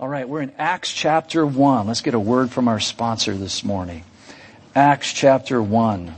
All 0.00 0.08
right, 0.08 0.28
we're 0.28 0.40
in 0.40 0.52
Acts 0.58 0.90
chapter 0.92 1.46
1. 1.46 1.86
Let's 1.86 2.00
get 2.00 2.14
a 2.14 2.18
word 2.18 2.50
from 2.50 2.66
our 2.66 2.80
sponsor 2.80 3.36
this 3.36 3.62
morning. 3.62 4.04
Acts 4.74 5.12
chapter 5.12 5.62
1. 5.62 6.14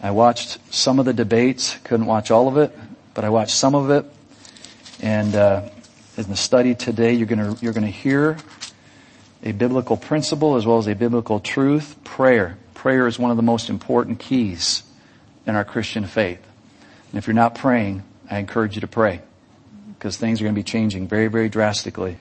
I 0.00 0.10
watched 0.12 0.58
some 0.72 1.00
of 1.00 1.04
the 1.04 1.12
debates, 1.12 1.76
couldn't 1.84 2.06
watch 2.06 2.30
all 2.30 2.46
of 2.46 2.56
it, 2.56 2.76
but 3.14 3.24
I 3.24 3.30
watched 3.30 3.50
some 3.50 3.74
of 3.74 3.90
it. 3.90 4.06
And 5.02 5.34
uh, 5.34 5.68
in 6.16 6.28
the 6.28 6.36
study 6.36 6.74
today, 6.74 7.12
you're 7.14 7.26
going 7.26 7.58
you're 7.60 7.72
to 7.72 7.80
hear 7.82 8.38
a 9.42 9.52
biblical 9.52 9.96
principle 9.96 10.54
as 10.54 10.64
well 10.64 10.78
as 10.78 10.86
a 10.86 10.94
biblical 10.94 11.40
truth. 11.40 11.96
Prayer. 12.04 12.56
Prayer 12.74 13.08
is 13.08 13.18
one 13.18 13.32
of 13.32 13.36
the 13.36 13.42
most 13.42 13.68
important 13.68 14.20
keys 14.20 14.84
in 15.46 15.56
our 15.56 15.64
Christian 15.64 16.06
faith. 16.06 16.40
And 17.10 17.18
if 17.18 17.26
you're 17.26 17.34
not 17.34 17.56
praying, 17.56 18.04
I 18.30 18.38
encourage 18.38 18.76
you 18.76 18.80
to 18.82 18.86
pray 18.86 19.20
because 20.02 20.16
things 20.16 20.40
are 20.40 20.44
going 20.44 20.54
to 20.54 20.58
be 20.58 20.64
changing 20.64 21.06
very, 21.06 21.28
very 21.28 21.48
drastically. 21.48 22.16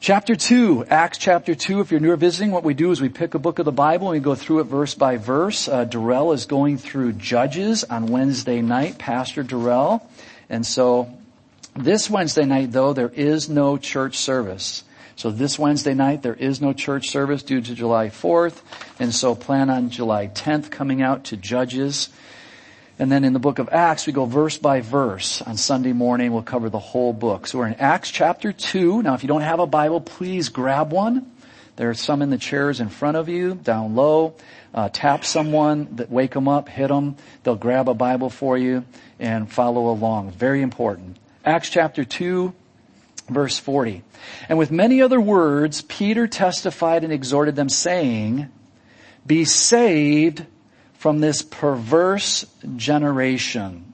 Chapter 0.00 0.34
2, 0.34 0.86
Acts 0.88 1.18
chapter 1.18 1.54
2, 1.54 1.80
if 1.80 1.90
you're 1.90 2.00
new 2.00 2.12
or 2.12 2.16
visiting, 2.16 2.50
what 2.50 2.64
we 2.64 2.72
do 2.72 2.92
is 2.92 3.00
we 3.02 3.10
pick 3.10 3.34
a 3.34 3.38
book 3.38 3.58
of 3.58 3.66
the 3.66 3.72
Bible 3.72 4.10
and 4.10 4.18
we 4.18 4.24
go 4.24 4.34
through 4.34 4.60
it 4.60 4.64
verse 4.64 4.94
by 4.94 5.18
verse. 5.18 5.68
Uh, 5.68 5.84
Darrell 5.84 6.32
is 6.32 6.46
going 6.46 6.78
through 6.78 7.12
Judges 7.12 7.84
on 7.84 8.06
Wednesday 8.06 8.62
night, 8.62 8.96
Pastor 8.96 9.42
Darrell. 9.42 10.08
And 10.48 10.64
so 10.64 11.14
this 11.76 12.08
Wednesday 12.08 12.46
night 12.46 12.72
though, 12.72 12.94
there 12.94 13.10
is 13.10 13.50
no 13.50 13.76
church 13.76 14.16
service. 14.16 14.82
So 15.14 15.30
this 15.30 15.58
Wednesday 15.58 15.92
night, 15.92 16.22
there 16.22 16.32
is 16.32 16.62
no 16.62 16.72
church 16.72 17.10
service 17.10 17.42
due 17.42 17.60
to 17.60 17.74
July 17.74 18.08
4th. 18.08 18.62
And 18.98 19.14
so 19.14 19.34
plan 19.34 19.68
on 19.68 19.90
July 19.90 20.28
10th 20.28 20.70
coming 20.70 21.02
out 21.02 21.24
to 21.24 21.36
Judges. 21.36 22.08
And 22.98 23.10
then 23.10 23.24
in 23.24 23.32
the 23.32 23.40
book 23.40 23.58
of 23.58 23.68
Acts, 23.70 24.06
we 24.06 24.12
go 24.12 24.24
verse 24.24 24.56
by 24.56 24.80
verse. 24.80 25.42
On 25.42 25.56
Sunday 25.56 25.92
morning, 25.92 26.32
we'll 26.32 26.42
cover 26.42 26.70
the 26.70 26.78
whole 26.78 27.12
book. 27.12 27.48
So 27.48 27.58
we're 27.58 27.66
in 27.66 27.74
Acts 27.74 28.10
chapter 28.10 28.52
2. 28.52 29.02
Now, 29.02 29.14
if 29.14 29.24
you 29.24 29.28
don't 29.28 29.40
have 29.40 29.58
a 29.58 29.66
Bible, 29.66 30.00
please 30.00 30.48
grab 30.48 30.92
one. 30.92 31.32
There 31.74 31.90
are 31.90 31.94
some 31.94 32.22
in 32.22 32.30
the 32.30 32.38
chairs 32.38 32.78
in 32.78 32.88
front 32.88 33.16
of 33.16 33.28
you, 33.28 33.54
down 33.54 33.96
low. 33.96 34.36
Uh, 34.72 34.90
tap 34.92 35.24
someone, 35.24 35.96
that 35.96 36.08
wake 36.08 36.32
them 36.32 36.46
up, 36.46 36.68
hit 36.68 36.88
them. 36.88 37.16
They'll 37.42 37.56
grab 37.56 37.88
a 37.88 37.94
Bible 37.94 38.30
for 38.30 38.56
you 38.56 38.84
and 39.18 39.50
follow 39.50 39.90
along. 39.90 40.30
Very 40.30 40.62
important. 40.62 41.16
Acts 41.44 41.70
chapter 41.70 42.04
2, 42.04 42.54
verse 43.28 43.58
40. 43.58 44.04
And 44.48 44.56
with 44.56 44.70
many 44.70 45.02
other 45.02 45.20
words, 45.20 45.82
Peter 45.82 46.28
testified 46.28 47.02
and 47.02 47.12
exhorted 47.12 47.56
them 47.56 47.68
saying, 47.68 48.48
be 49.26 49.44
saved 49.44 50.46
from 51.04 51.20
this 51.20 51.42
perverse 51.42 52.46
generation. 52.76 53.92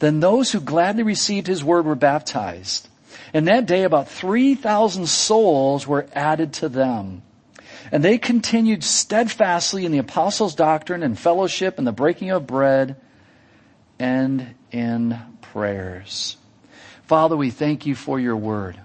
Then 0.00 0.18
those 0.18 0.50
who 0.50 0.58
gladly 0.58 1.04
received 1.04 1.46
his 1.46 1.62
word 1.62 1.86
were 1.86 1.94
baptized. 1.94 2.88
And 3.32 3.46
that 3.46 3.66
day 3.66 3.84
about 3.84 4.08
3,000 4.08 5.08
souls 5.08 5.86
were 5.86 6.08
added 6.12 6.54
to 6.54 6.68
them. 6.68 7.22
And 7.92 8.02
they 8.02 8.18
continued 8.18 8.82
steadfastly 8.82 9.86
in 9.86 9.92
the 9.92 9.98
apostles' 9.98 10.56
doctrine 10.56 11.04
and 11.04 11.16
fellowship 11.16 11.78
and 11.78 11.86
the 11.86 11.92
breaking 11.92 12.32
of 12.32 12.48
bread 12.48 12.96
and 14.00 14.56
in 14.72 15.20
prayers. 15.40 16.36
Father, 17.04 17.36
we 17.36 17.50
thank 17.50 17.86
you 17.86 17.94
for 17.94 18.18
your 18.18 18.36
word. 18.36 18.76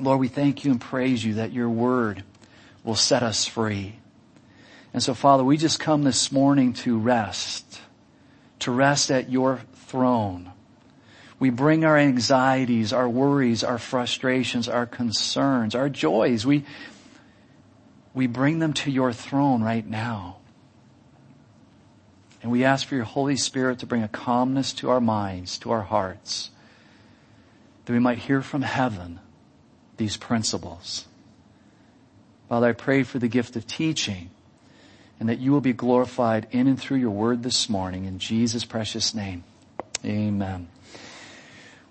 Lord, 0.00 0.18
we 0.18 0.26
thank 0.26 0.64
you 0.64 0.72
and 0.72 0.80
praise 0.80 1.24
you 1.24 1.34
that 1.34 1.52
your 1.52 1.70
word 1.70 2.24
will 2.82 2.96
set 2.96 3.22
us 3.22 3.46
free. 3.46 3.99
And 4.92 5.02
so 5.02 5.14
Father, 5.14 5.44
we 5.44 5.56
just 5.56 5.78
come 5.78 6.02
this 6.02 6.32
morning 6.32 6.72
to 6.74 6.98
rest, 6.98 7.80
to 8.60 8.72
rest 8.72 9.10
at 9.10 9.30
your 9.30 9.60
throne. 9.74 10.52
We 11.38 11.50
bring 11.50 11.84
our 11.84 11.96
anxieties, 11.96 12.92
our 12.92 13.08
worries, 13.08 13.64
our 13.64 13.78
frustrations, 13.78 14.68
our 14.68 14.86
concerns, 14.86 15.74
our 15.74 15.88
joys. 15.88 16.44
We, 16.44 16.64
we 18.12 18.26
bring 18.26 18.58
them 18.58 18.72
to 18.74 18.90
your 18.90 19.12
throne 19.12 19.62
right 19.62 19.86
now. 19.86 20.36
And 22.42 22.50
we 22.50 22.64
ask 22.64 22.86
for 22.86 22.94
your 22.94 23.04
Holy 23.04 23.36
Spirit 23.36 23.78
to 23.80 23.86
bring 23.86 24.02
a 24.02 24.08
calmness 24.08 24.72
to 24.74 24.90
our 24.90 25.00
minds, 25.00 25.56
to 25.58 25.70
our 25.70 25.82
hearts, 25.82 26.50
that 27.84 27.92
we 27.92 27.98
might 27.98 28.18
hear 28.18 28.42
from 28.42 28.62
heaven 28.62 29.20
these 29.98 30.16
principles. 30.16 31.06
Father, 32.48 32.68
I 32.68 32.72
pray 32.72 33.02
for 33.02 33.18
the 33.18 33.28
gift 33.28 33.56
of 33.56 33.66
teaching 33.66 34.30
and 35.20 35.28
that 35.28 35.38
you 35.38 35.52
will 35.52 35.60
be 35.60 35.74
glorified 35.74 36.46
in 36.50 36.66
and 36.66 36.80
through 36.80 36.96
your 36.96 37.10
word 37.10 37.42
this 37.42 37.68
morning 37.68 38.06
in 38.06 38.18
Jesus' 38.18 38.64
precious 38.64 39.14
name. 39.14 39.44
Amen. 40.04 40.68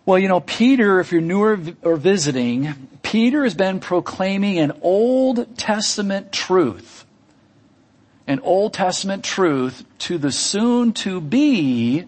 Well, 0.06 0.18
you 0.18 0.28
know, 0.28 0.40
Peter, 0.40 1.00
if 1.00 1.12
you're 1.12 1.22
newer 1.22 1.60
or 1.84 1.96
visiting, 1.96 2.90
Peter 3.04 3.44
has 3.44 3.54
been 3.54 3.80
proclaiming 3.80 4.58
an 4.58 4.74
Old 4.82 5.56
Testament 5.56 6.32
truth, 6.32 7.06
an 8.26 8.40
Old 8.40 8.74
Testament 8.74 9.24
truth 9.24 9.86
to 10.00 10.18
the 10.18 10.32
soon 10.32 10.94
to 10.94 11.22
be 11.22 12.06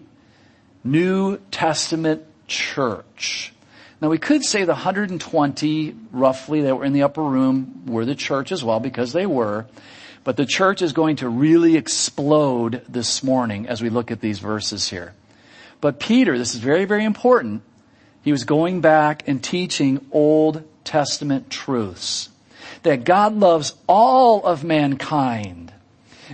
New 0.82 1.38
Testament 1.52 2.24
church. 2.48 3.52
Now 4.00 4.08
we 4.08 4.18
could 4.18 4.42
say 4.42 4.64
the 4.64 4.72
120 4.72 5.94
roughly 6.10 6.62
that 6.62 6.74
were 6.74 6.84
in 6.84 6.92
the 6.92 7.04
upper 7.04 7.22
room 7.22 7.86
were 7.86 8.04
the 8.04 8.16
church 8.16 8.50
as 8.50 8.64
well 8.64 8.80
because 8.80 9.12
they 9.12 9.26
were. 9.26 9.66
But 10.24 10.36
the 10.36 10.46
church 10.46 10.82
is 10.82 10.92
going 10.92 11.16
to 11.16 11.28
really 11.28 11.76
explode 11.76 12.82
this 12.88 13.22
morning 13.22 13.66
as 13.66 13.82
we 13.82 13.90
look 13.90 14.10
at 14.10 14.20
these 14.20 14.38
verses 14.38 14.88
here. 14.88 15.14
But 15.80 15.98
Peter, 15.98 16.38
this 16.38 16.54
is 16.54 16.60
very, 16.60 16.84
very 16.84 17.04
important. 17.04 17.62
He 18.22 18.30
was 18.30 18.44
going 18.44 18.80
back 18.80 19.26
and 19.26 19.42
teaching 19.42 20.06
Old 20.12 20.62
Testament 20.84 21.50
truths. 21.50 22.28
That 22.84 23.04
God 23.04 23.34
loves 23.34 23.74
all 23.88 24.44
of 24.44 24.62
mankind. 24.62 25.72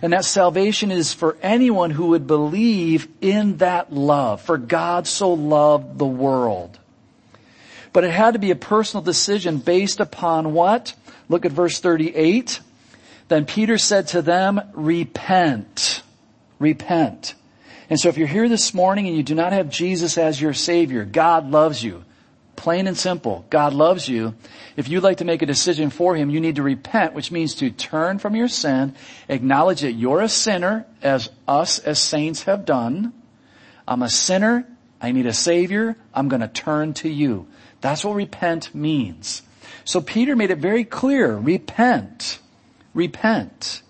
And 0.02 0.12
that 0.12 0.24
salvation 0.24 0.90
is 0.90 1.14
for 1.14 1.36
anyone 1.42 1.90
who 1.90 2.08
would 2.08 2.26
believe 2.26 3.08
in 3.20 3.56
that 3.56 3.92
love. 3.92 4.42
For 4.42 4.58
God 4.58 5.06
so 5.06 5.32
loved 5.32 5.98
the 5.98 6.06
world. 6.06 6.78
But 7.92 8.04
it 8.04 8.10
had 8.10 8.34
to 8.34 8.38
be 8.38 8.50
a 8.50 8.56
personal 8.56 9.02
decision 9.02 9.58
based 9.58 9.98
upon 9.98 10.52
what? 10.52 10.94
Look 11.28 11.46
at 11.46 11.52
verse 11.52 11.80
38. 11.80 12.60
Then 13.28 13.44
Peter 13.44 13.78
said 13.78 14.08
to 14.08 14.22
them, 14.22 14.60
repent, 14.72 16.02
repent. 16.58 17.34
And 17.90 17.98
so 17.98 18.08
if 18.08 18.18
you're 18.18 18.26
here 18.26 18.48
this 18.48 18.74
morning 18.74 19.06
and 19.06 19.16
you 19.16 19.22
do 19.22 19.34
not 19.34 19.52
have 19.52 19.70
Jesus 19.70 20.18
as 20.18 20.40
your 20.40 20.54
Savior, 20.54 21.04
God 21.04 21.50
loves 21.50 21.82
you. 21.82 22.04
Plain 22.56 22.86
and 22.86 22.96
simple. 22.96 23.46
God 23.50 23.72
loves 23.72 24.08
you. 24.08 24.34
If 24.76 24.88
you'd 24.88 25.04
like 25.04 25.18
to 25.18 25.24
make 25.24 25.42
a 25.42 25.46
decision 25.46 25.90
for 25.90 26.16
Him, 26.16 26.28
you 26.28 26.40
need 26.40 26.56
to 26.56 26.62
repent, 26.62 27.14
which 27.14 27.30
means 27.30 27.54
to 27.56 27.70
turn 27.70 28.18
from 28.18 28.34
your 28.34 28.48
sin, 28.48 28.94
acknowledge 29.28 29.82
that 29.82 29.92
you're 29.92 30.20
a 30.20 30.28
sinner, 30.28 30.84
as 31.00 31.30
us 31.46 31.78
as 31.78 32.00
saints 32.00 32.42
have 32.44 32.64
done. 32.64 33.12
I'm 33.86 34.02
a 34.02 34.08
sinner. 34.08 34.66
I 35.00 35.12
need 35.12 35.26
a 35.26 35.32
Savior. 35.32 35.96
I'm 36.12 36.28
going 36.28 36.40
to 36.40 36.48
turn 36.48 36.94
to 36.94 37.08
you. 37.08 37.46
That's 37.80 38.04
what 38.04 38.16
repent 38.16 38.74
means. 38.74 39.42
So 39.84 40.00
Peter 40.00 40.34
made 40.34 40.50
it 40.50 40.58
very 40.58 40.84
clear. 40.84 41.36
Repent 41.36 42.40
repent. 42.94 43.82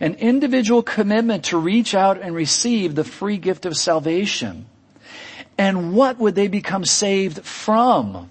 An 0.00 0.14
individual 0.14 0.82
commitment 0.82 1.44
to 1.46 1.58
reach 1.58 1.94
out 1.94 2.20
and 2.20 2.34
receive 2.34 2.94
the 2.94 3.04
free 3.04 3.36
gift 3.36 3.66
of 3.66 3.76
salvation. 3.76 4.66
And 5.58 5.94
what 5.94 6.18
would 6.18 6.34
they 6.34 6.48
become 6.48 6.84
saved 6.84 7.44
from? 7.44 8.28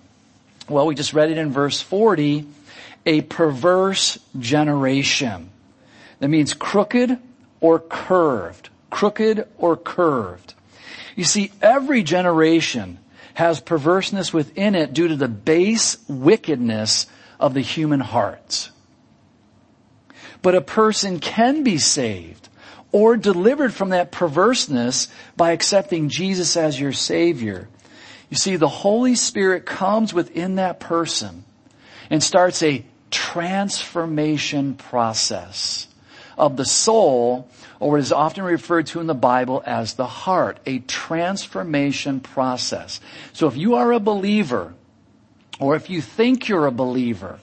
Well, 0.68 0.86
we 0.86 0.96
just 0.96 1.14
read 1.14 1.32
it 1.32 1.38
in 1.38 1.52
verse 1.52 1.82
40, 1.82 2.46
a 3.06 3.22
perverse 3.22 4.18
generation. 4.38 5.50
That 6.20 6.30
means 6.30 6.54
crooked 6.54 7.18
or 7.60 7.80
curved. 7.80 8.70
Crooked 8.90 9.48
or 9.58 9.78
curved. 9.78 10.54
You 11.16 11.24
see, 11.24 11.52
every 11.62 12.04
generation 12.04 13.00
has 13.34 13.60
perverseness 13.60 14.34
within 14.34 14.76
it 14.76 14.94
due 14.94 15.08
to 15.08 15.16
the 15.16 15.28
base 15.28 15.98
wickedness 16.08 17.08
of 17.40 17.54
the 17.54 17.62
human 17.62 18.00
heart. 18.00 18.70
But 20.42 20.56
a 20.56 20.62
person 20.62 21.20
can 21.20 21.64
be 21.64 21.78
saved 21.78 22.50
or 22.92 23.16
delivered 23.16 23.74
from 23.74 23.90
that 23.90 24.12
perverseness 24.12 25.08
by 25.38 25.52
accepting 25.52 26.10
Jesus 26.10 26.58
as 26.58 26.80
your 26.80 26.94
Savior. 26.94 27.70
You 28.30 28.38
see, 28.38 28.56
the 28.56 28.68
Holy 28.68 29.16
Spirit 29.16 29.66
comes 29.66 30.14
within 30.14 30.56
that 30.56 30.80
person 30.80 31.44
and 32.10 32.24
starts 32.24 32.64
a 32.64 32.86
transformation 33.12 34.74
process 34.74 35.88
of 36.38 36.58
the 36.58 36.66
soul, 36.66 37.48
or 37.80 37.92
what 37.92 38.00
is 38.00 38.12
often 38.12 38.44
referred 38.44 38.88
to 38.88 39.00
in 39.00 39.08
the 39.08 39.14
Bible 39.14 39.62
as 39.66 39.94
the 39.94 40.08
heart, 40.08 40.60
a 40.66 40.80
transformation 40.80 42.20
process. 42.20 43.00
So 43.34 43.48
if 43.48 43.58
you 43.58 43.76
are 43.76 43.92
a 43.92 44.00
believer, 44.00 44.74
or 45.60 45.76
if 45.76 45.90
you 45.90 46.02
think 46.02 46.48
you're 46.48 46.66
a 46.66 46.72
believer, 46.72 47.40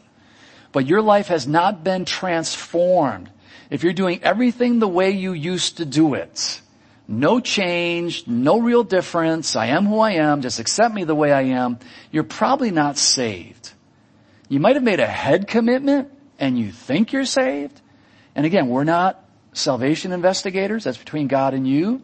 but 0.72 0.86
your 0.86 1.02
life 1.02 1.28
has 1.28 1.46
not 1.46 1.82
been 1.84 2.04
transformed, 2.04 3.30
if 3.70 3.82
you're 3.82 3.92
doing 3.92 4.22
everything 4.22 4.78
the 4.78 4.88
way 4.88 5.10
you 5.10 5.32
used 5.32 5.78
to 5.78 5.84
do 5.84 6.14
it, 6.14 6.60
no 7.06 7.40
change, 7.40 8.26
no 8.26 8.60
real 8.60 8.84
difference, 8.84 9.56
I 9.56 9.66
am 9.66 9.86
who 9.86 9.98
I 9.98 10.12
am, 10.12 10.42
just 10.42 10.58
accept 10.58 10.94
me 10.94 11.04
the 11.04 11.14
way 11.14 11.32
I 11.32 11.42
am, 11.42 11.78
you're 12.10 12.24
probably 12.24 12.70
not 12.70 12.98
saved. 12.98 13.72
You 14.48 14.60
might 14.60 14.76
have 14.76 14.82
made 14.82 15.00
a 15.00 15.06
head 15.06 15.48
commitment 15.48 16.10
and 16.38 16.58
you 16.58 16.70
think 16.70 17.12
you're 17.12 17.24
saved. 17.24 17.80
And 18.34 18.46
again, 18.46 18.68
we're 18.68 18.84
not 18.84 19.24
salvation 19.52 20.12
investigators. 20.12 20.84
That's 20.84 20.98
between 20.98 21.28
God 21.28 21.54
and 21.54 21.66
you. 21.66 22.02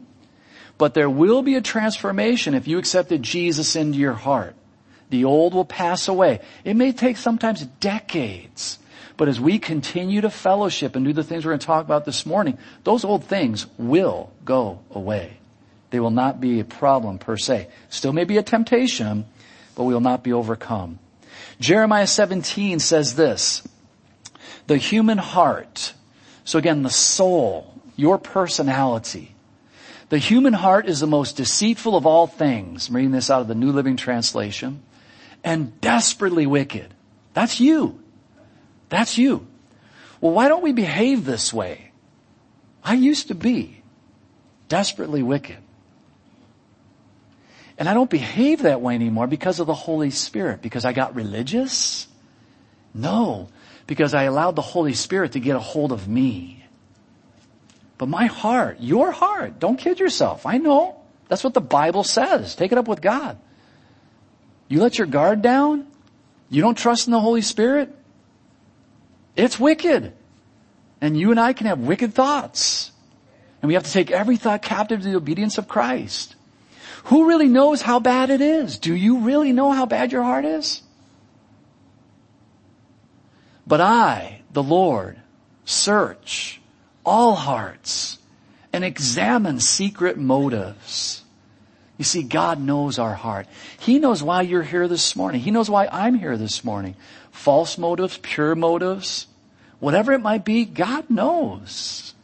But 0.76 0.94
there 0.94 1.08
will 1.08 1.42
be 1.42 1.54
a 1.54 1.60
transformation 1.60 2.54
if 2.54 2.66
you 2.66 2.78
accepted 2.78 3.22
Jesus 3.22 3.76
into 3.76 3.98
your 3.98 4.12
heart. 4.12 4.56
The 5.14 5.26
old 5.26 5.54
will 5.54 5.64
pass 5.64 6.08
away. 6.08 6.40
It 6.64 6.74
may 6.74 6.90
take 6.90 7.16
sometimes 7.18 7.64
decades. 7.78 8.80
But 9.16 9.28
as 9.28 9.40
we 9.40 9.60
continue 9.60 10.20
to 10.22 10.28
fellowship 10.28 10.96
and 10.96 11.04
do 11.04 11.12
the 11.12 11.22
things 11.22 11.44
we're 11.44 11.52
going 11.52 11.60
to 11.60 11.66
talk 11.66 11.84
about 11.84 12.04
this 12.04 12.26
morning, 12.26 12.58
those 12.82 13.04
old 13.04 13.22
things 13.22 13.68
will 13.78 14.32
go 14.44 14.80
away. 14.90 15.36
They 15.90 16.00
will 16.00 16.10
not 16.10 16.40
be 16.40 16.58
a 16.58 16.64
problem 16.64 17.20
per 17.20 17.36
se. 17.36 17.68
Still 17.90 18.12
may 18.12 18.24
be 18.24 18.38
a 18.38 18.42
temptation, 18.42 19.26
but 19.76 19.84
we 19.84 19.94
will 19.94 20.00
not 20.00 20.24
be 20.24 20.32
overcome. 20.32 20.98
Jeremiah 21.60 22.08
17 22.08 22.80
says 22.80 23.14
this, 23.14 23.62
the 24.66 24.78
human 24.78 25.18
heart, 25.18 25.94
so 26.42 26.58
again, 26.58 26.82
the 26.82 26.90
soul, 26.90 27.80
your 27.94 28.18
personality, 28.18 29.36
the 30.08 30.18
human 30.18 30.54
heart 30.54 30.88
is 30.88 30.98
the 30.98 31.06
most 31.06 31.36
deceitful 31.36 31.96
of 31.96 32.04
all 32.04 32.26
things. 32.26 32.88
I'm 32.88 32.96
reading 32.96 33.12
this 33.12 33.30
out 33.30 33.42
of 33.42 33.46
the 33.46 33.54
New 33.54 33.70
Living 33.70 33.96
Translation. 33.96 34.82
And 35.44 35.80
desperately 35.80 36.46
wicked. 36.46 36.92
That's 37.34 37.60
you. 37.60 38.02
That's 38.88 39.18
you. 39.18 39.46
Well, 40.20 40.32
why 40.32 40.48
don't 40.48 40.62
we 40.62 40.72
behave 40.72 41.24
this 41.24 41.52
way? 41.52 41.90
I 42.82 42.94
used 42.94 43.28
to 43.28 43.34
be 43.34 43.82
desperately 44.68 45.22
wicked. 45.22 45.58
And 47.76 47.88
I 47.88 47.94
don't 47.94 48.10
behave 48.10 48.62
that 48.62 48.80
way 48.80 48.94
anymore 48.94 49.26
because 49.26 49.60
of 49.60 49.66
the 49.66 49.74
Holy 49.74 50.10
Spirit, 50.10 50.62
because 50.62 50.84
I 50.84 50.92
got 50.92 51.14
religious? 51.14 52.06
No, 52.94 53.48
because 53.86 54.14
I 54.14 54.24
allowed 54.24 54.54
the 54.56 54.62
Holy 54.62 54.94
Spirit 54.94 55.32
to 55.32 55.40
get 55.40 55.56
a 55.56 55.60
hold 55.60 55.92
of 55.92 56.06
me. 56.08 56.64
But 57.98 58.08
my 58.08 58.26
heart, 58.26 58.78
your 58.80 59.10
heart, 59.10 59.58
don't 59.58 59.76
kid 59.76 59.98
yourself. 59.98 60.46
I 60.46 60.58
know. 60.58 60.96
That's 61.28 61.42
what 61.42 61.54
the 61.54 61.60
Bible 61.60 62.04
says. 62.04 62.54
Take 62.54 62.72
it 62.72 62.78
up 62.78 62.86
with 62.86 63.00
God. 63.00 63.38
You 64.68 64.80
let 64.80 64.98
your 64.98 65.06
guard 65.06 65.42
down? 65.42 65.86
You 66.50 66.62
don't 66.62 66.78
trust 66.78 67.06
in 67.06 67.12
the 67.12 67.20
Holy 67.20 67.42
Spirit? 67.42 67.94
It's 69.36 69.58
wicked. 69.58 70.12
And 71.00 71.18
you 71.18 71.30
and 71.30 71.40
I 71.40 71.52
can 71.52 71.66
have 71.66 71.80
wicked 71.80 72.14
thoughts. 72.14 72.92
And 73.60 73.68
we 73.68 73.74
have 73.74 73.84
to 73.84 73.92
take 73.92 74.10
every 74.10 74.36
thought 74.36 74.62
captive 74.62 75.02
to 75.02 75.08
the 75.08 75.16
obedience 75.16 75.58
of 75.58 75.68
Christ. 75.68 76.36
Who 77.04 77.28
really 77.28 77.48
knows 77.48 77.82
how 77.82 77.98
bad 77.98 78.30
it 78.30 78.40
is? 78.40 78.78
Do 78.78 78.94
you 78.94 79.18
really 79.18 79.52
know 79.52 79.72
how 79.72 79.86
bad 79.86 80.12
your 80.12 80.22
heart 80.22 80.44
is? 80.44 80.80
But 83.66 83.80
I, 83.80 84.42
the 84.52 84.62
Lord, 84.62 85.18
search 85.64 86.60
all 87.04 87.34
hearts 87.34 88.18
and 88.72 88.84
examine 88.84 89.60
secret 89.60 90.16
motives. 90.16 91.23
You 91.96 92.04
see, 92.04 92.22
God 92.22 92.60
knows 92.60 92.98
our 92.98 93.14
heart. 93.14 93.46
He 93.78 93.98
knows 93.98 94.22
why 94.22 94.42
you're 94.42 94.62
here 94.62 94.88
this 94.88 95.14
morning. 95.14 95.40
He 95.40 95.50
knows 95.50 95.70
why 95.70 95.86
I'm 95.86 96.14
here 96.14 96.36
this 96.36 96.64
morning. 96.64 96.96
False 97.30 97.78
motives, 97.78 98.18
pure 98.20 98.54
motives, 98.54 99.26
whatever 99.78 100.12
it 100.12 100.20
might 100.20 100.44
be, 100.44 100.64
God 100.64 101.08
knows. 101.08 102.14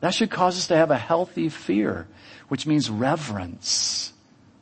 That 0.00 0.14
should 0.14 0.30
cause 0.30 0.56
us 0.56 0.66
to 0.68 0.76
have 0.76 0.90
a 0.90 0.96
healthy 0.96 1.48
fear, 1.48 2.06
which 2.48 2.66
means 2.66 2.88
reverence. 2.88 4.12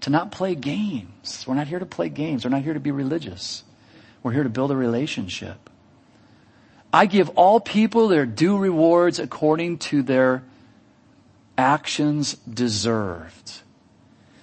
To 0.03 0.11
not 0.11 0.33
play 0.33 0.55
games. 0.55 1.45
We're 1.47 1.55
not 1.55 1.69
here 1.69 1.79
to 1.79 1.87
play 1.87 2.09
games. 2.09 2.45
We're 2.45 2.51
not 2.51 2.63
here 2.63 2.75
to 2.75 2.81
be 2.81 2.91
religious. 2.91 3.63
We're 4.23 4.33
here 4.33 4.43
to 4.43 4.49
build 4.49 4.71
a 4.71 4.77
relationship. 4.77 5.71
I 6.93 7.07
give 7.07 7.29
all 7.31 7.61
people 7.61 8.09
their 8.09 8.27
due 8.27 8.59
rewards 8.59 9.19
according 9.19 9.79
to 9.79 10.03
their 10.03 10.43
actions 11.57 12.35
deserved. 12.35 13.61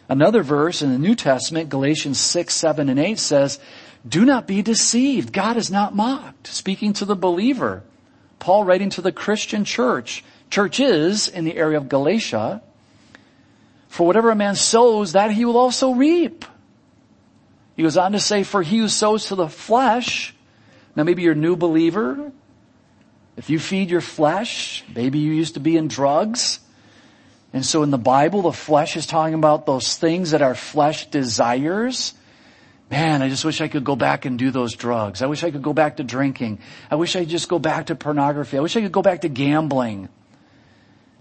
Another 0.10 0.42
verse 0.42 0.82
in 0.82 0.92
the 0.92 1.00
New 1.00 1.16
Testament, 1.16 1.70
Galatians 1.70 2.20
6, 2.20 2.54
7, 2.54 2.90
and 2.90 3.00
8 3.00 3.20
says, 3.20 3.60
do 4.08 4.26
not 4.26 4.48
be 4.48 4.62
deceived. 4.62 5.34
God 5.34 5.58
is 5.58 5.72
not 5.72 5.96
mocked. 5.96 6.48
Speaking 6.48 6.94
to 6.94 7.06
the 7.06 7.16
believer. 7.16 7.84
Paul 8.40 8.64
writing 8.64 8.90
to 8.92 9.02
the 9.02 9.12
Christian 9.12 9.66
church. 9.66 10.24
Churches 10.50 11.28
in 11.28 11.46
the 11.46 11.58
area 11.58 11.78
of 11.78 11.90
Galatia. 11.90 12.62
For 13.90 14.06
whatever 14.06 14.30
a 14.30 14.36
man 14.36 14.56
sows, 14.56 15.14
that 15.14 15.32
he 15.32 15.46
will 15.46 15.58
also 15.58 15.92
reap. 15.92 16.46
He 17.76 17.84
goes 17.84 17.98
on 17.98 18.14
to 18.14 18.20
say, 18.20 18.44
for 18.44 18.62
he 18.62 18.78
who 18.78 18.88
sows 18.88 19.28
to 19.28 19.36
the 19.36 19.50
flesh, 19.50 20.34
now 20.96 21.04
maybe 21.04 21.22
you're 21.22 21.34
a 21.34 21.36
new 21.36 21.56
believer. 21.56 22.32
If 23.36 23.50
you 23.50 23.60
feed 23.60 23.90
your 23.90 24.02
flesh, 24.02 24.84
maybe 24.96 25.20
you 25.20 25.32
used 25.32 25.56
to 25.56 25.60
be 25.60 25.78
in 25.78 25.88
drugs. 25.88 26.60
And 27.54 27.66
so 27.66 27.84
in 27.84 27.92
the 27.92 27.98
Bible, 27.98 28.42
the 28.42 28.52
flesh 28.52 28.98
is 28.98 29.06
talking 29.06 29.34
about 29.34 29.66
those 29.66 29.96
things 29.96 30.32
that 30.32 30.42
our 30.42 30.56
flesh 30.56 31.08
desires. 31.08 32.14
Man, 32.92 33.22
I 33.22 33.30
just 33.30 33.46
wish 33.46 33.62
I 33.62 33.68
could 33.68 33.84
go 33.84 33.96
back 33.96 34.26
and 34.26 34.38
do 34.38 34.52
those 34.52 34.74
drugs. 34.74 35.22
I 35.22 35.28
wish 35.28 35.44
I 35.44 35.52
could 35.52 35.62
go 35.62 35.74
back 35.74 35.98
to 35.98 36.04
drinking. 36.04 36.60
I 36.92 36.96
wish 36.96 37.16
I 37.16 37.22
could 37.22 37.30
just 37.30 37.50
go 37.50 37.60
back 37.60 37.88
to 37.88 37.96
pornography. 37.96 38.58
I 38.58 38.62
wish 38.62 38.76
I 38.76 38.82
could 38.82 38.92
go 38.92 39.02
back 39.02 39.22
to 39.22 39.30
gambling. 39.30 40.10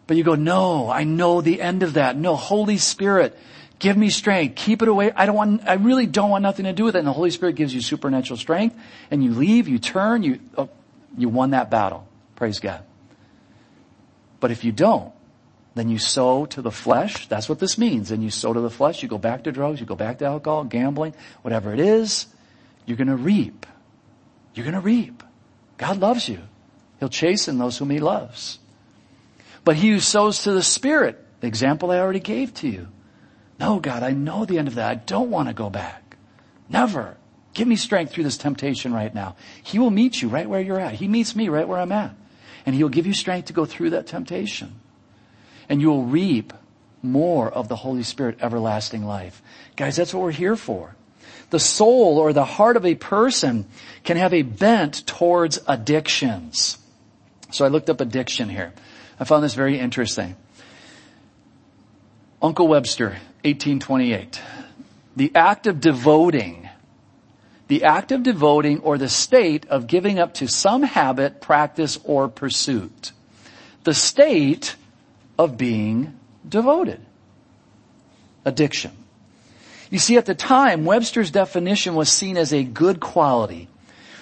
But 0.07 0.17
you 0.17 0.25
go, 0.25 0.35
no, 0.37 0.89
I 0.89 1.05
know 1.05 1.41
the 1.41 1.61
end 1.61 1.83
of 1.83 1.95
that. 1.95 2.17
No, 2.17 2.37
Holy 2.37 2.79
Spirit, 2.79 3.37
give 3.79 3.97
me 3.97 4.11
strength. 4.11 4.55
Keep 4.57 4.83
it 4.83 4.89
away. 4.89 5.11
I 5.13 5.27
don't 5.27 5.35
want, 5.35 5.63
I 5.67 5.75
really 5.75 6.07
don't 6.07 6.31
want 6.31 6.43
nothing 6.43 6.67
to 6.67 6.73
do 6.73 6.85
with 6.85 6.95
it. 6.95 7.01
And 7.01 7.09
the 7.09 7.13
Holy 7.13 7.31
Spirit 7.31 7.57
gives 7.57 7.75
you 7.75 7.81
supernatural 7.81 8.37
strength 8.37 8.77
and 9.11 9.25
you 9.25 9.33
leave, 9.33 9.67
you 9.67 9.79
turn, 9.79 10.23
you, 10.23 10.41
oh, 10.57 10.69
you 11.17 11.29
won 11.29 11.51
that 11.51 11.71
battle. 11.71 12.07
Praise 12.37 12.61
God. 12.61 12.83
But 14.39 14.51
if 14.51 14.63
you 14.63 14.71
don't, 14.71 15.13
then 15.77 15.91
you 15.91 15.99
sow 15.99 16.47
to 16.47 16.63
the 16.63 16.71
flesh. 16.71 17.29
That's 17.29 17.51
what 17.51 17.59
this 17.59 17.77
means. 17.77 18.09
Then 18.09 18.23
you 18.23 18.31
sow 18.31 18.55
to 18.55 18.61
the 18.61 18.71
flesh. 18.71 19.03
You 19.03 19.11
go 19.11 19.19
back 19.19 19.45
to 19.45 19.53
drugs. 19.53 19.79
You 19.79 19.85
go 19.85 19.95
back 19.95 20.19
to 20.19 20.25
alcohol, 20.25 20.65
gambling, 20.65 21.15
whatever 21.43 21.71
it 21.75 21.81
is. 21.81 22.27
You're 22.87 22.97
going 22.97 23.09
to 23.09 23.17
reap. 23.17 23.67
You're 24.55 24.65
going 24.65 24.75
to 24.75 24.81
reap. 24.81 25.23
God 25.77 25.99
loves 25.99 26.31
you. 26.31 26.41
He'll 26.99 27.11
chasten 27.11 27.59
those 27.59 27.77
whom 27.77 27.91
he 27.91 27.99
loves. 27.99 28.59
But 29.65 29.77
he 29.77 29.91
who 29.91 30.01
sows 30.01 30.45
to 30.45 30.53
the 30.53 30.63
spirit, 30.63 31.23
the 31.41 31.47
example 31.47 31.91
I 31.91 31.99
already 31.99 32.21
gave 32.21 32.55
to 32.55 32.69
you. 32.69 32.89
No, 33.61 33.79
God, 33.79 34.03
I 34.03 34.13
know 34.13 34.47
the 34.47 34.59
end 34.59 34.69
of 34.69 34.77
that. 34.77 34.91
I 34.91 34.95
don't 34.95 35.31
want 35.31 35.49
to 35.49 35.55
go 35.55 35.69
back. 35.69 36.17
Never. 36.71 37.19
Give 37.53 37.69
me 37.69 37.77
strength 37.77 38.15
through 38.15 38.25
this 38.25 38.39
temptation 38.39 38.95
right 38.95 39.15
now. 39.15 39.37
He 39.63 39.79
will 39.79 39.91
meet 39.91 40.23
you 40.23 40.31
right 40.31 40.49
where 40.49 40.63
you're 40.63 40.81
at. 40.81 40.95
He 40.95 41.07
meets 41.07 41.37
me 41.37 41.51
right 41.51 41.69
where 41.69 41.79
I'm 41.79 41.93
at. 41.93 42.15
And 42.65 42.75
he'll 42.75 42.89
give 42.89 43.07
you 43.07 43.13
strength 43.13 43.49
to 43.49 43.53
go 43.53 43.67
through 43.67 43.91
that 43.91 44.07
temptation 44.07 44.81
and 45.69 45.81
you 45.81 45.89
will 45.89 46.05
reap 46.05 46.53
more 47.03 47.51
of 47.51 47.69
the 47.69 47.77
Holy 47.77 48.03
Spirit 48.03 48.39
everlasting 48.41 49.05
life. 49.05 49.43
Guys, 49.77 49.97
that's 49.97 50.13
what 50.13 50.23
we're 50.23 50.31
here 50.33 50.57
for. 50.57 50.95
The 51.51 51.61
soul 51.61 52.19
or 52.19 52.33
the 52.33 52.45
heart 52.45 52.77
of 52.77 52.85
a 52.85 52.95
person 52.95 53.67
can 54.03 54.17
have 54.17 54.35
a 54.35 54.43
bent 54.43 55.07
towards 55.07 55.61
addictions. 55.69 56.79
So 57.51 57.65
I 57.65 57.69
looked 57.69 57.89
up 57.89 58.01
addiction 58.01 58.49
here. 58.49 58.73
I 59.19 59.25
found 59.25 59.45
this 59.45 59.55
very 59.55 59.79
interesting. 59.79 60.37
Uncle 62.43 62.69
Webster, 62.69 63.11
1828. 63.45 64.41
The 65.15 65.33
act 65.35 65.67
of 65.67 65.81
devoting, 65.81 66.69
the 67.69 67.85
act 67.85 68.13
of 68.13 68.23
devoting 68.23 68.81
or 68.81 68.99
the 68.99 69.09
state 69.09 69.67
of 69.69 69.87
giving 69.87 70.19
up 70.19 70.35
to 70.35 70.49
some 70.49 70.83
habit, 70.83 71.41
practice, 71.41 71.99
or 72.05 72.29
pursuit. 72.29 73.13
The 73.85 73.95
state 73.95 74.77
of 75.39 75.57
being 75.57 76.19
devoted. 76.49 77.01
Addiction. 78.45 78.93
You 79.91 79.99
see, 79.99 80.17
at 80.17 80.27
the 80.27 80.35
time, 80.35 80.85
Webster's 80.85 81.31
definition 81.31 81.95
was 81.95 82.11
seen 82.11 82.37
as 82.37 82.53
a 82.53 82.65
good 82.65 83.01
quality. 83.01 83.69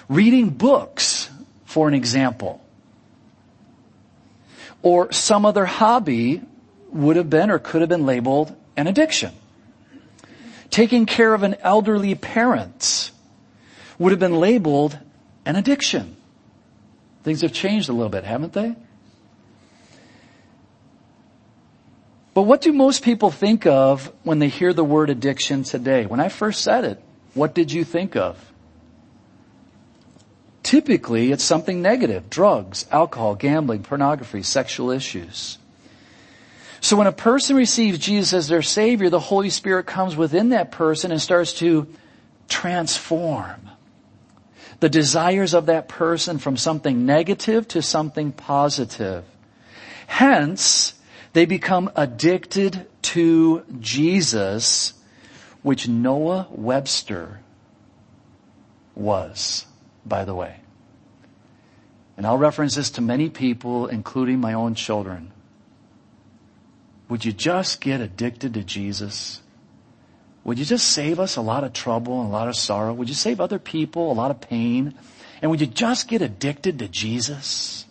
Reading 0.07 0.49
books, 0.49 1.29
for 1.65 1.87
an 1.87 1.93
example, 1.93 2.61
or 4.81 5.11
some 5.11 5.45
other 5.45 5.65
hobby 5.65 6.41
would 6.89 7.15
have 7.15 7.29
been 7.29 7.49
or 7.49 7.57
could 7.57 7.81
have 7.81 7.89
been 7.89 8.05
labeled 8.05 8.55
an 8.77 8.87
addiction. 8.87 9.33
Taking 10.69 11.05
care 11.05 11.33
of 11.33 11.43
an 11.43 11.55
elderly 11.61 12.13
parent 12.15 13.11
would 13.97 14.11
have 14.11 14.19
been 14.19 14.39
labeled 14.39 14.97
an 15.45 15.55
addiction. 15.55 16.15
Things 17.23 17.41
have 17.41 17.53
changed 17.53 17.89
a 17.89 17.93
little 17.93 18.09
bit, 18.09 18.23
haven't 18.23 18.53
they? 18.53 18.75
But 22.35 22.41
what 22.43 22.59
do 22.59 22.73
most 22.73 23.01
people 23.01 23.31
think 23.31 23.65
of 23.65 24.11
when 24.23 24.39
they 24.39 24.49
hear 24.49 24.73
the 24.73 24.83
word 24.83 25.09
addiction 25.09 25.63
today? 25.63 26.05
When 26.05 26.19
I 26.19 26.27
first 26.27 26.61
said 26.61 26.83
it, 26.83 27.01
what 27.33 27.55
did 27.55 27.71
you 27.71 27.85
think 27.85 28.17
of? 28.17 28.37
Typically, 30.61 31.31
it's 31.31 31.45
something 31.45 31.81
negative. 31.81 32.29
Drugs, 32.29 32.87
alcohol, 32.91 33.35
gambling, 33.35 33.83
pornography, 33.83 34.43
sexual 34.43 34.91
issues. 34.91 35.57
So 36.81 36.97
when 36.97 37.07
a 37.07 37.13
person 37.13 37.55
receives 37.55 37.99
Jesus 37.99 38.33
as 38.33 38.47
their 38.49 38.61
Savior, 38.61 39.09
the 39.09 39.19
Holy 39.19 39.49
Spirit 39.49 39.85
comes 39.85 40.17
within 40.17 40.49
that 40.49 40.71
person 40.71 41.11
and 41.11 41.21
starts 41.21 41.53
to 41.53 41.87
transform 42.49 43.69
the 44.81 44.89
desires 44.89 45.53
of 45.53 45.67
that 45.67 45.87
person 45.87 46.37
from 46.37 46.57
something 46.57 47.05
negative 47.05 47.65
to 47.69 47.81
something 47.81 48.33
positive. 48.33 49.23
Hence, 50.07 50.94
they 51.35 51.45
become 51.45 51.91
addicted 51.97 52.87
to 53.01 53.61
Jesus, 53.81 54.93
which 55.63 55.85
Noah 55.85 56.47
Webster 56.49 57.41
was, 58.95 59.65
by 60.05 60.23
the 60.23 60.33
way. 60.33 60.61
And 62.15 62.25
I'll 62.25 62.37
reference 62.37 62.75
this 62.75 62.89
to 62.91 63.01
many 63.01 63.29
people, 63.29 63.87
including 63.87 64.39
my 64.39 64.53
own 64.53 64.75
children. 64.75 65.33
Would 67.09 67.25
you 67.25 67.33
just 67.33 67.81
get 67.81 67.99
addicted 67.99 68.53
to 68.53 68.63
Jesus? 68.63 69.41
Would 70.45 70.57
you 70.57 70.63
just 70.63 70.87
save 70.87 71.19
us 71.19 71.35
a 71.35 71.41
lot 71.41 71.65
of 71.65 71.73
trouble 71.73 72.21
and 72.21 72.29
a 72.29 72.31
lot 72.31 72.47
of 72.47 72.55
sorrow? 72.55 72.93
Would 72.93 73.09
you 73.09 73.13
save 73.13 73.41
other 73.41 73.59
people 73.59 74.09
a 74.09 74.13
lot 74.13 74.31
of 74.31 74.39
pain? 74.39 74.93
And 75.41 75.51
would 75.51 75.59
you 75.59 75.67
just 75.67 76.07
get 76.07 76.21
addicted 76.21 76.79
to 76.79 76.87
Jesus? 76.87 77.85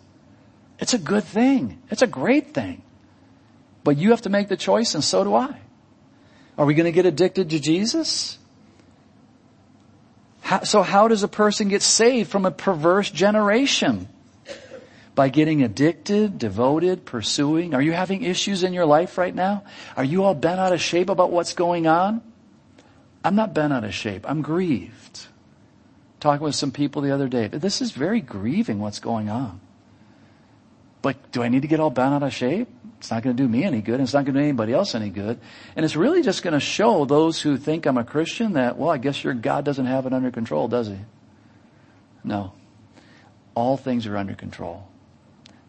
It's 0.79 0.95
a 0.95 0.99
good 0.99 1.25
thing. 1.25 1.83
It's 1.91 2.01
a 2.01 2.07
great 2.07 2.55
thing. 2.55 2.84
But 3.85 3.99
you 3.99 4.11
have 4.11 4.23
to 4.23 4.31
make 4.31 4.49
the 4.49 4.57
choice 4.57 4.95
and 4.95 5.05
so 5.05 5.23
do 5.23 5.35
I. 5.35 5.61
Are 6.57 6.65
we 6.65 6.75
going 6.75 6.87
to 6.87 6.93
get 6.93 7.07
addicted 7.07 7.51
to 7.51 7.61
Jesus? 7.61 8.39
How, 10.41 10.63
so 10.63 10.83
how 10.83 11.09
does 11.09 11.23
a 11.23 11.29
person 11.29 11.69
get 11.69 11.83
saved 11.83 12.31
from 12.31 12.47
a 12.47 12.51
perverse 12.51 13.11
generation? 13.11 14.09
By 15.15 15.29
getting 15.29 15.63
addicted, 15.63 16.39
devoted, 16.39 17.05
pursuing. 17.05 17.75
Are 17.75 17.83
you 17.83 17.93
having 17.93 18.25
issues 18.25 18.65
in 18.65 18.73
your 18.73 18.87
life 18.87 19.17
right 19.17 19.35
now? 19.35 19.65
Are 19.97 20.05
you 20.05 20.25
all 20.25 20.35
bent 20.35 20.59
out 20.59 20.73
of 20.73 20.81
shape 20.81 21.09
about 21.09 21.31
what's 21.31 21.55
going 21.55 21.87
on? 21.87 22.21
I'm 23.25 23.37
not 23.37 23.55
bent 23.55 23.73
out 23.73 23.85
of 23.85 23.95
shape. 23.95 24.25
I'm 24.29 24.43
grieved. 24.43 25.27
Talking 26.21 26.45
with 26.45 26.55
some 26.55 26.73
people 26.73 27.03
the 27.03 27.13
other 27.13 27.29
day. 27.29 27.49
This 27.49 27.81
is 27.81 27.93
very 27.93 28.21
grieving 28.21 28.81
what's 28.81 28.99
going 28.99 29.29
on. 29.31 29.61
But 31.01 31.33
do 31.33 31.43
I 31.43 31.49
need 31.49 31.63
to 31.63 31.69
get 31.69 31.81
all 31.81 31.91
bent 31.91 32.15
out 32.15 32.23
of 32.23 32.33
shape? 32.33 32.69
It's 32.99 33.11
not 33.11 33.23
going 33.23 33.37
to 33.37 33.43
do 33.43 33.49
me 33.49 33.65
any 33.65 33.81
good. 33.81 33.95
And 33.95 34.03
it's 34.03 34.15
not 34.15 34.25
going 34.25 34.35
to 34.35 34.41
do 34.41 34.45
anybody 34.45 34.73
else 34.73 34.95
any 34.95 35.11
good. 35.11 35.39
And 35.77 35.85
it's 35.85 35.97
really 35.97 36.23
just 36.23 36.43
going 36.43 36.55
to 36.55 36.61
show 36.61 37.05
those 37.05 37.41
who 37.41 37.57
think 37.57 37.87
I'm 37.87 37.99
a 37.99 38.05
Christian 38.05 38.55
that, 38.55 38.79
well, 38.79 38.91
I 38.91 38.99
guess 38.99 39.23
your 39.23 39.35
God 39.35 39.65
doesn't 39.65 39.87
have 39.87 40.07
it 40.07 40.13
under 40.13 40.31
control, 40.31 40.69
does 40.69 40.89
he? 40.89 40.99
No. 42.23 42.53
All 43.55 43.77
things 43.77 44.07
are 44.07 44.17
under 44.17 44.35
control. 44.35 44.89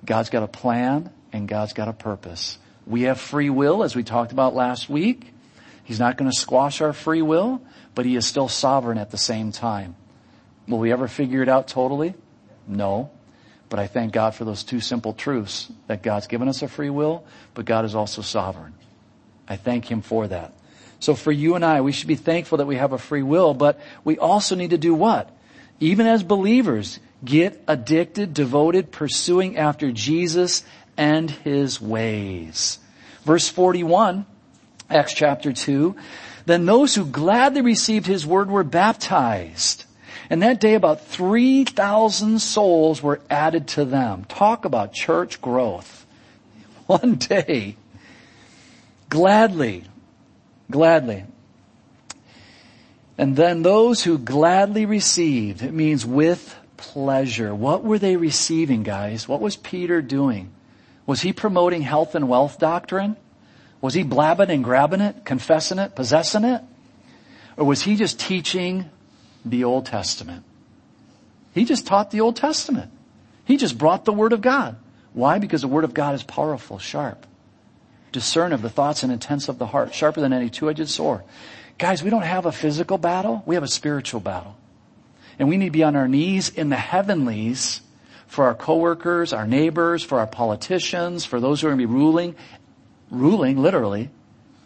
God's 0.05 0.29
got 0.29 0.43
a 0.43 0.47
plan 0.47 1.11
and 1.33 1.47
God's 1.47 1.73
got 1.73 1.87
a 1.87 1.93
purpose. 1.93 2.57
We 2.87 3.03
have 3.03 3.19
free 3.19 3.49
will, 3.49 3.83
as 3.83 3.95
we 3.95 4.03
talked 4.03 4.31
about 4.31 4.55
last 4.55 4.89
week. 4.89 5.33
He's 5.83 5.99
not 5.99 6.17
going 6.17 6.29
to 6.29 6.37
squash 6.37 6.81
our 6.81 6.93
free 6.93 7.21
will, 7.21 7.61
but 7.93 8.05
He 8.05 8.15
is 8.15 8.25
still 8.25 8.47
sovereign 8.47 8.97
at 8.97 9.11
the 9.11 9.17
same 9.17 9.51
time. 9.51 9.95
Will 10.67 10.79
we 10.79 10.91
ever 10.91 11.07
figure 11.07 11.41
it 11.43 11.49
out 11.49 11.67
totally? 11.67 12.15
No. 12.67 13.11
But 13.69 13.79
I 13.79 13.87
thank 13.87 14.13
God 14.13 14.35
for 14.35 14.45
those 14.45 14.63
two 14.63 14.79
simple 14.79 15.13
truths 15.13 15.71
that 15.87 16.03
God's 16.03 16.27
given 16.27 16.47
us 16.47 16.61
a 16.61 16.67
free 16.67 16.89
will, 16.89 17.25
but 17.53 17.65
God 17.65 17.85
is 17.85 17.95
also 17.95 18.21
sovereign. 18.21 18.73
I 19.47 19.55
thank 19.55 19.89
Him 19.89 20.01
for 20.01 20.27
that. 20.27 20.53
So 20.99 21.15
for 21.15 21.31
you 21.31 21.55
and 21.55 21.65
I, 21.65 21.81
we 21.81 21.91
should 21.91 22.07
be 22.07 22.15
thankful 22.15 22.59
that 22.59 22.67
we 22.67 22.77
have 22.77 22.93
a 22.93 22.97
free 22.97 23.23
will, 23.23 23.53
but 23.53 23.79
we 24.03 24.17
also 24.17 24.55
need 24.55 24.69
to 24.69 24.77
do 24.77 24.93
what? 24.93 25.29
Even 25.79 26.07
as 26.07 26.23
believers, 26.23 26.99
get 27.23 27.61
addicted, 27.67 28.33
devoted, 28.33 28.91
pursuing 28.91 29.57
after 29.57 29.91
Jesus 29.91 30.63
and 30.95 31.29
His 31.29 31.81
ways. 31.81 32.79
Verse 33.23 33.49
41, 33.49 34.25
Acts 34.89 35.13
chapter 35.13 35.51
2. 35.51 35.95
Then 36.45 36.65
those 36.65 36.93
who 36.95 37.05
gladly 37.05 37.61
received 37.61 38.05
his 38.05 38.25
word 38.25 38.49
were 38.49 38.63
baptized. 38.63 39.85
And 40.29 40.41
that 40.41 40.59
day 40.59 40.73
about 40.73 41.01
3,000 41.01 42.39
souls 42.39 43.01
were 43.01 43.21
added 43.29 43.67
to 43.69 43.85
them. 43.85 44.25
Talk 44.25 44.65
about 44.65 44.93
church 44.93 45.41
growth. 45.41 46.05
One 46.87 47.15
day. 47.15 47.75
Gladly. 49.09 49.83
Gladly. 50.69 51.25
And 53.17 53.35
then 53.35 53.61
those 53.61 54.03
who 54.03 54.17
gladly 54.17 54.85
received, 54.85 55.61
it 55.61 55.73
means 55.73 56.05
with 56.05 56.55
pleasure. 56.75 57.55
What 57.55 57.83
were 57.83 57.99
they 57.99 58.17
receiving, 58.17 58.83
guys? 58.83 59.27
What 59.27 59.41
was 59.41 59.55
Peter 59.55 60.01
doing? 60.01 60.51
Was 61.05 61.21
he 61.21 61.31
promoting 61.31 61.81
health 61.81 62.15
and 62.15 62.27
wealth 62.27 62.59
doctrine? 62.59 63.15
Was 63.79 63.93
he 63.93 64.03
blabbing 64.03 64.49
and 64.49 64.63
grabbing 64.63 65.01
it, 65.01 65.23
confessing 65.23 65.79
it, 65.79 65.95
possessing 65.95 66.43
it? 66.43 66.61
Or 67.55 67.65
was 67.65 67.83
he 67.83 67.95
just 67.95 68.19
teaching 68.19 68.89
the 69.45 69.63
Old 69.63 69.85
Testament? 69.85 70.43
He 71.53 71.63
just 71.63 71.87
taught 71.87 72.11
the 72.11 72.21
Old 72.21 72.35
Testament. 72.35 72.91
He 73.45 73.57
just 73.57 73.77
brought 73.77 74.05
the 74.05 74.11
Word 74.11 74.33
of 74.33 74.41
God. 74.41 74.75
Why? 75.13 75.39
Because 75.39 75.61
the 75.61 75.67
Word 75.67 75.83
of 75.83 75.93
God 75.93 76.15
is 76.15 76.23
powerful, 76.23 76.79
sharp, 76.79 77.25
discern 78.11 78.51
of 78.51 78.61
the 78.61 78.69
thoughts 78.69 79.03
and 79.03 79.11
intents 79.11 79.47
of 79.47 79.57
the 79.57 79.67
heart, 79.67 79.93
sharper 79.93 80.19
than 80.19 80.33
any 80.33 80.49
two-edged 80.49 80.89
sword. 80.89 81.23
Guys, 81.77 82.03
we 82.03 82.09
don't 82.09 82.23
have 82.23 82.45
a 82.45 82.51
physical 82.51 82.97
battle. 82.97 83.43
We 83.45 83.55
have 83.55 83.63
a 83.63 83.67
spiritual 83.67 84.19
battle. 84.19 84.55
And 85.37 85.47
we 85.49 85.57
need 85.57 85.65
to 85.65 85.71
be 85.71 85.83
on 85.83 85.95
our 85.95 86.07
knees 86.07 86.49
in 86.49 86.69
the 86.69 86.75
heavenlies 86.75 87.81
for 88.27 88.45
our 88.45 88.55
coworkers, 88.55 89.33
our 89.33 89.45
neighbors, 89.45 90.03
for 90.03 90.19
our 90.19 90.27
politicians, 90.27 91.25
for 91.25 91.39
those 91.39 91.61
who 91.61 91.67
are 91.67 91.71
going 91.71 91.81
to 91.81 91.87
be 91.87 91.93
ruling 91.93 92.35
ruling 93.11 93.57
literally 93.57 94.09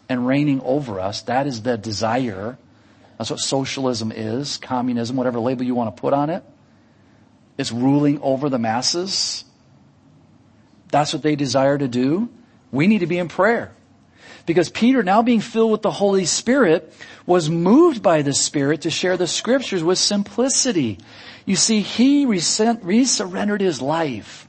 and 0.08 0.26
reigning 0.26 0.60
over 0.62 0.98
us. 0.98 1.22
That 1.22 1.46
is 1.46 1.62
the 1.62 1.76
desire. 1.76 2.58
That's 3.20 3.28
what 3.28 3.40
socialism 3.40 4.12
is, 4.12 4.56
communism, 4.56 5.14
whatever 5.14 5.38
label 5.40 5.62
you 5.62 5.74
want 5.74 5.94
to 5.94 6.00
put 6.00 6.14
on 6.14 6.30
it. 6.30 6.42
It's 7.58 7.70
ruling 7.70 8.18
over 8.22 8.48
the 8.48 8.58
masses. 8.58 9.44
That's 10.90 11.12
what 11.12 11.22
they 11.22 11.36
desire 11.36 11.76
to 11.76 11.86
do. 11.86 12.30
We 12.72 12.86
need 12.86 13.00
to 13.00 13.06
be 13.06 13.18
in 13.18 13.28
prayer. 13.28 13.74
Because 14.46 14.70
Peter, 14.70 15.02
now 15.02 15.20
being 15.20 15.42
filled 15.42 15.70
with 15.70 15.82
the 15.82 15.90
Holy 15.90 16.24
Spirit, 16.24 16.94
was 17.26 17.50
moved 17.50 18.02
by 18.02 18.22
the 18.22 18.32
Spirit 18.32 18.80
to 18.80 18.90
share 18.90 19.18
the 19.18 19.26
scriptures 19.26 19.84
with 19.84 19.98
simplicity. 19.98 20.96
You 21.44 21.56
see, 21.56 21.82
he 21.82 22.24
resurrendered 22.24 23.60
his 23.60 23.82
life. 23.82 24.48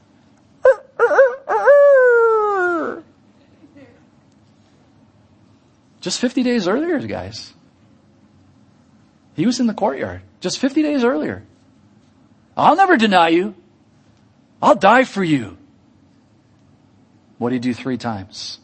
Just 6.00 6.22
50 6.22 6.42
days 6.42 6.66
earlier, 6.66 6.98
guys. 7.00 7.52
He 9.34 9.46
was 9.46 9.60
in 9.60 9.66
the 9.66 9.74
courtyard 9.74 10.22
just 10.40 10.58
50 10.58 10.82
days 10.82 11.04
earlier. 11.04 11.44
I'll 12.56 12.76
never 12.76 12.96
deny 12.96 13.28
you. 13.28 13.54
I'll 14.60 14.74
die 14.74 15.04
for 15.04 15.24
you. 15.24 15.56
What 17.38 17.50
did 17.50 17.64
he 17.64 17.70
do 17.70 17.74
three 17.74 17.96
times? 17.96 18.58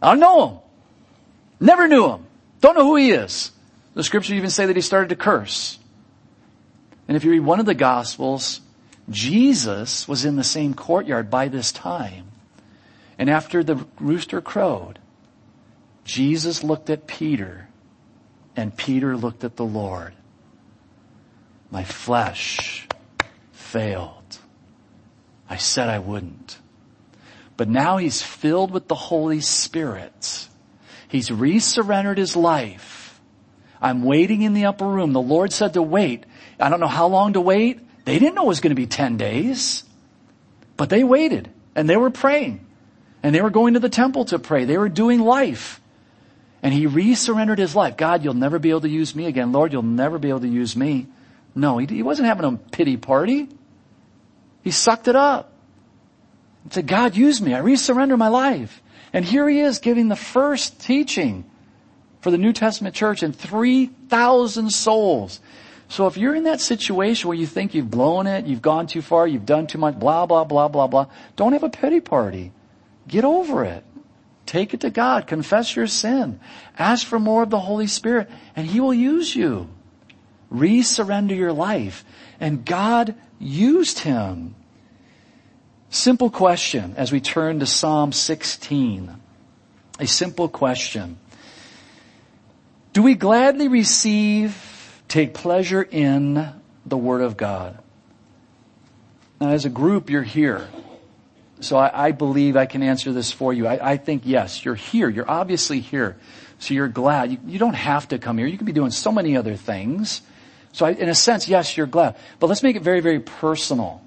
I 0.00 0.10
don't 0.10 0.20
know 0.20 0.48
him. 0.48 0.58
Never 1.60 1.88
knew 1.88 2.08
him. 2.08 2.26
Don't 2.60 2.76
know 2.76 2.84
who 2.84 2.96
he 2.96 3.10
is. 3.10 3.50
The 3.94 4.04
scripture 4.04 4.34
even 4.34 4.50
say 4.50 4.66
that 4.66 4.76
he 4.76 4.82
started 4.82 5.08
to 5.08 5.16
curse. 5.16 5.78
And 7.08 7.16
if 7.16 7.24
you 7.24 7.30
read 7.30 7.40
one 7.40 7.60
of 7.60 7.66
the 7.66 7.74
gospels, 7.74 8.60
Jesus 9.10 10.06
was 10.06 10.24
in 10.24 10.36
the 10.36 10.44
same 10.44 10.74
courtyard 10.74 11.30
by 11.30 11.48
this 11.48 11.72
time. 11.72 12.26
And 13.18 13.28
after 13.28 13.64
the 13.64 13.84
rooster 13.98 14.40
crowed, 14.40 14.98
Jesus 16.04 16.62
looked 16.62 16.90
at 16.90 17.06
Peter 17.06 17.68
and 18.58 18.76
Peter 18.76 19.16
looked 19.16 19.44
at 19.44 19.54
the 19.54 19.64
Lord. 19.64 20.12
My 21.70 21.84
flesh 21.84 22.88
failed. 23.52 24.38
I 25.48 25.58
said 25.58 25.88
I 25.88 26.00
wouldn't. 26.00 26.58
But 27.56 27.68
now 27.68 27.98
he's 27.98 28.20
filled 28.20 28.72
with 28.72 28.88
the 28.88 28.96
Holy 28.96 29.40
Spirit. 29.40 30.48
He's 31.06 31.30
resurrendered 31.30 32.18
his 32.18 32.34
life. 32.34 33.20
I'm 33.80 34.02
waiting 34.02 34.42
in 34.42 34.54
the 34.54 34.66
upper 34.66 34.88
room. 34.88 35.12
The 35.12 35.20
Lord 35.20 35.52
said 35.52 35.74
to 35.74 35.82
wait. 35.82 36.26
I 36.58 36.68
don't 36.68 36.80
know 36.80 36.88
how 36.88 37.06
long 37.06 37.34
to 37.34 37.40
wait. 37.40 37.78
They 38.06 38.18
didn't 38.18 38.34
know 38.34 38.46
it 38.46 38.48
was 38.48 38.60
going 38.60 38.74
to 38.74 38.74
be 38.74 38.88
10 38.88 39.18
days. 39.18 39.84
But 40.76 40.90
they 40.90 41.04
waited 41.04 41.48
and 41.76 41.88
they 41.88 41.96
were 41.96 42.10
praying 42.10 42.66
and 43.22 43.32
they 43.32 43.40
were 43.40 43.50
going 43.50 43.74
to 43.74 43.80
the 43.80 43.88
temple 43.88 44.24
to 44.26 44.40
pray. 44.40 44.64
They 44.64 44.78
were 44.78 44.88
doing 44.88 45.20
life. 45.20 45.80
And 46.62 46.74
he 46.74 46.86
resurrendered 46.86 47.58
his 47.58 47.76
life. 47.76 47.96
God, 47.96 48.24
you'll 48.24 48.34
never 48.34 48.58
be 48.58 48.70
able 48.70 48.80
to 48.82 48.88
use 48.88 49.14
me 49.14 49.26
again. 49.26 49.52
Lord, 49.52 49.72
you'll 49.72 49.82
never 49.82 50.18
be 50.18 50.28
able 50.28 50.40
to 50.40 50.48
use 50.48 50.76
me. 50.76 51.06
No, 51.54 51.78
he, 51.78 51.86
he 51.86 52.02
wasn't 52.02 52.26
having 52.26 52.44
a 52.44 52.56
pity 52.56 52.96
party. 52.96 53.48
He 54.62 54.70
sucked 54.70 55.08
it 55.08 55.16
up. 55.16 55.52
He 56.64 56.70
said, 56.70 56.86
God, 56.86 57.16
use 57.16 57.40
me. 57.40 57.54
I 57.54 57.60
resurrender 57.60 58.18
my 58.18 58.28
life. 58.28 58.82
And 59.12 59.24
here 59.24 59.48
he 59.48 59.60
is 59.60 59.78
giving 59.78 60.08
the 60.08 60.16
first 60.16 60.80
teaching 60.80 61.44
for 62.20 62.30
the 62.30 62.38
New 62.38 62.52
Testament 62.52 62.94
church 62.94 63.22
and 63.22 63.34
3,000 63.34 64.70
souls. 64.70 65.40
So 65.88 66.06
if 66.06 66.16
you're 66.16 66.34
in 66.34 66.44
that 66.44 66.60
situation 66.60 67.28
where 67.28 67.36
you 67.36 67.46
think 67.46 67.74
you've 67.74 67.90
blown 67.90 68.26
it, 68.26 68.46
you've 68.46 68.60
gone 68.60 68.86
too 68.86 69.00
far, 69.00 69.26
you've 69.26 69.46
done 69.46 69.66
too 69.66 69.78
much, 69.78 69.98
blah, 69.98 70.26
blah, 70.26 70.44
blah, 70.44 70.68
blah, 70.68 70.86
blah, 70.86 71.06
don't 71.36 71.54
have 71.54 71.62
a 71.62 71.70
pity 71.70 72.00
party. 72.00 72.52
Get 73.06 73.24
over 73.24 73.64
it. 73.64 73.84
Take 74.48 74.72
it 74.72 74.80
to 74.80 74.88
God. 74.88 75.26
Confess 75.26 75.76
your 75.76 75.86
sin. 75.86 76.40
Ask 76.78 77.06
for 77.06 77.18
more 77.18 77.42
of 77.42 77.50
the 77.50 77.60
Holy 77.60 77.86
Spirit 77.86 78.30
and 78.56 78.66
He 78.66 78.80
will 78.80 78.94
use 78.94 79.36
you. 79.36 79.68
Resurrender 80.50 81.36
your 81.36 81.52
life. 81.52 82.02
And 82.40 82.64
God 82.64 83.14
used 83.38 83.98
him. 83.98 84.54
Simple 85.90 86.30
question 86.30 86.94
as 86.96 87.12
we 87.12 87.20
turn 87.20 87.60
to 87.60 87.66
Psalm 87.66 88.10
16. 88.10 89.20
A 90.00 90.06
simple 90.06 90.48
question. 90.48 91.18
Do 92.94 93.02
we 93.02 93.16
gladly 93.16 93.68
receive, 93.68 95.02
take 95.08 95.34
pleasure 95.34 95.82
in 95.82 96.54
the 96.86 96.96
Word 96.96 97.20
of 97.20 97.36
God? 97.36 97.78
Now 99.42 99.50
as 99.50 99.66
a 99.66 99.70
group, 99.70 100.08
you're 100.08 100.22
here. 100.22 100.66
So 101.60 101.76
I, 101.76 102.08
I 102.08 102.12
believe 102.12 102.56
I 102.56 102.66
can 102.66 102.82
answer 102.82 103.12
this 103.12 103.32
for 103.32 103.52
you. 103.52 103.66
I, 103.66 103.92
I, 103.92 103.96
think 103.96 104.22
yes, 104.24 104.64
you're 104.64 104.76
here. 104.76 105.08
You're 105.08 105.28
obviously 105.28 105.80
here. 105.80 106.16
So 106.58 106.74
you're 106.74 106.88
glad. 106.88 107.32
You, 107.32 107.38
you 107.46 107.58
don't 107.58 107.74
have 107.74 108.08
to 108.08 108.18
come 108.18 108.38
here. 108.38 108.46
You 108.46 108.56
can 108.56 108.66
be 108.66 108.72
doing 108.72 108.90
so 108.90 109.10
many 109.10 109.36
other 109.36 109.56
things. 109.56 110.22
So 110.72 110.86
I, 110.86 110.90
in 110.90 111.08
a 111.08 111.14
sense, 111.14 111.48
yes, 111.48 111.76
you're 111.76 111.86
glad. 111.86 112.16
But 112.38 112.46
let's 112.46 112.62
make 112.62 112.76
it 112.76 112.82
very, 112.82 113.00
very 113.00 113.20
personal. 113.20 114.02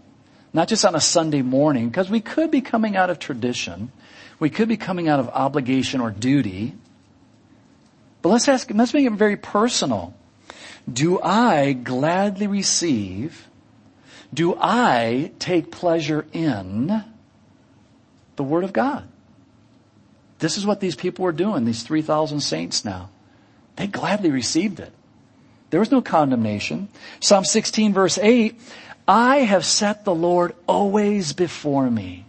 Not 0.54 0.68
just 0.68 0.86
on 0.86 0.96
a 0.96 1.02
Sunday 1.02 1.42
morning, 1.42 1.90
because 1.90 2.10
we 2.10 2.22
could 2.22 2.52
be 2.52 2.62
coming 2.62 2.96
out 2.96 3.10
of 3.10 3.20
tradition. 3.20 3.92
We 4.40 4.50
could 4.50 4.68
be 4.68 4.78
coming 4.78 5.08
out 5.08 5.20
of 5.20 5.30
obligation 5.30 6.02
or 6.02 6.12
duty. 6.12 6.76
But 8.22 8.30
let's 8.30 8.48
ask, 8.48 8.70
let's 8.74 8.94
make 8.94 9.06
it 9.06 9.14
very 9.14 9.38
personal. 9.38 10.14
Do 10.92 11.22
I 11.22 11.74
gladly 11.74 12.48
receive, 12.48 13.48
do 14.34 14.56
I 14.60 15.32
take 15.40 15.72
pleasure 15.72 16.26
in 16.34 17.04
the 18.36 18.44
Word 18.44 18.64
of 18.64 18.74
God? 18.74 19.08
This 20.40 20.58
is 20.58 20.66
what 20.66 20.80
these 20.80 20.96
people 20.96 21.24
were 21.24 21.32
doing, 21.32 21.66
these 21.66 21.84
3,000 21.84 22.42
saints 22.42 22.84
now. 22.84 23.10
They 23.76 23.88
gladly 23.88 24.32
received 24.32 24.80
it. 24.80 24.92
There 25.70 25.80
was 25.80 25.92
no 25.92 26.02
condemnation. 26.02 26.90
Psalm 27.20 27.46
16 27.46 27.94
verse 27.94 28.18
8, 28.18 28.60
I 29.08 29.38
have 29.38 29.66
set 29.66 30.06
the 30.06 30.16
Lord 30.16 30.54
always 30.68 31.34
before 31.34 31.90
me. 31.90 32.26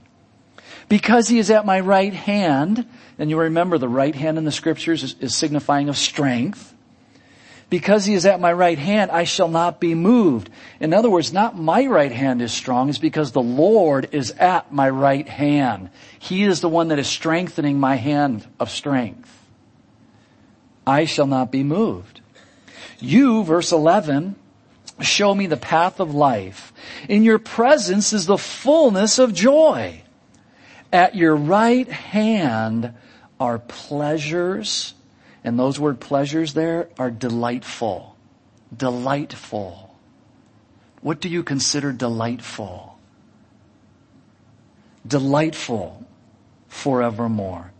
Because 0.88 1.28
he 1.28 1.38
is 1.38 1.50
at 1.50 1.64
my 1.64 1.80
right 1.80 2.12
hand, 2.12 2.86
and 3.18 3.30
you 3.30 3.38
remember 3.38 3.78
the 3.78 3.88
right 3.88 4.14
hand 4.14 4.38
in 4.38 4.44
the 4.44 4.52
scriptures 4.52 5.02
is, 5.02 5.16
is 5.20 5.34
signifying 5.34 5.88
of 5.88 5.96
strength. 5.96 6.74
Because 7.72 8.04
he 8.04 8.12
is 8.12 8.26
at 8.26 8.38
my 8.38 8.52
right 8.52 8.78
hand, 8.78 9.10
I 9.10 9.24
shall 9.24 9.48
not 9.48 9.80
be 9.80 9.94
moved. 9.94 10.50
In 10.78 10.92
other 10.92 11.08
words, 11.08 11.32
not 11.32 11.58
my 11.58 11.86
right 11.86 12.12
hand 12.12 12.42
is 12.42 12.52
strong, 12.52 12.90
it's 12.90 12.98
because 12.98 13.32
the 13.32 13.40
Lord 13.40 14.10
is 14.12 14.30
at 14.32 14.70
my 14.70 14.90
right 14.90 15.26
hand. 15.26 15.88
He 16.18 16.42
is 16.42 16.60
the 16.60 16.68
one 16.68 16.88
that 16.88 16.98
is 16.98 17.06
strengthening 17.06 17.80
my 17.80 17.94
hand 17.94 18.46
of 18.60 18.68
strength. 18.68 19.34
I 20.86 21.06
shall 21.06 21.26
not 21.26 21.50
be 21.50 21.62
moved. 21.62 22.20
You, 22.98 23.42
verse 23.42 23.72
11, 23.72 24.36
show 25.00 25.34
me 25.34 25.46
the 25.46 25.56
path 25.56 25.98
of 25.98 26.14
life. 26.14 26.74
In 27.08 27.24
your 27.24 27.38
presence 27.38 28.12
is 28.12 28.26
the 28.26 28.36
fullness 28.36 29.18
of 29.18 29.32
joy. 29.32 30.02
At 30.92 31.14
your 31.14 31.34
right 31.34 31.88
hand 31.88 32.92
are 33.40 33.58
pleasures, 33.58 34.92
and 35.44 35.58
those 35.58 35.78
word 35.78 36.00
pleasures 36.00 36.54
there 36.54 36.88
are 36.98 37.10
delightful. 37.10 38.16
Delightful. 38.76 39.94
What 41.00 41.20
do 41.20 41.28
you 41.28 41.42
consider 41.42 41.92
delightful? 41.92 42.98
Delightful 45.06 46.06
forevermore. 46.68 47.72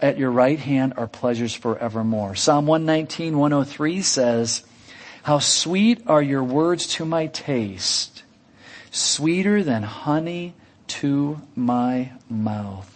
At 0.00 0.18
your 0.18 0.30
right 0.30 0.58
hand 0.58 0.94
are 0.96 1.08
pleasures 1.08 1.54
forevermore. 1.54 2.36
Psalm 2.36 2.66
119, 2.66 3.36
103 3.36 4.02
says, 4.02 4.62
How 5.22 5.38
sweet 5.38 6.02
are 6.06 6.22
your 6.22 6.44
words 6.44 6.86
to 6.94 7.04
my 7.04 7.26
taste, 7.26 8.22
sweeter 8.90 9.64
than 9.64 9.82
honey 9.82 10.54
to 10.88 11.40
my 11.56 12.12
mouth. 12.28 12.94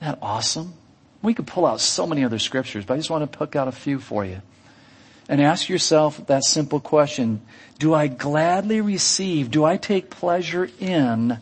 Isn't 0.00 0.12
that 0.12 0.18
awesome? 0.22 0.74
We 1.22 1.34
could 1.34 1.46
pull 1.46 1.66
out 1.66 1.80
so 1.80 2.06
many 2.06 2.24
other 2.24 2.38
scriptures, 2.38 2.84
but 2.84 2.94
I 2.94 2.96
just 2.96 3.10
want 3.10 3.30
to 3.30 3.38
pick 3.38 3.56
out 3.56 3.68
a 3.68 3.72
few 3.72 3.98
for 3.98 4.24
you. 4.24 4.40
And 5.28 5.40
ask 5.40 5.68
yourself 5.68 6.26
that 6.26 6.44
simple 6.44 6.80
question. 6.80 7.42
Do 7.78 7.94
I 7.94 8.08
gladly 8.08 8.80
receive, 8.80 9.50
do 9.50 9.64
I 9.64 9.76
take 9.76 10.10
pleasure 10.10 10.68
in 10.80 11.38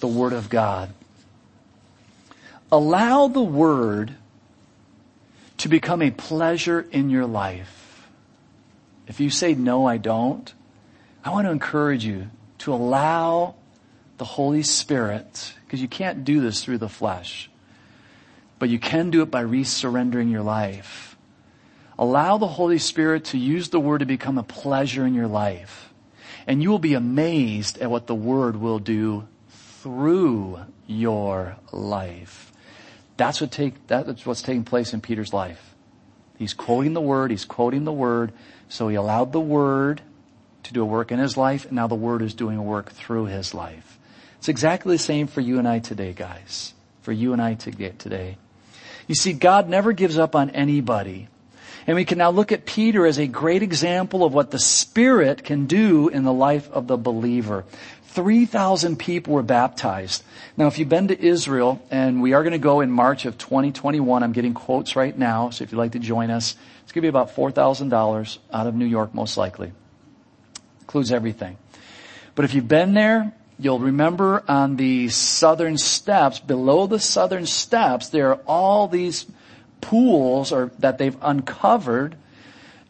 the 0.00 0.08
Word 0.08 0.32
of 0.32 0.48
God? 0.48 0.92
Allow 2.72 3.28
the 3.28 3.42
word 3.42 4.14
to 5.58 5.68
become 5.68 6.02
a 6.02 6.10
pleasure 6.10 6.86
in 6.90 7.10
your 7.10 7.26
life. 7.26 8.08
If 9.06 9.20
you 9.20 9.28
say, 9.28 9.54
no, 9.54 9.86
I 9.86 9.96
don't, 9.96 10.52
I 11.24 11.30
want 11.30 11.46
to 11.46 11.50
encourage 11.50 12.04
you 12.04 12.30
to 12.58 12.72
allow 12.72 13.56
the 14.18 14.24
Holy 14.24 14.62
Spirit, 14.62 15.52
because 15.66 15.82
you 15.82 15.88
can't 15.88 16.24
do 16.24 16.40
this 16.40 16.64
through 16.64 16.78
the 16.78 16.88
flesh, 16.88 17.49
but 18.60 18.68
you 18.68 18.78
can 18.78 19.10
do 19.10 19.22
it 19.22 19.30
by 19.30 19.42
resurrendering 19.42 20.30
your 20.30 20.42
life. 20.42 21.16
Allow 21.98 22.38
the 22.38 22.46
Holy 22.46 22.78
Spirit 22.78 23.24
to 23.26 23.38
use 23.38 23.70
the 23.70 23.80
Word 23.80 23.98
to 23.98 24.06
become 24.06 24.38
a 24.38 24.44
pleasure 24.44 25.04
in 25.04 25.14
your 25.14 25.26
life. 25.26 25.92
And 26.46 26.62
you 26.62 26.70
will 26.70 26.78
be 26.78 26.94
amazed 26.94 27.78
at 27.78 27.90
what 27.90 28.06
the 28.06 28.14
Word 28.14 28.56
will 28.56 28.78
do 28.78 29.26
through 29.48 30.60
your 30.86 31.56
life. 31.72 32.52
That's 33.16 33.40
what 33.40 33.50
take, 33.50 33.86
that's 33.86 34.24
what's 34.24 34.42
taking 34.42 34.64
place 34.64 34.92
in 34.92 35.00
Peter's 35.00 35.32
life. 35.32 35.74
He's 36.38 36.54
quoting 36.54 36.94
the 36.94 37.02
word, 37.02 37.30
he's 37.30 37.44
quoting 37.44 37.84
the 37.84 37.92
word, 37.92 38.32
so 38.68 38.88
he 38.88 38.96
allowed 38.96 39.32
the 39.32 39.40
word 39.40 40.00
to 40.62 40.72
do 40.72 40.82
a 40.82 40.86
work 40.86 41.12
in 41.12 41.18
his 41.18 41.36
life, 41.36 41.66
and 41.66 41.74
now 41.74 41.86
the 41.86 41.94
word 41.94 42.22
is 42.22 42.32
doing 42.32 42.56
a 42.56 42.62
work 42.62 42.92
through 42.92 43.26
his 43.26 43.52
life. 43.52 43.98
It's 44.38 44.48
exactly 44.48 44.94
the 44.94 45.02
same 45.02 45.26
for 45.26 45.42
you 45.42 45.58
and 45.58 45.68
I 45.68 45.80
today, 45.80 46.14
guys. 46.14 46.72
For 47.02 47.12
you 47.12 47.34
and 47.34 47.42
I 47.42 47.54
today. 47.54 48.38
You 49.10 49.16
see, 49.16 49.32
God 49.32 49.68
never 49.68 49.90
gives 49.92 50.18
up 50.18 50.36
on 50.36 50.50
anybody. 50.50 51.26
And 51.84 51.96
we 51.96 52.04
can 52.04 52.18
now 52.18 52.30
look 52.30 52.52
at 52.52 52.64
Peter 52.64 53.04
as 53.04 53.18
a 53.18 53.26
great 53.26 53.60
example 53.60 54.22
of 54.22 54.32
what 54.32 54.52
the 54.52 54.58
Spirit 54.60 55.42
can 55.42 55.66
do 55.66 56.08
in 56.08 56.22
the 56.22 56.32
life 56.32 56.70
of 56.70 56.86
the 56.86 56.96
believer. 56.96 57.64
3,000 58.04 59.00
people 59.00 59.34
were 59.34 59.42
baptized. 59.42 60.22
Now, 60.56 60.68
if 60.68 60.78
you've 60.78 60.88
been 60.88 61.08
to 61.08 61.20
Israel, 61.20 61.84
and 61.90 62.22
we 62.22 62.34
are 62.34 62.44
going 62.44 62.52
to 62.52 62.58
go 62.58 62.82
in 62.82 62.92
March 62.92 63.24
of 63.24 63.36
2021, 63.36 64.22
I'm 64.22 64.30
getting 64.30 64.54
quotes 64.54 64.94
right 64.94 65.18
now, 65.18 65.50
so 65.50 65.64
if 65.64 65.72
you'd 65.72 65.78
like 65.78 65.90
to 65.92 65.98
join 65.98 66.30
us, 66.30 66.54
it's 66.84 66.92
going 66.92 67.02
to 67.02 67.06
be 67.06 67.08
about 67.08 67.34
$4,000 67.34 68.38
out 68.52 68.66
of 68.68 68.76
New 68.76 68.86
York, 68.86 69.12
most 69.12 69.36
likely. 69.36 69.72
Includes 70.82 71.10
everything. 71.10 71.56
But 72.36 72.44
if 72.44 72.54
you've 72.54 72.68
been 72.68 72.94
there, 72.94 73.32
you'll 73.60 73.78
remember 73.78 74.42
on 74.48 74.76
the 74.76 75.08
southern 75.08 75.78
steps, 75.78 76.40
below 76.40 76.86
the 76.86 76.98
southern 76.98 77.46
steps, 77.46 78.08
there 78.08 78.30
are 78.30 78.40
all 78.46 78.88
these 78.88 79.26
pools 79.80 80.52
or 80.52 80.70
that 80.78 80.98
they've 80.98 81.16
uncovered. 81.22 82.16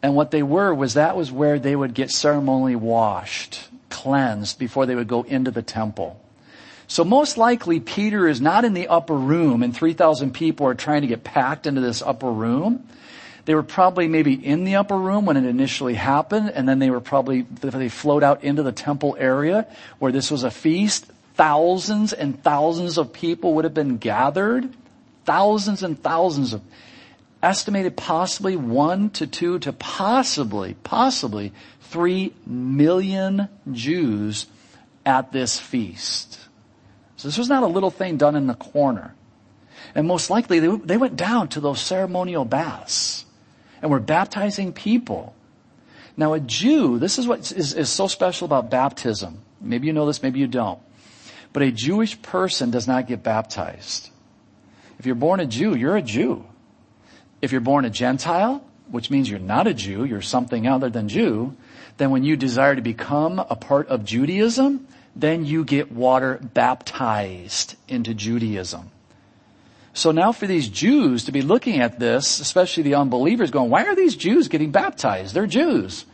And 0.01 0.15
what 0.15 0.31
they 0.31 0.43
were 0.43 0.73
was 0.73 0.95
that 0.95 1.15
was 1.15 1.31
where 1.31 1.59
they 1.59 1.75
would 1.75 1.93
get 1.93 2.09
ceremonially 2.09 2.75
washed 2.75 3.67
cleansed 3.91 4.57
before 4.57 4.87
they 4.87 4.95
would 4.95 5.07
go 5.07 5.21
into 5.23 5.51
the 5.51 5.61
temple. 5.61 6.19
So 6.87 7.03
most 7.03 7.37
likely 7.37 7.79
Peter 7.79 8.27
is 8.27 8.41
not 8.41 8.65
in 8.65 8.73
the 8.73 8.87
upper 8.87 9.15
room 9.15 9.61
and 9.61 9.75
3,000 9.75 10.33
people 10.33 10.65
are 10.65 10.73
trying 10.73 11.01
to 11.01 11.07
get 11.07 11.23
packed 11.23 11.67
into 11.67 11.81
this 11.81 12.01
upper 12.01 12.31
room. 12.31 12.87
They 13.45 13.55
were 13.55 13.63
probably 13.63 14.07
maybe 14.07 14.33
in 14.33 14.63
the 14.63 14.75
upper 14.75 14.97
room 14.97 15.25
when 15.25 15.37
it 15.37 15.45
initially 15.45 15.95
happened 15.95 16.51
and 16.51 16.67
then 16.69 16.79
they 16.79 16.89
were 16.89 17.01
probably, 17.01 17.41
they 17.41 17.89
flowed 17.89 18.23
out 18.23 18.43
into 18.43 18.63
the 18.63 18.71
temple 18.71 19.15
area 19.19 19.67
where 19.99 20.11
this 20.11 20.29
was 20.29 20.43
a 20.43 20.51
feast. 20.51 21.11
Thousands 21.35 22.13
and 22.13 22.41
thousands 22.43 22.97
of 22.97 23.13
people 23.13 23.55
would 23.55 23.63
have 23.63 23.73
been 23.73 23.97
gathered. 23.97 24.69
Thousands 25.25 25.81
and 25.81 26.01
thousands 26.01 26.53
of, 26.53 26.61
estimated 27.41 27.97
possibly 27.97 28.55
one 28.55 29.09
to 29.11 29.25
two 29.25 29.57
to 29.59 29.73
possibly, 29.73 30.75
possibly 30.83 31.51
three 31.81 32.33
million 32.45 33.49
Jews 33.71 34.45
at 35.05 35.31
this 35.31 35.59
feast. 35.59 36.39
So 37.17 37.27
this 37.27 37.37
was 37.37 37.49
not 37.49 37.63
a 37.63 37.67
little 37.67 37.91
thing 37.91 38.17
done 38.17 38.35
in 38.35 38.47
the 38.47 38.53
corner. 38.53 39.15
And 39.95 40.07
most 40.07 40.29
likely 40.29 40.59
they, 40.59 40.75
they 40.75 40.97
went 40.97 41.15
down 41.15 41.47
to 41.49 41.59
those 41.59 41.81
ceremonial 41.81 42.45
baths 42.45 43.25
and 43.81 43.89
we're 43.89 43.99
baptizing 43.99 44.73
people. 44.73 45.35
Now 46.17 46.33
a 46.33 46.39
Jew, 46.39 46.99
this 46.99 47.17
is 47.17 47.27
what 47.27 47.51
is, 47.51 47.73
is 47.73 47.89
so 47.89 48.07
special 48.07 48.45
about 48.45 48.69
baptism. 48.69 49.39
Maybe 49.59 49.87
you 49.87 49.93
know 49.93 50.05
this, 50.05 50.21
maybe 50.21 50.39
you 50.39 50.47
don't. 50.47 50.79
But 51.53 51.63
a 51.63 51.71
Jewish 51.71 52.21
person 52.21 52.71
does 52.71 52.87
not 52.87 53.07
get 53.07 53.23
baptized. 53.23 54.09
If 54.99 55.05
you're 55.05 55.15
born 55.15 55.39
a 55.39 55.45
Jew, 55.45 55.75
you're 55.75 55.97
a 55.97 56.01
Jew. 56.01 56.45
If 57.41 57.51
you're 57.51 57.61
born 57.61 57.85
a 57.85 57.89
Gentile, 57.89 58.63
which 58.89 59.09
means 59.09 59.29
you're 59.29 59.39
not 59.39 59.67
a 59.67 59.73
Jew, 59.73 60.03
you're 60.03 60.21
something 60.21 60.67
other 60.67 60.89
than 60.89 61.09
Jew, 61.09 61.55
then 61.97 62.11
when 62.11 62.23
you 62.23 62.35
desire 62.35 62.75
to 62.75 62.81
become 62.81 63.39
a 63.39 63.55
part 63.55 63.87
of 63.87 64.05
Judaism, 64.05 64.87
then 65.15 65.45
you 65.45 65.65
get 65.65 65.91
water 65.91 66.39
baptized 66.53 67.75
into 67.87 68.13
Judaism. 68.13 68.91
So 69.93 70.11
now 70.11 70.31
for 70.31 70.47
these 70.47 70.69
Jews 70.69 71.25
to 71.25 71.31
be 71.31 71.41
looking 71.41 71.81
at 71.81 71.99
this, 71.99 72.39
especially 72.39 72.83
the 72.83 72.95
unbelievers 72.95 73.51
going, 73.51 73.69
why 73.69 73.85
are 73.85 73.95
these 73.95 74.15
Jews 74.15 74.47
getting 74.47 74.71
baptized? 74.71 75.33
They're 75.33 75.47
Jews. 75.47 76.05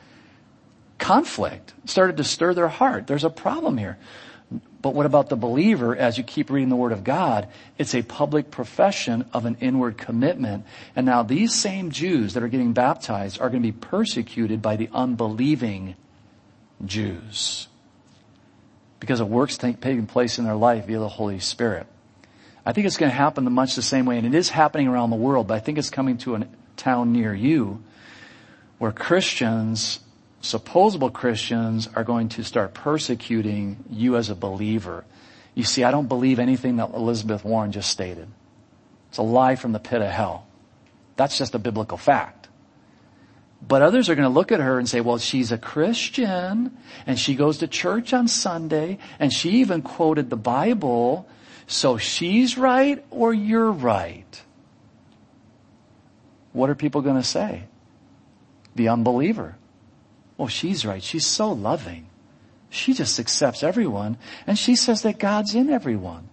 Conflict 0.97 1.73
started 1.85 2.17
to 2.17 2.23
stir 2.23 2.53
their 2.55 2.67
heart. 2.67 3.05
There's 3.05 3.23
a 3.23 3.29
problem 3.29 3.77
here. 3.77 3.97
But 4.81 4.93
what 4.93 5.05
about 5.05 5.29
the 5.29 5.35
believer 5.35 5.95
as 5.95 6.17
you 6.17 6.23
keep 6.23 6.49
reading 6.49 6.69
the 6.69 6.75
Word 6.75 6.91
of 6.91 7.03
God? 7.03 7.47
It's 7.77 7.93
a 7.93 8.01
public 8.01 8.49
profession 8.49 9.25
of 9.33 9.45
an 9.45 9.57
inward 9.59 9.97
commitment. 9.97 10.65
And 10.95 11.05
now 11.05 11.23
these 11.23 11.53
same 11.53 11.91
Jews 11.91 12.33
that 12.33 12.43
are 12.43 12.47
getting 12.47 12.73
baptized 12.73 13.39
are 13.41 13.49
going 13.49 13.61
to 13.61 13.71
be 13.71 13.77
persecuted 13.77 14.61
by 14.61 14.75
the 14.75 14.89
unbelieving 14.93 15.95
Jews. 16.85 17.67
Because 18.99 19.19
of 19.19 19.29
works 19.29 19.57
taking 19.57 20.07
place 20.07 20.39
in 20.39 20.45
their 20.45 20.55
life 20.55 20.85
via 20.85 20.99
the 20.99 21.09
Holy 21.09 21.39
Spirit. 21.39 21.85
I 22.67 22.73
think 22.73 22.85
it's 22.85 22.97
going 22.97 23.09
to 23.09 23.17
happen 23.17 23.49
much 23.53 23.75
the 23.75 23.81
same 23.81 24.05
way, 24.05 24.17
and 24.17 24.27
it 24.27 24.35
is 24.35 24.49
happening 24.49 24.89
around 24.89 25.09
the 25.09 25.15
world, 25.15 25.47
but 25.47 25.53
I 25.53 25.59
think 25.59 25.77
it's 25.77 25.89
coming 25.89 26.17
to 26.17 26.35
a 26.35 26.47
town 26.75 27.13
near 27.13 27.33
you 27.33 27.81
where 28.77 28.91
Christians, 28.91 30.01
supposable 30.41 31.09
Christians, 31.09 31.87
are 31.95 32.03
going 32.03 32.27
to 32.27 32.43
start 32.43 32.73
persecuting 32.73 33.85
you 33.89 34.17
as 34.17 34.29
a 34.29 34.35
believer. 34.35 35.05
You 35.55 35.63
see, 35.63 35.85
I 35.85 35.91
don't 35.91 36.09
believe 36.09 36.39
anything 36.39 36.75
that 36.75 36.89
Elizabeth 36.89 37.45
Warren 37.45 37.71
just 37.71 37.89
stated. 37.89 38.27
It's 39.07 39.17
a 39.17 39.23
lie 39.23 39.55
from 39.55 39.71
the 39.71 39.79
pit 39.79 40.01
of 40.01 40.09
hell. 40.09 40.45
That's 41.15 41.37
just 41.37 41.55
a 41.55 41.59
biblical 41.59 41.97
fact. 41.97 42.49
But 43.65 43.81
others 43.81 44.09
are 44.09 44.15
going 44.15 44.27
to 44.27 44.33
look 44.33 44.51
at 44.51 44.59
her 44.59 44.77
and 44.77 44.89
say, 44.89 44.99
well, 44.99 45.19
she's 45.19 45.53
a 45.53 45.57
Christian 45.57 46.77
and 47.05 47.17
she 47.17 47.33
goes 47.33 47.59
to 47.59 47.67
church 47.67 48.11
on 48.11 48.27
Sunday 48.27 48.97
and 49.19 49.31
she 49.31 49.51
even 49.51 49.81
quoted 49.81 50.29
the 50.29 50.35
Bible 50.35 51.29
so 51.67 51.97
she's 51.97 52.57
right 52.57 53.03
or 53.11 53.33
you're 53.33 53.71
right? 53.71 54.41
What 56.53 56.69
are 56.69 56.75
people 56.75 57.01
going 57.01 57.17
to 57.17 57.23
say? 57.23 57.63
The 58.75 58.87
unbeliever. 58.87 59.57
Oh, 60.39 60.47
she's 60.47 60.85
right. 60.85 61.03
She's 61.03 61.27
so 61.27 61.51
loving. 61.51 62.07
She 62.69 62.93
just 62.93 63.19
accepts 63.19 63.63
everyone 63.63 64.17
and 64.47 64.57
she 64.57 64.75
says 64.75 65.01
that 65.01 65.19
God's 65.19 65.55
in 65.55 65.69
everyone. 65.69 66.29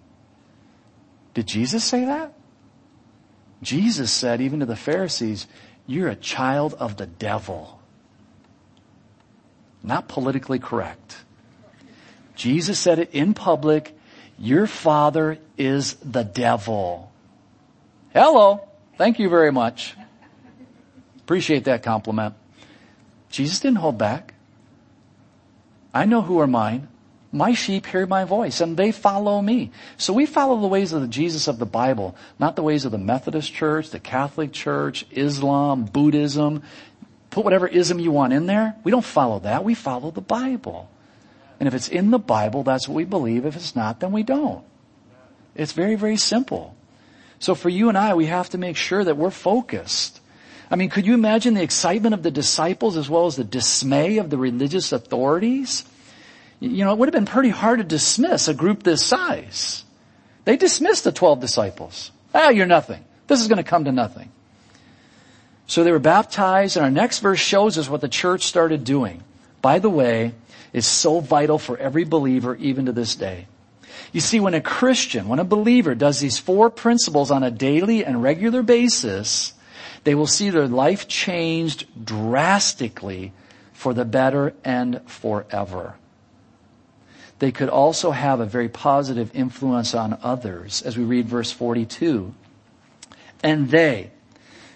Did 1.35 1.49
Jesus 1.49 1.83
say 1.85 2.05
that? 2.05 2.33
Jesus 3.61 4.13
said 4.13 4.41
even 4.41 4.61
to 4.61 4.67
the 4.67 4.77
Pharisees, 4.77 5.49
you're 5.87 6.09
a 6.09 6.17
child 6.17 6.75
of 6.75 6.97
the 6.97 7.07
devil. 7.07 7.81
Not 9.83 10.07
politically 10.07 10.59
correct. 10.59 11.17
Jesus 12.37 12.79
said 12.79 12.99
it 12.99 13.11
in 13.13 13.35
public 13.35 13.97
your 14.39 14.67
father 14.67 15.39
is 15.57 15.95
the 15.95 16.23
devil. 16.23 17.13
Hello. 18.13 18.67
Thank 18.97 19.19
you 19.19 19.29
very 19.29 19.53
much. 19.53 19.95
Appreciate 21.19 21.65
that 21.65 21.83
compliment. 21.83 22.35
Jesus 23.31 23.61
didn't 23.61 23.79
hold 23.79 23.99
back. 23.99 24.35
I 25.93 26.05
know 26.05 26.23
who 26.23 26.39
are 26.41 26.47
mine. 26.47 26.89
My 27.33 27.53
sheep 27.53 27.87
hear 27.87 28.07
my 28.07 28.25
voice 28.25 28.61
and 28.61 28.77
they 28.77 28.93
follow 28.93 29.43
me. 29.43 29.73
So 29.97 30.13
we 30.13 30.27
follow 30.27 30.61
the 30.61 30.69
ways 30.69 30.93
of 30.93 31.01
the 31.01 31.09
Jesus 31.09 31.49
of 31.49 31.59
the 31.59 31.67
Bible, 31.67 32.15
not 32.39 32.55
the 32.55 32.63
ways 32.63 32.85
of 32.85 32.93
the 32.93 32.99
Methodist 32.99 33.53
Church, 33.53 33.91
the 33.91 33.99
Catholic 33.99 34.53
Church, 34.53 35.05
Islam, 35.11 35.85
Buddhism. 35.85 36.63
Put 37.31 37.45
whatever 37.45 37.67
ism 37.67 37.99
you 37.99 38.13
want 38.13 38.33
in 38.33 38.47
there. 38.47 38.77
We 38.85 38.93
don't 38.93 39.05
follow 39.05 39.41
that. 39.41 39.65
We 39.65 39.75
follow 39.75 40.13
the 40.13 40.21
Bible. 40.21 40.89
And 41.61 41.67
if 41.67 41.75
it's 41.75 41.89
in 41.89 42.11
the 42.11 42.19
Bible, 42.19 42.63
that's 42.63 42.89
what 42.89 42.95
we 42.95 43.05
believe. 43.05 43.47
If 43.47 43.57
it's 43.57 43.77
not, 43.77 44.01
then 44.01 44.13
we 44.13 44.23
don't. 44.23 44.65
It's 45.55 45.73
very, 45.73 45.95
very 45.95 46.17
simple. 46.17 46.75
So 47.39 47.55
for 47.55 47.69
you 47.69 47.89
and 47.89 47.97
I, 47.97 48.15
we 48.15 48.27
have 48.27 48.51
to 48.51 48.59
make 48.59 48.77
sure 48.77 49.05
that 49.05 49.17
we're 49.17 49.31
focused. 49.31 50.21
I 50.71 50.77
mean, 50.77 50.91
could 50.91 51.07
you 51.07 51.15
imagine 51.15 51.55
the 51.55 51.63
excitement 51.63 52.15
of 52.15 52.23
the 52.23 52.31
disciples 52.31 52.97
as 52.97 53.09
well 53.09 53.27
as 53.27 53.37
the 53.37 53.45
dismay 53.45 54.19
of 54.19 54.31
the 54.31 54.39
religious 54.39 54.93
authorities? 54.93 55.85
You 56.61 56.85
know, 56.85 56.93
it 56.93 56.99
would 56.99 57.09
have 57.09 57.15
been 57.15 57.27
pretty 57.27 57.51
hard 57.51 57.79
to 57.79 57.85
dismiss 57.85 58.49
a 58.49 58.55
group 58.55 58.83
this 58.83 59.05
size. 59.05 59.85
They 60.45 60.57
dismissed 60.57 61.05
the 61.05 61.13
12 61.13 61.41
disciples. 61.41 62.11
Ah, 62.35 62.49
you're 62.49 62.67
nothing. 62.67 63.05
This 63.27 63.41
is 63.41 63.49
going 63.49 63.63
to 63.63 63.69
come 63.69 63.85
to 63.85 63.93
nothing. 63.93 64.31
So 65.67 65.85
they 65.85 65.93
were 65.93 65.99
baptized 65.99 66.77
and 66.77 66.85
our 66.85 66.91
next 66.91 67.21
verse 67.21 67.41
shows 67.41 67.79
us 67.79 67.89
what 67.89 68.01
the 68.01 68.09
church 68.09 68.45
started 68.45 68.85
doing. 68.85 69.23
By 69.63 69.79
the 69.79 69.89
way, 69.89 70.33
is 70.75 70.87
so 70.87 71.21
vital 71.21 71.59
for 71.59 71.79
every 71.79 72.05
believer 72.05 72.57
even 72.57 72.87
to 72.87 72.93
this 72.93 73.15
day. 73.15 73.47
You 74.13 74.21
see, 74.21 74.41
when 74.41 74.55
a 74.55 74.61
Christian, 74.61 75.29
when 75.29 75.39
a 75.39 75.45
believer 75.45 75.95
does 75.95 76.21
these 76.21 76.37
four 76.37 76.69
principles 76.69 77.31
on 77.31 77.43
a 77.43 77.51
daily 77.51 78.05
and 78.05 78.23
regular 78.23 78.63
basis, 78.63 79.55
they 80.03 80.15
will 80.15 80.27
see 80.27 80.51
their 80.51 80.69
life 80.69 81.09
changed 81.09 81.87
drastically 82.05 83.33
for 83.73 83.95
the 83.95 84.05
better 84.05 84.53
and 84.65 85.01
forever. 85.09 85.95
They 87.39 87.53
could 87.53 87.69
also 87.69 88.11
have 88.11 88.41
a 88.41 88.47
very 88.47 88.69
positive 88.69 89.31
influence 89.35 89.95
on 89.95 90.19
others, 90.23 90.83
as 90.83 90.97
we 90.99 91.05
read 91.05 91.27
verse 91.27 91.53
42. 91.53 92.35
And 93.43 93.71
they, 93.71 94.11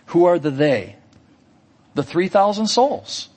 who 0.06 0.24
are 0.24 0.38
the 0.38 0.50
they? 0.50 0.96
The 1.94 2.02
3,000 2.02 2.68
souls. 2.68 3.28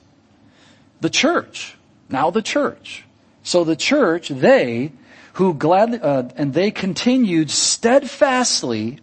The 1.00 1.10
church 1.10 1.76
now 2.12 2.30
the 2.30 2.42
church. 2.42 3.04
So 3.42 3.64
the 3.64 3.76
church, 3.76 4.28
they 4.28 4.92
who 5.34 5.54
gladly, 5.54 5.98
uh, 6.00 6.24
and 6.36 6.52
they 6.52 6.70
continued 6.70 7.50
steadfastly 7.50 8.98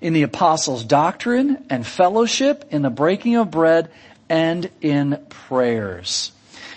in 0.00 0.12
the 0.12 0.22
apostles' 0.22 0.84
doctrine 0.84 1.64
and 1.70 1.86
fellowship, 1.86 2.64
in 2.70 2.82
the 2.82 2.90
breaking 2.90 3.36
of 3.36 3.50
bread, 3.50 3.90
and 4.28 4.70
in 4.80 5.24
prayers. 5.28 6.32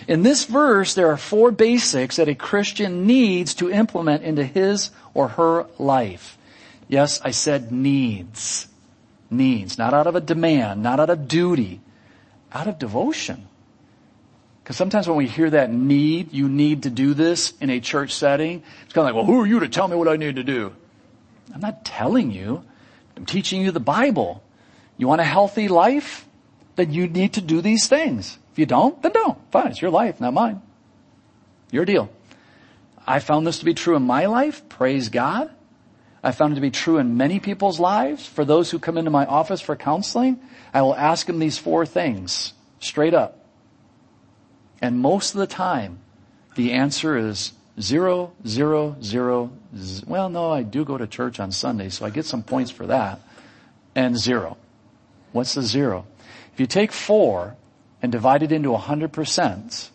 In 0.06 0.22
this 0.22 0.44
verse, 0.44 0.94
there 0.94 1.10
are 1.10 1.16
four 1.16 1.50
basics 1.50 2.16
that 2.16 2.28
a 2.28 2.34
Christian 2.34 3.06
needs 3.06 3.54
to 3.54 3.70
implement 3.70 4.22
into 4.22 4.44
his 4.44 4.90
or 5.14 5.28
her 5.28 5.66
life. 5.78 6.38
Yes, 6.88 7.20
I 7.22 7.30
said 7.30 7.70
needs. 7.70 8.66
Needs. 9.30 9.78
Not 9.78 9.94
out 9.94 10.06
of 10.06 10.16
a 10.16 10.20
demand, 10.20 10.82
not 10.82 11.00
out 11.00 11.10
of 11.10 11.28
duty, 11.28 11.80
out 12.52 12.66
of 12.66 12.78
devotion. 12.78 13.46
Because 14.70 14.78
sometimes 14.78 15.08
when 15.08 15.16
we 15.16 15.26
hear 15.26 15.50
that 15.50 15.72
need, 15.72 16.32
you 16.32 16.48
need 16.48 16.84
to 16.84 16.90
do 16.90 17.12
this 17.12 17.54
in 17.60 17.70
a 17.70 17.80
church 17.80 18.14
setting, 18.14 18.62
it's 18.84 18.92
kind 18.92 19.08
of 19.08 19.12
like, 19.12 19.14
well, 19.16 19.24
who 19.24 19.40
are 19.40 19.46
you 19.46 19.58
to 19.58 19.68
tell 19.68 19.88
me 19.88 19.96
what 19.96 20.06
I 20.06 20.14
need 20.14 20.36
to 20.36 20.44
do? 20.44 20.72
I'm 21.52 21.60
not 21.60 21.84
telling 21.84 22.30
you. 22.30 22.62
I'm 23.16 23.26
teaching 23.26 23.62
you 23.62 23.72
the 23.72 23.80
Bible. 23.80 24.44
You 24.96 25.08
want 25.08 25.22
a 25.22 25.24
healthy 25.24 25.66
life? 25.66 26.24
Then 26.76 26.92
you 26.92 27.08
need 27.08 27.32
to 27.32 27.40
do 27.40 27.60
these 27.60 27.88
things. 27.88 28.38
If 28.52 28.60
you 28.60 28.66
don't, 28.66 29.02
then 29.02 29.10
don't. 29.10 29.36
Fine. 29.50 29.72
It's 29.72 29.82
your 29.82 29.90
life, 29.90 30.20
not 30.20 30.34
mine. 30.34 30.62
Your 31.72 31.84
deal. 31.84 32.08
I 33.04 33.18
found 33.18 33.48
this 33.48 33.58
to 33.58 33.64
be 33.64 33.74
true 33.74 33.96
in 33.96 34.04
my 34.04 34.26
life. 34.26 34.68
Praise 34.68 35.08
God. 35.08 35.50
I 36.22 36.30
found 36.30 36.52
it 36.52 36.54
to 36.54 36.60
be 36.60 36.70
true 36.70 36.98
in 36.98 37.16
many 37.16 37.40
people's 37.40 37.80
lives. 37.80 38.24
For 38.24 38.44
those 38.44 38.70
who 38.70 38.78
come 38.78 38.98
into 38.98 39.10
my 39.10 39.26
office 39.26 39.60
for 39.60 39.74
counseling, 39.74 40.38
I 40.72 40.82
will 40.82 40.94
ask 40.94 41.26
them 41.26 41.40
these 41.40 41.58
four 41.58 41.86
things 41.86 42.52
straight 42.78 43.14
up. 43.14 43.39
And 44.80 44.98
most 44.98 45.34
of 45.34 45.40
the 45.40 45.46
time, 45.46 45.98
the 46.54 46.72
answer 46.72 47.16
is 47.16 47.52
zero, 47.80 48.32
zero, 48.46 48.96
zero. 49.02 49.52
Z- 49.76 50.04
well, 50.06 50.28
no, 50.28 50.50
I 50.50 50.62
do 50.62 50.84
go 50.84 50.96
to 50.96 51.06
church 51.06 51.38
on 51.40 51.52
Sunday, 51.52 51.88
so 51.90 52.06
I 52.06 52.10
get 52.10 52.24
some 52.24 52.42
points 52.42 52.70
for 52.70 52.86
that. 52.86 53.20
And 53.94 54.16
zero. 54.16 54.56
What's 55.32 55.54
the 55.54 55.62
zero? 55.62 56.06
If 56.52 56.60
you 56.60 56.66
take 56.66 56.92
four 56.92 57.56
and 58.02 58.10
divide 58.10 58.42
it 58.42 58.52
into 58.52 58.70
100%, 58.70 59.88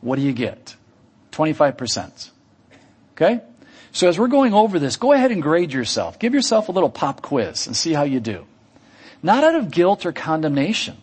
what 0.00 0.16
do 0.16 0.22
you 0.22 0.32
get? 0.32 0.76
25%. 1.32 2.30
Okay? 3.12 3.40
So 3.92 4.08
as 4.08 4.18
we're 4.18 4.28
going 4.28 4.54
over 4.54 4.78
this, 4.78 4.96
go 4.96 5.12
ahead 5.12 5.30
and 5.30 5.42
grade 5.42 5.72
yourself. 5.72 6.18
Give 6.18 6.34
yourself 6.34 6.68
a 6.68 6.72
little 6.72 6.90
pop 6.90 7.22
quiz 7.22 7.66
and 7.66 7.76
see 7.76 7.92
how 7.92 8.02
you 8.02 8.20
do. 8.20 8.46
Not 9.22 9.44
out 9.44 9.54
of 9.54 9.70
guilt 9.70 10.04
or 10.04 10.12
condemnation. 10.12 10.96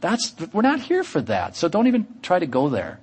That's, 0.00 0.34
we're 0.52 0.62
not 0.62 0.80
here 0.80 1.04
for 1.04 1.20
that. 1.22 1.56
So 1.56 1.68
don't 1.68 1.86
even 1.86 2.06
try 2.22 2.38
to 2.38 2.46
go 2.46 2.68
there. 2.68 3.00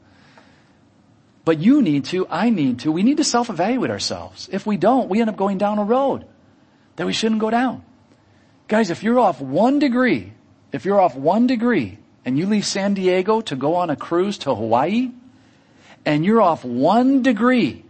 But 1.45 1.59
you 1.59 1.81
need 1.81 2.05
to, 2.05 2.27
I 2.29 2.49
need 2.49 2.79
to, 2.79 2.91
we 2.91 3.03
need 3.03 3.17
to 3.17 3.23
self-evaluate 3.23 3.89
ourselves. 3.89 4.49
If 4.51 4.65
we 4.65 4.77
don't, 4.77 5.07
we 5.07 5.21
end 5.21 5.29
up 5.29 5.37
going 5.37 5.57
down 5.57 5.79
a 5.79 5.83
road 5.83 6.25
that 6.97 7.05
we 7.05 7.13
shouldn't 7.13 7.39
go 7.39 7.49
down. 7.49 7.83
Guys, 8.67 8.89
if 8.89 9.01
you're 9.01 9.19
off 9.19 9.39
one 9.39 9.79
degree, 9.79 10.33
if 10.73 10.83
you're 10.83 10.99
off 10.99 11.15
one 11.15 11.47
degree 11.47 11.99
and 12.25 12.37
you 12.37 12.47
leave 12.47 12.65
San 12.65 12.95
Diego 12.95 13.39
to 13.41 13.55
go 13.55 13.75
on 13.75 13.89
a 13.89 13.95
cruise 13.95 14.39
to 14.39 14.53
Hawaii 14.53 15.11
and 16.05 16.25
you're 16.25 16.41
off 16.41 16.65
one 16.65 17.21
degree, 17.21 17.85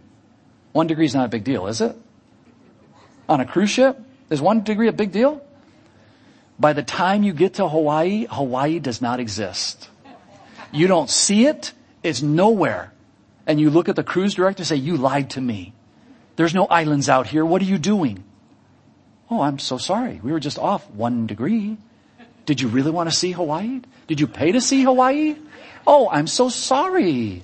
one 0.72 0.86
degree 0.86 1.06
is 1.06 1.14
not 1.14 1.24
a 1.24 1.28
big 1.28 1.42
deal, 1.42 1.66
is 1.66 1.80
it? 1.80 1.96
On 3.28 3.40
a 3.40 3.44
cruise 3.44 3.70
ship? 3.70 3.98
Is 4.30 4.40
one 4.40 4.62
degree 4.62 4.86
a 4.86 4.92
big 4.92 5.10
deal? 5.10 5.42
By 6.58 6.72
the 6.72 6.82
time 6.82 7.22
you 7.22 7.32
get 7.32 7.54
to 7.54 7.68
Hawaii, 7.68 8.26
Hawaii 8.28 8.80
does 8.80 9.00
not 9.00 9.20
exist. 9.20 9.88
You 10.72 10.86
don't 10.86 11.08
see 11.08 11.46
it. 11.46 11.72
It's 12.02 12.20
nowhere. 12.20 12.92
And 13.46 13.60
you 13.60 13.70
look 13.70 13.88
at 13.88 13.96
the 13.96 14.04
cruise 14.04 14.34
director 14.34 14.62
and 14.62 14.66
say, 14.66 14.76
you 14.76 14.96
lied 14.96 15.30
to 15.30 15.40
me. 15.40 15.72
There's 16.36 16.54
no 16.54 16.66
islands 16.66 17.08
out 17.08 17.26
here. 17.26 17.44
What 17.44 17.62
are 17.62 17.66
you 17.66 17.78
doing? 17.78 18.24
Oh, 19.30 19.40
I'm 19.40 19.58
so 19.58 19.78
sorry. 19.78 20.20
We 20.22 20.32
were 20.32 20.40
just 20.40 20.58
off 20.58 20.88
one 20.90 21.26
degree. 21.26 21.76
Did 22.46 22.60
you 22.60 22.68
really 22.68 22.90
want 22.90 23.10
to 23.10 23.14
see 23.14 23.32
Hawaii? 23.32 23.80
Did 24.06 24.20
you 24.20 24.26
pay 24.26 24.52
to 24.52 24.60
see 24.60 24.82
Hawaii? 24.82 25.36
Oh, 25.86 26.08
I'm 26.10 26.26
so 26.26 26.48
sorry. 26.48 27.42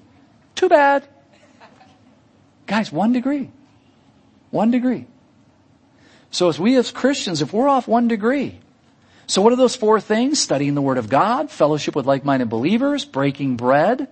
Too 0.54 0.68
bad. 0.68 1.06
Guys, 2.66 2.90
one 2.90 3.12
degree. 3.12 3.50
One 4.50 4.70
degree. 4.70 5.06
So 6.30 6.48
as 6.48 6.58
we 6.58 6.76
as 6.76 6.90
Christians, 6.90 7.42
if 7.42 7.52
we're 7.52 7.68
off 7.68 7.86
one 7.86 8.08
degree, 8.08 8.60
so 9.26 9.42
what 9.42 9.52
are 9.52 9.56
those 9.56 9.76
four 9.76 10.00
things? 10.00 10.40
Studying 10.40 10.74
the 10.74 10.82
Word 10.82 10.98
of 10.98 11.08
God, 11.08 11.50
fellowship 11.50 11.96
with 11.96 12.06
like-minded 12.06 12.48
believers, 12.48 13.04
breaking 13.04 13.56
bread, 13.56 14.08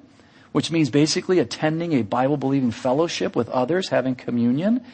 which 0.53 0.71
means 0.71 0.91
basically 0.91 1.39
attending 1.39 1.93
a 1.95 2.03
Bible-believing 2.03 2.71
fellowship 2.71 3.35
with 3.35 3.49
others, 3.49 3.89
having 3.89 4.15
communion, 4.15 4.85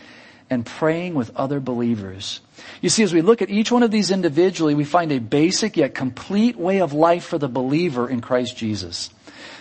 and 0.51 0.65
praying 0.65 1.15
with 1.15 1.35
other 1.37 1.61
believers. 1.61 2.41
You 2.81 2.89
see, 2.89 3.03
as 3.03 3.13
we 3.13 3.23
look 3.23 3.43
at 3.43 3.51
each 3.51 3.71
one 3.71 3.83
of 3.83 3.91
these 3.91 4.11
individually, 4.11 4.75
we 4.75 4.85
find 4.85 5.13
a 5.13 5.19
basic 5.19 5.77
yet 5.77 5.95
complete 5.95 6.57
way 6.57 6.81
of 6.81 6.93
life 6.93 7.25
for 7.25 7.39
the 7.39 7.49
believer 7.49 8.09
in 8.09 8.21
Christ 8.21 8.57
Jesus. 8.57 9.11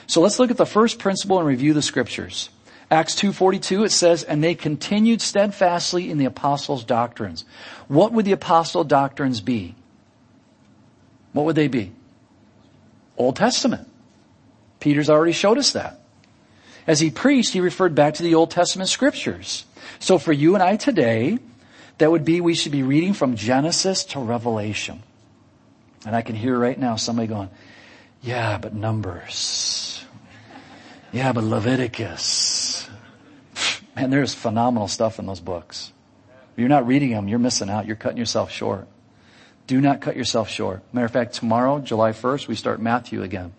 So 0.05 0.21
let's 0.21 0.39
look 0.39 0.51
at 0.51 0.57
the 0.57 0.65
first 0.65 0.99
principle 0.99 1.39
and 1.39 1.47
review 1.47 1.73
the 1.73 1.81
scriptures. 1.81 2.49
Acts 2.89 3.15
2.42, 3.15 3.85
it 3.85 3.91
says, 3.91 4.23
and 4.23 4.41
they 4.41 4.55
continued 4.55 5.21
steadfastly 5.21 6.09
in 6.09 6.17
the 6.17 6.25
apostles' 6.25 6.85
doctrines. 6.85 7.43
What 7.89 8.13
would 8.13 8.23
the 8.23 8.31
apostle 8.31 8.85
doctrines 8.85 9.41
be? 9.41 9.75
What 11.37 11.45
would 11.45 11.55
they 11.55 11.67
be? 11.67 11.91
Old 13.15 13.35
Testament. 13.35 13.87
Peter's 14.79 15.07
already 15.07 15.33
showed 15.33 15.59
us 15.59 15.73
that. 15.73 15.99
As 16.87 16.99
he 16.99 17.11
preached, 17.11 17.53
he 17.53 17.59
referred 17.59 17.93
back 17.93 18.15
to 18.15 18.23
the 18.23 18.33
Old 18.33 18.49
Testament 18.49 18.89
scriptures. 18.89 19.63
So 19.99 20.17
for 20.17 20.33
you 20.33 20.55
and 20.55 20.63
I 20.63 20.77
today, 20.77 21.37
that 21.99 22.09
would 22.09 22.25
be 22.25 22.41
we 22.41 22.55
should 22.55 22.71
be 22.71 22.81
reading 22.81 23.13
from 23.13 23.35
Genesis 23.35 24.03
to 24.05 24.19
Revelation. 24.19 25.03
And 26.07 26.15
I 26.15 26.23
can 26.23 26.35
hear 26.35 26.57
right 26.57 26.79
now 26.79 26.95
somebody 26.95 27.27
going, 27.27 27.51
yeah, 28.23 28.57
but 28.57 28.73
Numbers. 28.73 30.03
Yeah, 31.11 31.33
but 31.33 31.43
Leviticus. 31.43 32.89
Man, 33.95 34.09
there's 34.09 34.33
phenomenal 34.33 34.87
stuff 34.87 35.19
in 35.19 35.27
those 35.27 35.39
books. 35.39 35.93
If 36.53 36.61
you're 36.61 36.67
not 36.67 36.87
reading 36.87 37.11
them, 37.11 37.27
you're 37.27 37.37
missing 37.37 37.69
out. 37.69 37.85
You're 37.85 37.95
cutting 37.95 38.17
yourself 38.17 38.49
short. 38.49 38.87
Do 39.67 39.79
not 39.81 40.01
cut 40.01 40.15
yourself 40.15 40.49
short. 40.49 40.81
Matter 40.93 41.05
of 41.05 41.11
fact, 41.11 41.33
tomorrow, 41.33 41.79
July 41.79 42.11
1st, 42.11 42.47
we 42.47 42.55
start 42.55 42.81
Matthew 42.81 43.21
again 43.21 43.53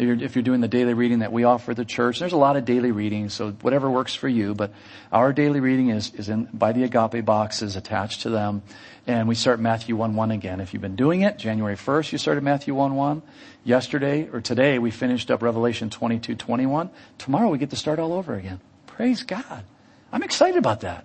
if 0.00 0.06
you're, 0.06 0.22
if 0.22 0.34
you're 0.34 0.42
doing 0.42 0.62
the 0.62 0.68
daily 0.68 0.94
reading 0.94 1.18
that 1.18 1.30
we 1.30 1.44
offer 1.44 1.74
the 1.74 1.84
church, 1.84 2.20
there's 2.20 2.32
a 2.32 2.38
lot 2.38 2.56
of 2.56 2.64
daily 2.64 2.90
reading, 2.90 3.28
so 3.28 3.50
whatever 3.60 3.90
works 3.90 4.14
for 4.14 4.28
you, 4.28 4.54
but 4.54 4.72
our 5.12 5.30
daily 5.34 5.60
reading 5.60 5.90
is, 5.90 6.14
is 6.14 6.30
in, 6.30 6.48
by 6.54 6.72
the 6.72 6.84
agape 6.84 7.22
boxes 7.22 7.76
attached 7.76 8.22
to 8.22 8.30
them. 8.30 8.62
And 9.06 9.28
we 9.28 9.34
start 9.34 9.60
Matthew 9.60 9.96
1-1 9.96 10.32
again. 10.32 10.60
If 10.60 10.72
you've 10.72 10.80
been 10.80 10.96
doing 10.96 11.20
it, 11.20 11.36
January 11.36 11.76
1st, 11.76 12.12
you 12.12 12.18
started 12.18 12.42
Matthew 12.42 12.74
1-1. 12.74 13.20
Yesterday, 13.62 14.26
or 14.32 14.40
today, 14.40 14.78
we 14.78 14.90
finished 14.90 15.30
up 15.30 15.42
Revelation 15.42 15.90
22-21. 15.90 16.88
Tomorrow 17.18 17.50
we 17.50 17.58
get 17.58 17.68
to 17.70 17.76
start 17.76 17.98
all 17.98 18.14
over 18.14 18.34
again. 18.34 18.60
Praise 18.86 19.22
God. 19.22 19.64
I'm 20.12 20.22
excited 20.22 20.56
about 20.56 20.80
that. 20.80 21.04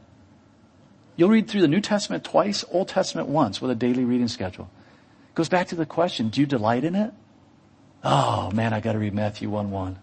You'll 1.15 1.29
read 1.29 1.47
through 1.47 1.61
the 1.61 1.67
New 1.67 1.81
Testament 1.81 2.23
twice, 2.23 2.65
Old 2.71 2.89
Testament 2.89 3.29
once 3.29 3.61
with 3.61 3.71
a 3.71 3.75
daily 3.75 4.03
reading 4.03 4.27
schedule. 4.27 4.69
Goes 5.33 5.49
back 5.49 5.67
to 5.67 5.75
the 5.75 5.85
question, 5.85 6.29
do 6.29 6.41
you 6.41 6.47
delight 6.47 6.83
in 6.83 6.95
it? 6.95 7.13
Oh 8.03 8.51
man, 8.51 8.73
I 8.73 8.79
gotta 8.79 8.99
read 8.99 9.13
Matthew 9.13 9.49
1 9.49 9.71
1. 9.71 9.97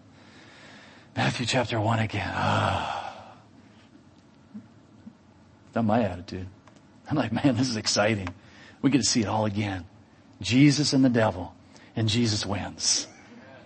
Matthew 1.15 1.45
chapter 1.45 1.79
1 1.79 1.99
again. 1.99 2.31
Ah. 2.33 2.99
Oh. 2.99 3.03
That's 5.73 5.85
my 5.85 6.03
attitude. 6.03 6.47
I'm 7.09 7.17
like, 7.17 7.31
man, 7.31 7.55
this 7.55 7.69
is 7.69 7.77
exciting. 7.77 8.29
We 8.81 8.89
get 8.89 8.99
to 8.99 9.07
see 9.07 9.21
it 9.21 9.27
all 9.27 9.45
again. 9.45 9.85
Jesus 10.41 10.93
and 10.93 11.03
the 11.03 11.09
devil. 11.09 11.53
And 11.95 12.09
Jesus 12.09 12.45
wins. 12.45 13.07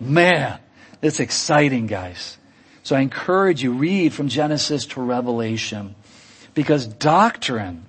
Man, 0.00 0.58
it's 1.02 1.20
exciting, 1.20 1.86
guys. 1.86 2.38
So 2.82 2.96
I 2.96 3.00
encourage 3.00 3.62
you, 3.62 3.72
read 3.72 4.12
from 4.12 4.28
Genesis 4.28 4.86
to 4.86 5.02
Revelation. 5.02 5.94
Because 6.58 6.88
doctrine, 6.88 7.86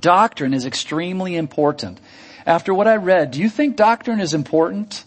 doctrine 0.00 0.52
is 0.52 0.66
extremely 0.66 1.36
important. 1.36 2.00
After 2.44 2.74
what 2.74 2.88
I 2.88 2.96
read, 2.96 3.30
do 3.30 3.40
you 3.40 3.48
think 3.48 3.76
doctrine 3.76 4.18
is 4.18 4.34
important? 4.34 5.04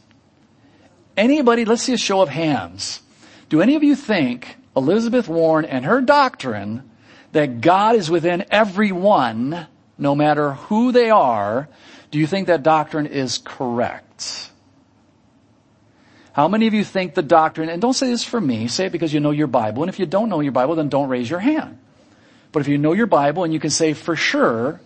Anybody, 1.17 1.65
let's 1.65 1.81
see 1.81 1.91
a 1.91 1.97
show 1.97 2.21
of 2.21 2.29
hands. 2.29 3.01
Do 3.49 3.61
any 3.61 3.75
of 3.75 3.83
you 3.83 3.93
think 3.93 4.55
Elizabeth 4.73 5.27
Warren 5.27 5.65
and 5.65 5.83
her 5.83 5.99
doctrine 5.99 6.89
that 7.33 7.59
God 7.59 7.97
is 7.97 8.09
within 8.09 8.45
everyone, 8.51 9.67
no 9.97 10.15
matter 10.15 10.53
who 10.53 10.93
they 10.93 11.09
are, 11.09 11.67
do 12.09 12.19
you 12.19 12.25
think 12.25 12.47
that 12.47 12.63
doctrine 12.63 13.05
is 13.05 13.37
correct? 13.37 14.49
How 16.31 16.47
many 16.47 16.67
of 16.67 16.73
you 16.73 16.85
think 16.85 17.15
the 17.15 17.21
doctrine, 17.21 17.67
and 17.67 17.81
don't 17.81 17.91
say 17.91 18.07
this 18.07 18.23
for 18.23 18.39
me, 18.39 18.69
say 18.69 18.85
it 18.85 18.93
because 18.93 19.13
you 19.13 19.19
know 19.19 19.31
your 19.31 19.47
Bible, 19.47 19.83
and 19.83 19.89
if 19.89 19.99
you 19.99 20.05
don't 20.05 20.29
know 20.29 20.39
your 20.39 20.53
Bible, 20.53 20.75
then 20.75 20.87
don't 20.87 21.09
raise 21.09 21.29
your 21.29 21.41
hand. 21.41 21.79
But 22.57 22.61
if 22.61 22.69
you 22.69 22.79
know 22.79 22.93
your 22.93 23.05
Bible 23.05 23.43
and 23.43 23.53
you 23.53 23.59
can 23.59 23.69
say 23.69 23.93
for 23.93 24.15
sure, 24.15 24.81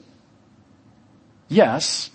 yes, 1.47 2.09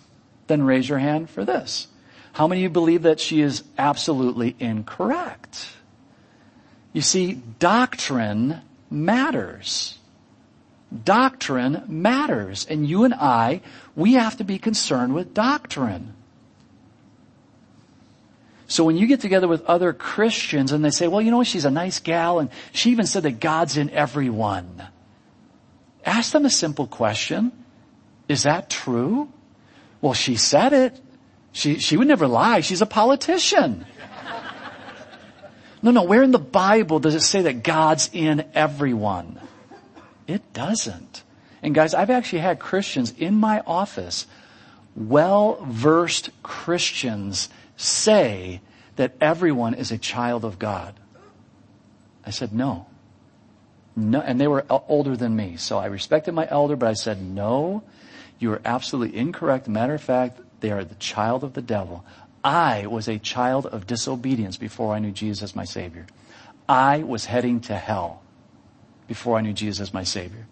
then 0.48 0.62
raise 0.62 0.86
your 0.86 0.98
hand 0.98 1.30
for 1.30 1.46
this. 1.46 1.88
How 2.34 2.46
many 2.46 2.60
of 2.60 2.62
you 2.64 2.68
believe 2.68 3.04
that 3.04 3.20
she 3.20 3.40
is 3.40 3.62
absolutely 3.78 4.54
incorrect? 4.60 5.66
You 6.92 7.00
see, 7.00 7.40
doctrine 7.58 8.60
matters. 8.90 9.98
Doctrine 11.04 11.84
matters. 11.88 12.66
And 12.68 12.86
you 12.86 13.04
and 13.04 13.14
I, 13.14 13.62
we 13.94 14.12
have 14.12 14.36
to 14.36 14.44
be 14.44 14.58
concerned 14.58 15.14
with 15.14 15.32
doctrine. 15.32 16.12
So 18.66 18.84
when 18.84 18.98
you 18.98 19.06
get 19.06 19.22
together 19.22 19.48
with 19.48 19.64
other 19.64 19.94
Christians 19.94 20.72
and 20.72 20.84
they 20.84 20.90
say, 20.90 21.08
well, 21.08 21.22
you 21.22 21.30
know, 21.30 21.44
she's 21.44 21.64
a 21.64 21.70
nice 21.70 21.98
gal 21.98 22.40
and 22.40 22.50
she 22.72 22.90
even 22.90 23.06
said 23.06 23.22
that 23.22 23.40
God's 23.40 23.78
in 23.78 23.88
everyone. 23.88 24.88
Ask 26.06 26.32
them 26.32 26.46
a 26.46 26.50
simple 26.50 26.86
question. 26.86 27.52
Is 28.28 28.44
that 28.44 28.70
true? 28.70 29.28
Well, 30.00 30.14
she 30.14 30.36
said 30.36 30.72
it. 30.72 31.00
She, 31.52 31.78
she 31.80 31.96
would 31.96 32.06
never 32.06 32.28
lie. 32.28 32.60
She's 32.60 32.80
a 32.80 32.86
politician. 32.86 33.84
No, 35.82 35.90
no, 35.90 36.04
where 36.04 36.22
in 36.22 36.30
the 36.30 36.38
Bible 36.38 37.00
does 37.00 37.14
it 37.14 37.20
say 37.20 37.42
that 37.42 37.62
God's 37.62 38.08
in 38.12 38.44
everyone? 38.54 39.40
It 40.26 40.52
doesn't. 40.52 41.22
And 41.62 41.74
guys, 41.74 41.94
I've 41.94 42.10
actually 42.10 42.40
had 42.40 42.58
Christians 42.58 43.12
in 43.16 43.34
my 43.34 43.60
office, 43.66 44.26
well-versed 44.94 46.30
Christians, 46.42 47.48
say 47.76 48.60
that 48.96 49.14
everyone 49.20 49.74
is 49.74 49.92
a 49.92 49.98
child 49.98 50.44
of 50.44 50.58
God. 50.58 50.94
I 52.24 52.30
said, 52.30 52.52
no. 52.52 52.86
No, 53.96 54.20
and 54.20 54.38
they 54.38 54.46
were 54.46 54.66
older 54.68 55.16
than 55.16 55.34
me, 55.34 55.56
so 55.56 55.78
I 55.78 55.86
respected 55.86 56.32
my 56.32 56.46
elder, 56.50 56.76
but 56.76 56.90
I 56.90 56.92
said, 56.92 57.22
no, 57.22 57.82
you 58.38 58.52
are 58.52 58.60
absolutely 58.62 59.18
incorrect. 59.18 59.68
Matter 59.68 59.94
of 59.94 60.02
fact, 60.02 60.38
they 60.60 60.70
are 60.70 60.84
the 60.84 60.94
child 60.96 61.42
of 61.42 61.54
the 61.54 61.62
devil. 61.62 62.04
I 62.44 62.86
was 62.86 63.08
a 63.08 63.18
child 63.18 63.64
of 63.66 63.86
disobedience 63.86 64.58
before 64.58 64.94
I 64.94 64.98
knew 64.98 65.12
Jesus 65.12 65.42
as 65.42 65.56
my 65.56 65.64
Savior. 65.64 66.06
I 66.68 67.04
was 67.04 67.24
heading 67.24 67.60
to 67.62 67.76
hell 67.76 68.22
before 69.08 69.38
I 69.38 69.40
knew 69.40 69.54
Jesus 69.54 69.88
as 69.88 69.94
my 69.94 70.04
Savior. 70.04 70.46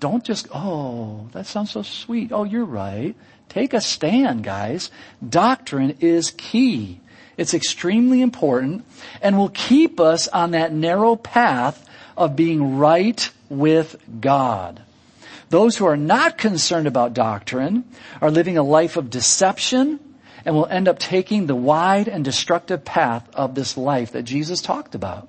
Don't 0.00 0.24
just, 0.24 0.48
oh, 0.52 1.28
that 1.32 1.46
sounds 1.46 1.70
so 1.70 1.82
sweet. 1.82 2.32
Oh, 2.32 2.44
you're 2.44 2.64
right. 2.64 3.14
Take 3.48 3.72
a 3.72 3.80
stand, 3.80 4.42
guys. 4.42 4.90
Doctrine 5.26 5.96
is 6.00 6.32
key. 6.32 7.00
It's 7.36 7.54
extremely 7.54 8.20
important 8.20 8.84
and 9.22 9.38
will 9.38 9.50
keep 9.50 10.00
us 10.00 10.26
on 10.28 10.50
that 10.52 10.72
narrow 10.72 11.16
path 11.16 11.86
of 12.20 12.36
being 12.36 12.76
right 12.76 13.30
with 13.48 13.96
God. 14.20 14.82
Those 15.48 15.76
who 15.76 15.86
are 15.86 15.96
not 15.96 16.36
concerned 16.38 16.86
about 16.86 17.14
doctrine 17.14 17.84
are 18.20 18.30
living 18.30 18.58
a 18.58 18.62
life 18.62 18.96
of 18.98 19.08
deception 19.08 19.98
and 20.44 20.54
will 20.54 20.66
end 20.66 20.86
up 20.86 20.98
taking 20.98 21.46
the 21.46 21.56
wide 21.56 22.08
and 22.08 22.24
destructive 22.24 22.84
path 22.84 23.28
of 23.34 23.54
this 23.54 23.76
life 23.76 24.12
that 24.12 24.24
Jesus 24.24 24.60
talked 24.60 24.94
about. 24.94 25.28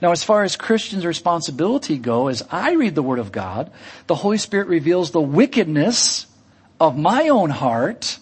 Now, 0.00 0.12
as 0.12 0.24
far 0.24 0.44
as 0.44 0.56
Christians' 0.56 1.04
responsibility 1.04 1.98
go, 1.98 2.28
as 2.28 2.42
I 2.50 2.72
read 2.72 2.94
the 2.94 3.02
Word 3.02 3.18
of 3.18 3.30
God, 3.30 3.70
the 4.06 4.14
Holy 4.14 4.38
Spirit 4.38 4.68
reveals 4.68 5.10
the 5.10 5.20
wickedness 5.20 6.26
of 6.80 6.96
my 6.96 7.28
own 7.28 7.50
heart, 7.50 8.18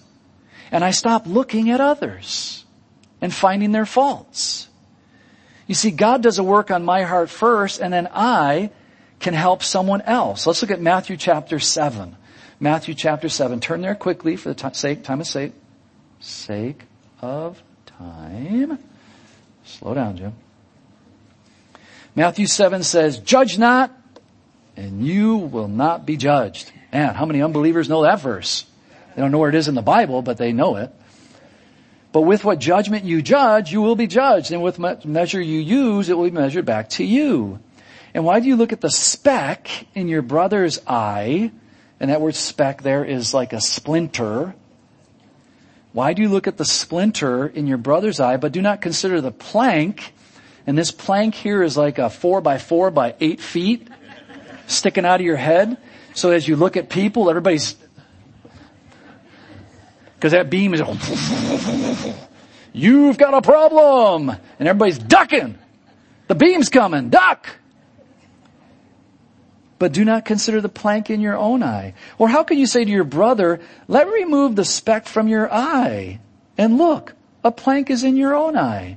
and 0.72 0.84
I 0.84 0.90
stop 0.90 1.26
looking 1.26 1.70
at 1.70 1.80
others 1.80 2.64
and 3.20 3.32
finding 3.32 3.70
their 3.72 3.86
faults. 3.86 4.55
You 5.66 5.74
see, 5.74 5.90
God 5.90 6.22
does 6.22 6.38
a 6.38 6.44
work 6.44 6.70
on 6.70 6.84
my 6.84 7.02
heart 7.02 7.30
first, 7.30 7.80
and 7.80 7.92
then 7.92 8.08
I 8.12 8.70
can 9.18 9.34
help 9.34 9.62
someone 9.62 10.02
else. 10.02 10.46
Let's 10.46 10.62
look 10.62 10.70
at 10.70 10.80
Matthew 10.80 11.16
chapter 11.16 11.58
7. 11.58 12.16
Matthew 12.60 12.94
chapter 12.94 13.28
7. 13.28 13.60
Turn 13.60 13.80
there 13.80 13.94
quickly 13.94 14.36
for 14.36 14.50
the 14.50 14.54
t- 14.54 14.74
sake, 14.74 15.02
time 15.02 15.20
of 15.20 15.26
sake, 15.26 15.52
sake 16.20 16.82
of 17.20 17.62
time. 17.86 18.78
Slow 19.64 19.94
down, 19.94 20.16
Jim. 20.16 20.32
Matthew 22.14 22.46
7 22.46 22.82
says, 22.82 23.18
judge 23.18 23.58
not 23.58 23.92
and 24.76 25.06
you 25.06 25.36
will 25.36 25.68
not 25.68 26.06
be 26.06 26.16
judged. 26.16 26.70
Man, 26.92 27.14
how 27.14 27.26
many 27.26 27.42
unbelievers 27.42 27.88
know 27.88 28.02
that 28.02 28.20
verse? 28.20 28.64
They 29.14 29.22
don't 29.22 29.32
know 29.32 29.38
where 29.38 29.48
it 29.48 29.54
is 29.54 29.68
in 29.68 29.74
the 29.74 29.82
Bible, 29.82 30.22
but 30.22 30.36
they 30.36 30.52
know 30.52 30.76
it. 30.76 30.92
But 32.16 32.22
with 32.22 32.46
what 32.46 32.58
judgment 32.58 33.04
you 33.04 33.20
judge, 33.20 33.70
you 33.70 33.82
will 33.82 33.94
be 33.94 34.06
judged. 34.06 34.50
And 34.50 34.62
with 34.62 34.78
what 34.78 35.04
measure 35.04 35.38
you 35.38 35.60
use, 35.60 36.08
it 36.08 36.16
will 36.16 36.24
be 36.24 36.30
measured 36.30 36.64
back 36.64 36.88
to 36.96 37.04
you. 37.04 37.58
And 38.14 38.24
why 38.24 38.40
do 38.40 38.48
you 38.48 38.56
look 38.56 38.72
at 38.72 38.80
the 38.80 38.88
speck 38.88 39.68
in 39.94 40.08
your 40.08 40.22
brother's 40.22 40.80
eye? 40.86 41.52
And 42.00 42.10
that 42.10 42.22
word 42.22 42.34
speck 42.34 42.80
there 42.80 43.04
is 43.04 43.34
like 43.34 43.52
a 43.52 43.60
splinter. 43.60 44.54
Why 45.92 46.14
do 46.14 46.22
you 46.22 46.30
look 46.30 46.46
at 46.46 46.56
the 46.56 46.64
splinter 46.64 47.48
in 47.48 47.66
your 47.66 47.76
brother's 47.76 48.18
eye, 48.18 48.38
but 48.38 48.50
do 48.50 48.62
not 48.62 48.80
consider 48.80 49.20
the 49.20 49.30
plank? 49.30 50.14
And 50.66 50.78
this 50.78 50.92
plank 50.92 51.34
here 51.34 51.62
is 51.62 51.76
like 51.76 51.98
a 51.98 52.08
four 52.08 52.40
by 52.40 52.56
four 52.56 52.90
by 52.90 53.14
eight 53.20 53.42
feet 53.42 53.88
sticking 54.66 55.04
out 55.04 55.20
of 55.20 55.26
your 55.26 55.36
head. 55.36 55.76
So 56.14 56.30
as 56.30 56.48
you 56.48 56.56
look 56.56 56.78
at 56.78 56.88
people, 56.88 57.28
everybody's, 57.28 57.76
cause 60.20 60.32
that 60.32 60.50
beam 60.50 60.74
is, 60.74 60.82
you've 62.72 63.18
got 63.18 63.34
a 63.34 63.42
problem! 63.42 64.30
And 64.30 64.68
everybody's 64.68 64.98
ducking! 64.98 65.58
The 66.28 66.34
beam's 66.34 66.68
coming! 66.68 67.10
Duck! 67.10 67.48
But 69.78 69.92
do 69.92 70.04
not 70.04 70.24
consider 70.24 70.60
the 70.60 70.68
plank 70.68 71.10
in 71.10 71.20
your 71.20 71.36
own 71.36 71.62
eye. 71.62 71.94
Or 72.18 72.28
how 72.28 72.44
can 72.44 72.58
you 72.58 72.66
say 72.66 72.84
to 72.84 72.90
your 72.90 73.04
brother, 73.04 73.60
let 73.88 74.06
me 74.06 74.14
remove 74.14 74.56
the 74.56 74.64
speck 74.64 75.06
from 75.06 75.28
your 75.28 75.52
eye? 75.52 76.20
And 76.56 76.78
look, 76.78 77.12
a 77.44 77.52
plank 77.52 77.90
is 77.90 78.02
in 78.02 78.16
your 78.16 78.34
own 78.34 78.56
eye. 78.56 78.96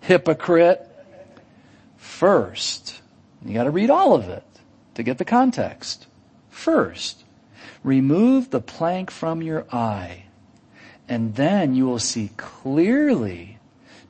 Hypocrite. 0.00 0.88
First, 1.96 3.00
you 3.44 3.54
gotta 3.54 3.70
read 3.70 3.90
all 3.90 4.14
of 4.14 4.28
it 4.28 4.44
to 4.94 5.02
get 5.02 5.18
the 5.18 5.24
context. 5.24 6.06
First, 6.50 7.24
remove 7.82 8.50
the 8.50 8.60
plank 8.60 9.10
from 9.10 9.42
your 9.42 9.66
eye, 9.72 10.24
and 11.12 11.34
then 11.34 11.74
you 11.74 11.84
will 11.84 11.98
see 11.98 12.30
clearly 12.38 13.58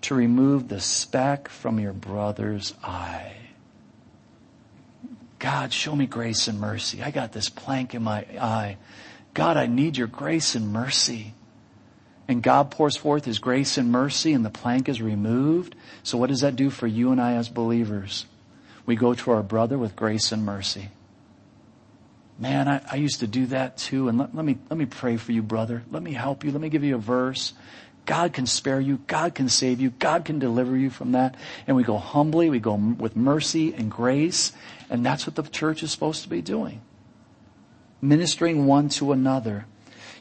to 0.02 0.14
remove 0.14 0.68
the 0.68 0.78
speck 0.78 1.48
from 1.48 1.80
your 1.80 1.92
brother's 1.92 2.74
eye. 2.80 3.38
God, 5.40 5.72
show 5.72 5.96
me 5.96 6.06
grace 6.06 6.46
and 6.46 6.60
mercy. 6.60 7.02
I 7.02 7.10
got 7.10 7.32
this 7.32 7.48
plank 7.48 7.96
in 7.96 8.04
my 8.04 8.24
eye. 8.40 8.76
God, 9.34 9.56
I 9.56 9.66
need 9.66 9.96
your 9.96 10.06
grace 10.06 10.54
and 10.54 10.72
mercy. 10.72 11.34
And 12.28 12.40
God 12.40 12.70
pours 12.70 12.96
forth 12.96 13.24
His 13.24 13.40
grace 13.40 13.76
and 13.78 13.90
mercy 13.90 14.32
and 14.32 14.44
the 14.44 14.50
plank 14.50 14.88
is 14.88 15.02
removed. 15.02 15.74
So 16.04 16.18
what 16.18 16.28
does 16.28 16.42
that 16.42 16.54
do 16.54 16.70
for 16.70 16.86
you 16.86 17.10
and 17.10 17.20
I 17.20 17.32
as 17.32 17.48
believers? 17.48 18.26
We 18.86 18.94
go 18.94 19.12
to 19.12 19.32
our 19.32 19.42
brother 19.42 19.76
with 19.76 19.96
grace 19.96 20.30
and 20.30 20.46
mercy. 20.46 20.90
Man, 22.38 22.68
I, 22.68 22.80
I 22.90 22.96
used 22.96 23.20
to 23.20 23.26
do 23.26 23.46
that 23.46 23.76
too. 23.76 24.08
And 24.08 24.18
let, 24.18 24.34
let 24.34 24.44
me, 24.44 24.58
let 24.70 24.78
me 24.78 24.86
pray 24.86 25.16
for 25.16 25.32
you, 25.32 25.42
brother. 25.42 25.82
Let 25.90 26.02
me 26.02 26.12
help 26.12 26.44
you. 26.44 26.50
Let 26.50 26.60
me 26.60 26.68
give 26.68 26.84
you 26.84 26.94
a 26.94 26.98
verse. 26.98 27.52
God 28.04 28.32
can 28.32 28.46
spare 28.46 28.80
you. 28.80 28.98
God 29.06 29.34
can 29.34 29.48
save 29.48 29.80
you. 29.80 29.90
God 29.90 30.24
can 30.24 30.38
deliver 30.38 30.76
you 30.76 30.90
from 30.90 31.12
that. 31.12 31.36
And 31.66 31.76
we 31.76 31.84
go 31.84 31.98
humbly. 31.98 32.50
We 32.50 32.58
go 32.58 32.74
with 32.74 33.14
mercy 33.14 33.74
and 33.74 33.90
grace. 33.90 34.52
And 34.90 35.06
that's 35.06 35.26
what 35.26 35.36
the 35.36 35.42
church 35.42 35.82
is 35.82 35.92
supposed 35.92 36.22
to 36.24 36.28
be 36.28 36.42
doing. 36.42 36.80
Ministering 38.00 38.66
one 38.66 38.88
to 38.90 39.12
another. 39.12 39.66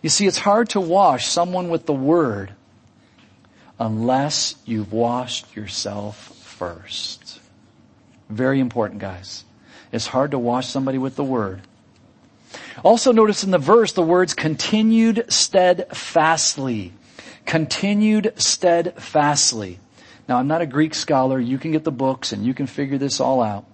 You 0.04 0.10
see, 0.10 0.28
it's 0.28 0.38
hard 0.38 0.69
to 0.69 0.80
wash 0.80 1.28
someone 1.28 1.69
with 1.69 1.86
the 1.86 1.93
word 1.93 2.54
unless 3.80 4.56
you've 4.65 4.93
washed 4.93 5.56
yourself 5.56 6.36
first. 6.38 7.39
Very 8.30 8.60
important, 8.60 9.02
guys. 9.02 9.43
It's 9.91 10.08
hard 10.08 10.32
to 10.32 10.39
wash 10.39 10.67
somebody 10.67 11.00
with 11.00 11.15
the 11.15 11.24
word. 11.24 11.62
Also 12.84 13.12
notice 13.12 13.44
in 13.44 13.52
the 13.52 13.58
verse 13.58 13.94
the 13.94 14.02
words 14.02 14.34
continued 14.34 15.26
steadfastly 15.30 16.94
continued 17.46 18.34
steadfastly. 18.38 19.80
Now 20.28 20.38
I'm 20.38 20.48
not 20.48 20.62
a 20.62 20.66
Greek 20.66 20.94
scholar. 20.94 21.40
You 21.40 21.58
can 21.58 21.72
get 21.72 21.84
the 21.84 21.92
books 21.92 22.32
and 22.32 22.46
you 22.46 22.54
can 22.54 22.68
figure 22.68 22.98
this 22.98 23.20
all 23.20 23.42
out. 23.42 23.66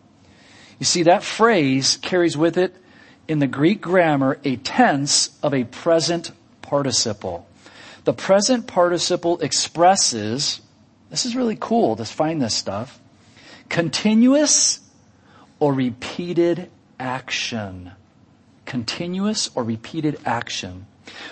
You 0.79 0.85
see, 0.85 1.03
that 1.03 1.23
phrase 1.23 1.97
carries 1.97 2.37
with 2.37 2.57
it 2.57 2.75
in 3.27 3.39
the 3.39 3.47
Greek 3.47 3.81
grammar 3.81 4.39
a 4.43 4.55
tense 4.57 5.31
of 5.41 5.53
a 5.53 5.63
present 5.63 6.31
participle. 6.61 7.47
The 8.03 8.13
present 8.13 8.67
participle 8.67 9.39
expresses, 9.39 10.61
this 11.09 11.25
is 11.25 11.35
really 11.35 11.57
cool 11.59 11.95
to 11.97 12.05
find 12.05 12.41
this 12.41 12.53
stuff, 12.55 12.99
continuous 13.69 14.79
or 15.59 15.73
repeated 15.73 16.69
action. 16.99 17.91
Continuous 18.67 19.49
or 19.55 19.63
repeated 19.63 20.19
action. 20.25 20.85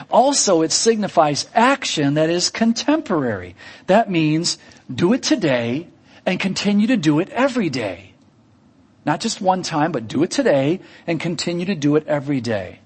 Also, 0.10 0.62
it 0.62 0.72
signifies 0.72 1.48
action 1.54 2.14
that 2.16 2.30
is 2.30 2.50
contemporary. 2.50 3.56
That 3.88 4.10
means 4.10 4.58
do 4.94 5.14
it 5.14 5.22
today 5.22 5.90
and 6.26 6.40
continue 6.40 6.88
to 6.88 6.98
do 6.98 7.20
it 7.20 7.30
every 7.30 7.70
day. 7.70 8.14
Not 9.06 9.20
just 9.20 9.42
one 9.42 9.64
time, 9.64 9.92
but 9.92 10.08
do 10.08 10.24
it 10.24 10.32
today 10.32 10.80
and 11.06 11.20
continue 11.20 11.66
to 11.66 11.76
do 11.76 11.98
it 11.98 12.08
every 12.08 12.42
day. 12.42 12.80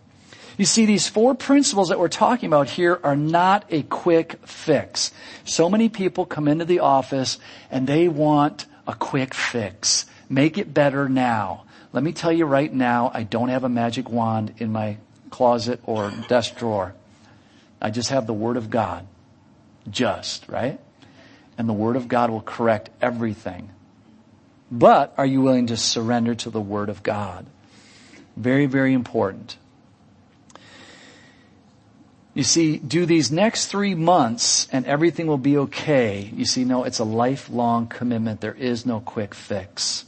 You 0.57 0.65
see, 0.65 0.85
these 0.85 1.07
four 1.07 1.35
principles 1.35 1.87
that 1.87 1.99
we're 1.99 2.09
talking 2.09 2.47
about 2.47 2.69
here 2.69 2.99
are 3.03 3.15
not 3.15 3.63
a 3.69 3.83
quick 3.83 4.45
fix. 4.45 5.13
So 5.45 5.69
many 5.69 5.87
people 5.87 6.25
come 6.25 6.49
into 6.49 6.65
the 6.65 6.79
office 6.79 7.37
and 7.71 7.87
they 7.87 8.09
want 8.09 8.65
a 8.85 8.93
quick 8.93 9.33
fix. 9.33 10.05
Make 10.27 10.57
it 10.57 10.73
better 10.73 11.07
now. 11.07 11.65
Let 11.91 12.03
me 12.03 12.11
tell 12.13 12.31
you 12.31 12.45
right 12.45 12.71
now, 12.71 13.11
I 13.13 13.23
don't 13.23 13.49
have 13.49 13.63
a 13.63 13.69
magic 13.69 14.09
wand 14.09 14.53
in 14.59 14.71
my 14.71 14.97
closet 15.29 15.79
or 15.85 16.11
desk 16.27 16.57
drawer. 16.57 16.93
I 17.81 17.89
just 17.89 18.09
have 18.09 18.27
the 18.27 18.33
Word 18.33 18.57
of 18.57 18.69
God. 18.69 19.07
Just, 19.89 20.47
right? 20.47 20.79
And 21.57 21.67
the 21.67 21.73
Word 21.73 21.95
of 21.95 22.07
God 22.07 22.29
will 22.29 22.41
correct 22.41 22.89
everything. 23.01 23.69
But 24.71 25.13
are 25.17 25.25
you 25.25 25.41
willing 25.41 25.67
to 25.67 25.77
surrender 25.77 26.35
to 26.35 26.49
the 26.49 26.61
Word 26.61 26.89
of 26.89 27.01
God? 27.01 27.47
Very, 28.37 28.67
very 28.67 28.93
important. 28.93 29.57
You 32.35 32.43
see, 32.43 32.77
do 32.77 33.05
these 33.05 33.31
next 33.31 33.67
three 33.67 33.95
months 33.95 34.67
and 34.71 34.85
everything 34.85 35.25
will 35.25 35.39
be 35.39 35.57
okay. 35.57 36.31
You 36.33 36.45
see, 36.45 36.63
no, 36.63 36.83
it's 36.83 36.99
a 36.99 37.03
lifelong 37.03 37.87
commitment. 37.87 38.41
There 38.41 38.53
is 38.53 38.85
no 38.85 38.99
quick 38.99 39.33
fix. 39.33 40.05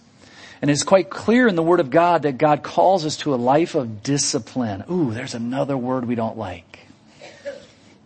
And 0.62 0.70
it's 0.70 0.84
quite 0.84 1.10
clear 1.10 1.48
in 1.48 1.56
the 1.56 1.64
Word 1.64 1.80
of 1.80 1.90
God 1.90 2.22
that 2.24 2.38
God 2.38 2.62
calls 2.62 3.06
us 3.06 3.18
to 3.18 3.34
a 3.34 3.36
life 3.36 3.74
of 3.74 4.04
discipline. 4.04 4.84
Ooh, 4.92 5.12
there's 5.12 5.34
another 5.34 5.76
word 5.76 6.06
we 6.06 6.16
don't 6.16 6.38
like. 6.38 6.80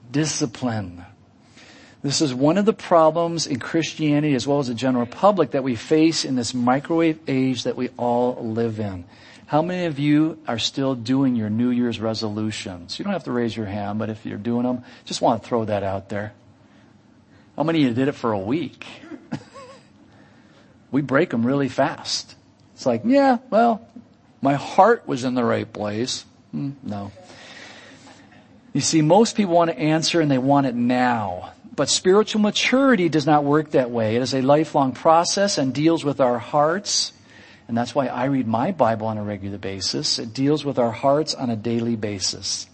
Discipline. 0.10 1.04
This 2.02 2.22
is 2.22 2.34
one 2.34 2.58
of 2.58 2.66
the 2.66 2.72
problems 2.72 3.48
in 3.48 3.60
Christianity 3.60 4.36
as 4.36 4.48
well 4.48 4.60
as 4.60 4.68
the 4.68 4.74
general 4.74 5.06
public 5.06 5.52
that 5.52 5.64
we 5.64 5.76
face 5.76 6.24
in 6.24 6.36
this 6.36 6.54
microwave 6.54 7.20
age 7.28 7.64
that 7.64 7.76
we 7.76 7.90
all 7.98 8.36
live 8.46 8.80
in. 8.80 9.06
How 9.48 9.62
many 9.62 9.86
of 9.86 10.00
you 10.00 10.40
are 10.48 10.60
still 10.60 10.96
doing 10.96 11.36
your 11.36 11.50
New 11.50 11.72
Year's 11.72 12.00
resolutions? 12.00 12.98
You 12.98 13.04
don't 13.04 13.14
have 13.14 13.26
to 13.26 13.32
raise 13.32 13.58
your 13.58 13.66
hand, 13.66 14.00
but 14.00 14.10
if 14.10 14.26
you're 14.26 14.38
doing 14.38 14.64
them, 14.64 14.84
just 15.06 15.22
want 15.22 15.42
to 15.42 15.50
throw 15.50 15.66
that 15.66 15.84
out 15.84 16.10
there. 16.10 16.34
How 17.56 17.64
many 17.64 17.84
of 17.84 17.90
you 17.90 17.94
did 17.94 18.08
it 18.08 18.14
for 18.14 18.32
a 18.32 18.40
week? 18.40 18.86
we 20.92 21.02
break 21.02 21.32
them 21.32 21.46
really 21.46 21.70
fast. 21.70 22.35
It's 22.76 22.86
like, 22.86 23.04
yeah, 23.06 23.38
well, 23.50 23.88
my 24.42 24.56
heart 24.56 25.08
was 25.08 25.24
in 25.24 25.34
the 25.34 25.46
right 25.46 25.72
place. 25.72 26.26
Mm, 26.54 26.74
no. 26.84 27.12
You 28.74 28.82
see, 28.82 29.02
most 29.02 29.38
people 29.38 29.56
want 29.56 29.72
to 29.72 29.80
answer 29.80 30.20
and 30.20 30.30
they 30.30 30.38
want 30.38 30.68
it 30.68 30.76
now. 30.76 31.54
But 31.74 31.88
spiritual 31.90 32.42
maturity 32.42 33.08
does 33.08 33.26
not 33.26 33.46
work 33.46 33.72
that 33.72 33.92
way. 33.92 34.18
It 34.18 34.22
is 34.22 34.34
a 34.34 34.42
lifelong 34.42 34.92
process 34.92 35.58
and 35.58 35.74
deals 35.74 36.04
with 36.04 36.20
our 36.20 36.38
hearts. 36.38 37.14
And 37.70 37.78
that's 37.78 37.96
why 37.96 38.08
I 38.08 38.26
read 38.26 38.48
my 38.48 38.72
Bible 38.72 39.08
on 39.08 39.18
a 39.18 39.24
regular 39.24 39.58
basis. 39.58 40.20
It 40.20 40.34
deals 40.34 40.66
with 40.66 40.78
our 40.78 40.92
hearts 40.92 41.34
on 41.34 41.50
a 41.50 41.56
daily 41.56 41.96
basis. 41.96 42.68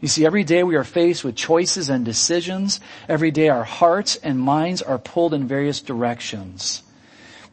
You 0.00 0.08
see, 0.08 0.24
every 0.24 0.44
day 0.44 0.62
we 0.62 0.76
are 0.76 0.84
faced 0.84 1.22
with 1.22 1.36
choices 1.36 1.90
and 1.90 2.02
decisions. 2.04 2.80
Every 3.10 3.30
day 3.30 3.50
our 3.50 3.64
hearts 3.64 4.16
and 4.16 4.40
minds 4.40 4.80
are 4.80 4.98
pulled 4.98 5.34
in 5.34 5.46
various 5.46 5.82
directions. 5.82 6.82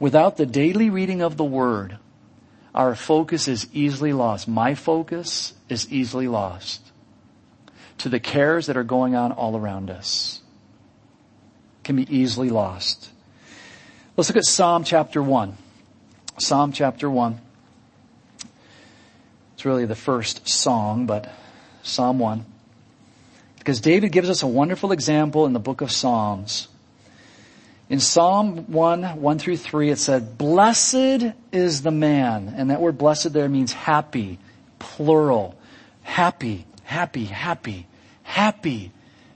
Without 0.01 0.35
the 0.35 0.47
daily 0.47 0.89
reading 0.89 1.21
of 1.21 1.37
the 1.37 1.43
Word, 1.43 1.99
our 2.73 2.95
focus 2.95 3.47
is 3.47 3.67
easily 3.71 4.13
lost. 4.13 4.47
My 4.47 4.73
focus 4.73 5.53
is 5.69 5.93
easily 5.93 6.27
lost 6.27 6.81
to 7.99 8.09
the 8.09 8.19
cares 8.19 8.65
that 8.65 8.75
are 8.75 8.83
going 8.83 9.13
on 9.13 9.31
all 9.31 9.55
around 9.55 9.91
us. 9.91 10.41
Can 11.83 11.97
be 11.97 12.17
easily 12.17 12.49
lost. 12.49 13.11
Let's 14.17 14.27
look 14.27 14.37
at 14.37 14.45
Psalm 14.45 14.83
chapter 14.83 15.21
1. 15.21 15.55
Psalm 16.39 16.71
chapter 16.71 17.07
1. 17.07 17.39
It's 19.53 19.65
really 19.65 19.85
the 19.85 19.93
first 19.93 20.49
song, 20.49 21.05
but 21.05 21.31
Psalm 21.83 22.17
1. 22.17 22.43
Because 23.59 23.79
David 23.79 24.11
gives 24.11 24.31
us 24.31 24.41
a 24.41 24.47
wonderful 24.47 24.91
example 24.91 25.45
in 25.45 25.53
the 25.53 25.59
book 25.59 25.81
of 25.81 25.91
Psalms 25.91 26.69
in 27.91 27.99
Psalm 27.99 28.71
1, 28.71 29.19
1 29.19 29.37
through 29.37 29.57
3, 29.57 29.89
it 29.89 29.99
said, 29.99 30.37
Blessed 30.37 31.33
is 31.51 31.81
the 31.81 31.91
man. 31.91 32.53
And 32.55 32.69
that 32.69 32.79
word 32.79 32.97
blessed 32.97 33.33
there 33.33 33.49
means 33.49 33.73
happy, 33.73 34.39
plural. 34.79 35.59
Happy, 36.01 36.65
happy, 36.83 37.25
happy, 37.25 37.87
happy 38.23 38.93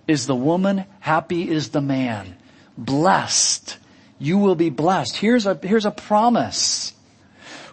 is 0.07 0.25
the 0.25 0.35
woman, 0.35 0.85
happy 1.01 1.51
is 1.51 1.71
the 1.71 1.81
man. 1.81 2.37
Blessed. 2.77 3.77
You 4.19 4.37
will 4.37 4.55
be 4.55 4.69
blessed. 4.69 5.17
Here's 5.17 5.45
a, 5.45 5.59
here's 5.61 5.85
a 5.85 5.91
promise. 5.91 6.93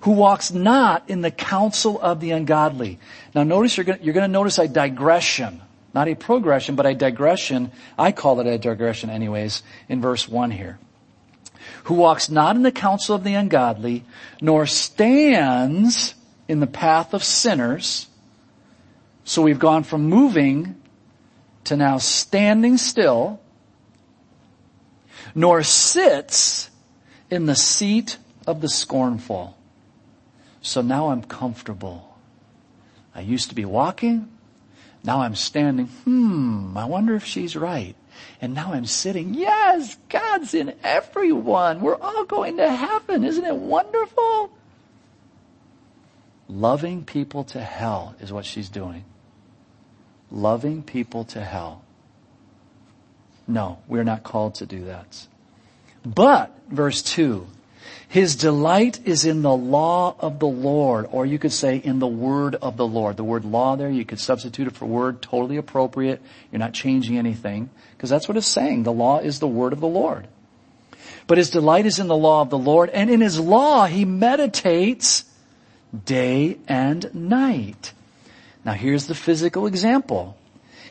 Who 0.01 0.11
walks 0.11 0.51
not 0.51 1.09
in 1.09 1.21
the 1.21 1.31
counsel 1.31 2.01
of 2.01 2.19
the 2.19 2.33
ungodly. 2.33 2.99
Now 3.37 3.45
notice 3.45 3.77
you're 3.77 3.85
gonna, 3.85 4.01
you're 4.03 4.15
gonna 4.15 4.27
notice 4.27 4.59
a 4.59 4.67
digression. 4.67 5.61
Not 5.95 6.09
a 6.09 6.15
progression, 6.15 6.75
but 6.75 6.87
a 6.87 6.95
digression. 6.95 7.71
I 7.99 8.13
call 8.13 8.41
it 8.41 8.47
a 8.47 8.59
digression 8.59 9.11
anyways, 9.11 9.63
in 9.89 10.01
verse 10.01 10.29
1 10.29 10.51
here. 10.51 10.79
Who 11.85 11.95
walks 11.95 12.31
not 12.31 12.57
in 12.57 12.63
the 12.63 12.73
counsel 12.73 13.15
of 13.15 13.25
the 13.25 13.35
ungodly, 13.35 14.05
nor 14.41 14.67
stands 14.67 16.15
in 16.49 16.61
the 16.61 16.67
path 16.67 17.15
of 17.15 17.23
sinners. 17.23 18.09
So 19.25 19.43
we've 19.43 19.59
gone 19.59 19.85
from 19.85 20.05
moving 20.05 20.77
to 21.65 21.77
now 21.77 21.99
standing 21.99 22.77
still, 22.77 23.41
nor 25.35 25.63
sits 25.63 26.71
in 27.31 27.47
the 27.47 27.55
seat 27.55 28.19
of 28.47 28.61
the 28.61 28.69
scornful. 28.69 29.57
So 30.61 30.83
now 30.83 31.09
I'm 31.09 31.23
comfortable. 31.23 32.19
I 33.15 33.21
used 33.21 33.49
to 33.51 33.55
be 33.55 33.65
walking. 33.65 34.29
Now 35.05 35.23
I'm 35.23 35.35
standing. 35.35 35.87
Hmm, 35.87 36.77
I 36.77 36.85
wonder 36.85 37.15
if 37.15 37.25
she's 37.25 37.57
right. 37.57 37.95
And 38.41 38.55
now 38.55 38.73
I'm 38.73 38.87
sitting. 38.87 39.35
Yes, 39.35 39.97
God's 40.09 40.55
in 40.55 40.75
everyone. 40.83 41.81
We're 41.81 41.97
all 41.97 42.25
going 42.25 42.57
to 42.59 42.71
heaven. 42.71 43.25
Isn't 43.25 43.45
it 43.45 43.57
wonderful? 43.57 44.53
Loving 46.49 47.05
people 47.05 47.45
to 47.45 47.61
hell 47.61 48.15
is 48.21 48.33
what 48.33 48.45
she's 48.45 48.69
doing. 48.69 49.05
Loving 50.31 50.83
people 50.83 51.25
to 51.25 51.41
hell. 51.41 51.83
No, 53.47 53.79
we're 53.89 54.05
not 54.05 54.23
called 54.23 54.57
to 54.57 54.67
do 54.67 54.85
that. 54.85 55.27
But, 56.05 56.57
verse 56.69 57.03
2, 57.03 57.47
his 58.09 58.37
delight 58.37 59.01
is 59.07 59.25
in 59.25 59.43
the 59.43 59.55
law 59.55 60.15
of 60.19 60.39
the 60.39 60.47
Lord, 60.47 61.09
or 61.11 61.25
you 61.25 61.39
could 61.39 61.53
say 61.53 61.77
in 61.77 61.99
the 61.99 62.07
word 62.07 62.55
of 62.57 62.77
the 62.77 62.87
Lord. 62.87 63.17
The 63.17 63.25
word 63.25 63.45
law 63.45 63.77
there, 63.77 63.91
you 63.91 64.05
could 64.05 64.21
substitute 64.21 64.67
it 64.67 64.75
for 64.75 64.87
word, 64.87 65.23
totally 65.23 65.57
appropriate. 65.57 66.21
You're 66.51 66.59
not 66.59 66.75
changing 66.75 67.17
anything, 67.17 67.71
because 67.97 68.11
that's 68.11 68.29
what 68.29 68.37
it's 68.37 68.47
saying. 68.47 68.83
The 68.83 68.93
law 68.93 69.19
is 69.19 69.39
the 69.39 69.49
word 69.49 69.73
of 69.73 69.81
the 69.81 69.89
Lord. 69.89 70.27
But 71.27 71.39
his 71.39 71.51
delight 71.51 71.87
is 71.87 71.99
in 71.99 72.09
the 72.09 72.17
law 72.17 72.43
of 72.43 72.51
the 72.51 72.59
Lord, 72.59 72.91
and 72.91 73.09
in 73.11 73.21
his 73.21 73.41
law 73.41 73.87
he 73.87 74.05
meditates 74.05 75.25
day 76.05 76.59
and 76.69 77.15
night. 77.15 77.93
Now 78.65 78.73
here's 78.73 79.07
the 79.07 79.15
physical 79.15 79.67
example. 79.67 80.37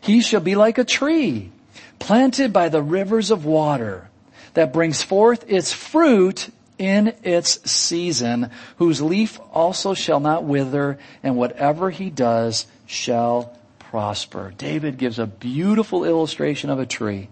He 0.01 0.21
shall 0.21 0.41
be 0.41 0.55
like 0.55 0.77
a 0.77 0.83
tree 0.83 1.51
planted 1.99 2.51
by 2.51 2.69
the 2.69 2.81
rivers 2.81 3.29
of 3.29 3.45
water 3.45 4.09
that 4.53 4.73
brings 4.73 5.03
forth 5.03 5.45
its 5.47 5.71
fruit 5.71 6.49
in 6.81 7.13
its 7.21 7.71
season, 7.71 8.49
whose 8.77 9.03
leaf 9.03 9.39
also 9.53 9.93
shall 9.93 10.19
not 10.19 10.43
wither, 10.43 10.97
and 11.21 11.37
whatever 11.37 11.91
he 11.91 12.09
does 12.09 12.65
shall 12.87 13.55
prosper. 13.77 14.51
David 14.57 14.97
gives 14.97 15.19
a 15.19 15.27
beautiful 15.27 16.03
illustration 16.03 16.71
of 16.71 16.79
a 16.79 16.87
tree. 16.87 17.29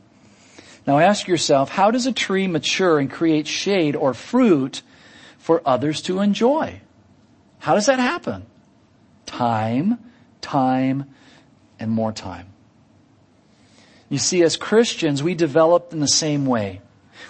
Now 0.86 1.00
ask 1.00 1.28
yourself, 1.28 1.70
how 1.70 1.90
does 1.90 2.06
a 2.06 2.12
tree 2.12 2.46
mature 2.46 3.00
and 3.00 3.10
create 3.10 3.48
shade 3.48 3.96
or 3.96 4.14
fruit 4.14 4.84
for 5.40 5.64
others 5.66 6.04
to 6.04 6.20
enjoy? 6.20 6.82
How 7.58 7.74
does 7.74 7.88
that 7.88 7.98
happen? 7.98 8.46
Time, 9.26 9.98
time, 10.42 11.10
and 11.80 11.90
more 11.90 12.12
time. 12.12 12.46
You 14.10 14.20
see, 14.20 14.44
as 14.44 14.58
Christians, 14.58 15.24
we 15.24 15.34
develop 15.34 15.92
in 15.92 16.02
the 16.02 16.08
same 16.08 16.46
way. 16.46 16.82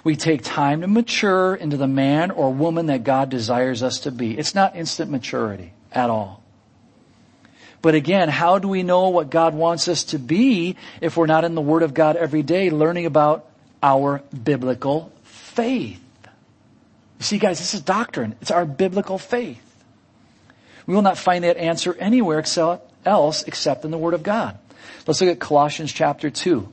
We 0.03 0.15
take 0.15 0.43
time 0.43 0.81
to 0.81 0.87
mature 0.87 1.55
into 1.55 1.77
the 1.77 1.87
man 1.87 2.31
or 2.31 2.53
woman 2.53 2.87
that 2.87 3.03
God 3.03 3.29
desires 3.29 3.83
us 3.83 4.01
to 4.01 4.11
be. 4.11 4.37
It's 4.37 4.55
not 4.55 4.75
instant 4.75 5.11
maturity 5.11 5.73
at 5.91 6.09
all. 6.09 6.43
But 7.81 7.95
again, 7.95 8.29
how 8.29 8.59
do 8.59 8.67
we 8.67 8.83
know 8.83 9.09
what 9.09 9.29
God 9.29 9.53
wants 9.53 9.87
us 9.87 10.05
to 10.05 10.19
be 10.19 10.75
if 11.01 11.15
we're 11.15 11.27
not 11.27 11.45
in 11.45 11.55
the 11.55 11.61
Word 11.61 11.83
of 11.83 11.93
God 11.93 12.17
every 12.17 12.43
day 12.43 12.69
learning 12.69 13.05
about 13.05 13.45
our 13.81 14.21
biblical 14.43 15.11
faith? 15.23 16.01
You 17.19 17.23
see 17.23 17.37
guys, 17.37 17.59
this 17.59 17.73
is 17.73 17.81
doctrine. 17.81 18.35
It's 18.41 18.51
our 18.51 18.65
biblical 18.65 19.17
faith. 19.17 19.63
We 20.85 20.95
will 20.95 21.01
not 21.01 21.17
find 21.17 21.43
that 21.43 21.57
answer 21.57 21.93
anywhere 21.99 22.43
else 23.05 23.43
except 23.43 23.85
in 23.85 23.91
the 23.91 23.97
Word 23.97 24.13
of 24.13 24.23
God. 24.23 24.57
Let's 25.05 25.21
look 25.21 25.29
at 25.29 25.39
Colossians 25.39 25.91
chapter 25.91 26.29
2. 26.29 26.67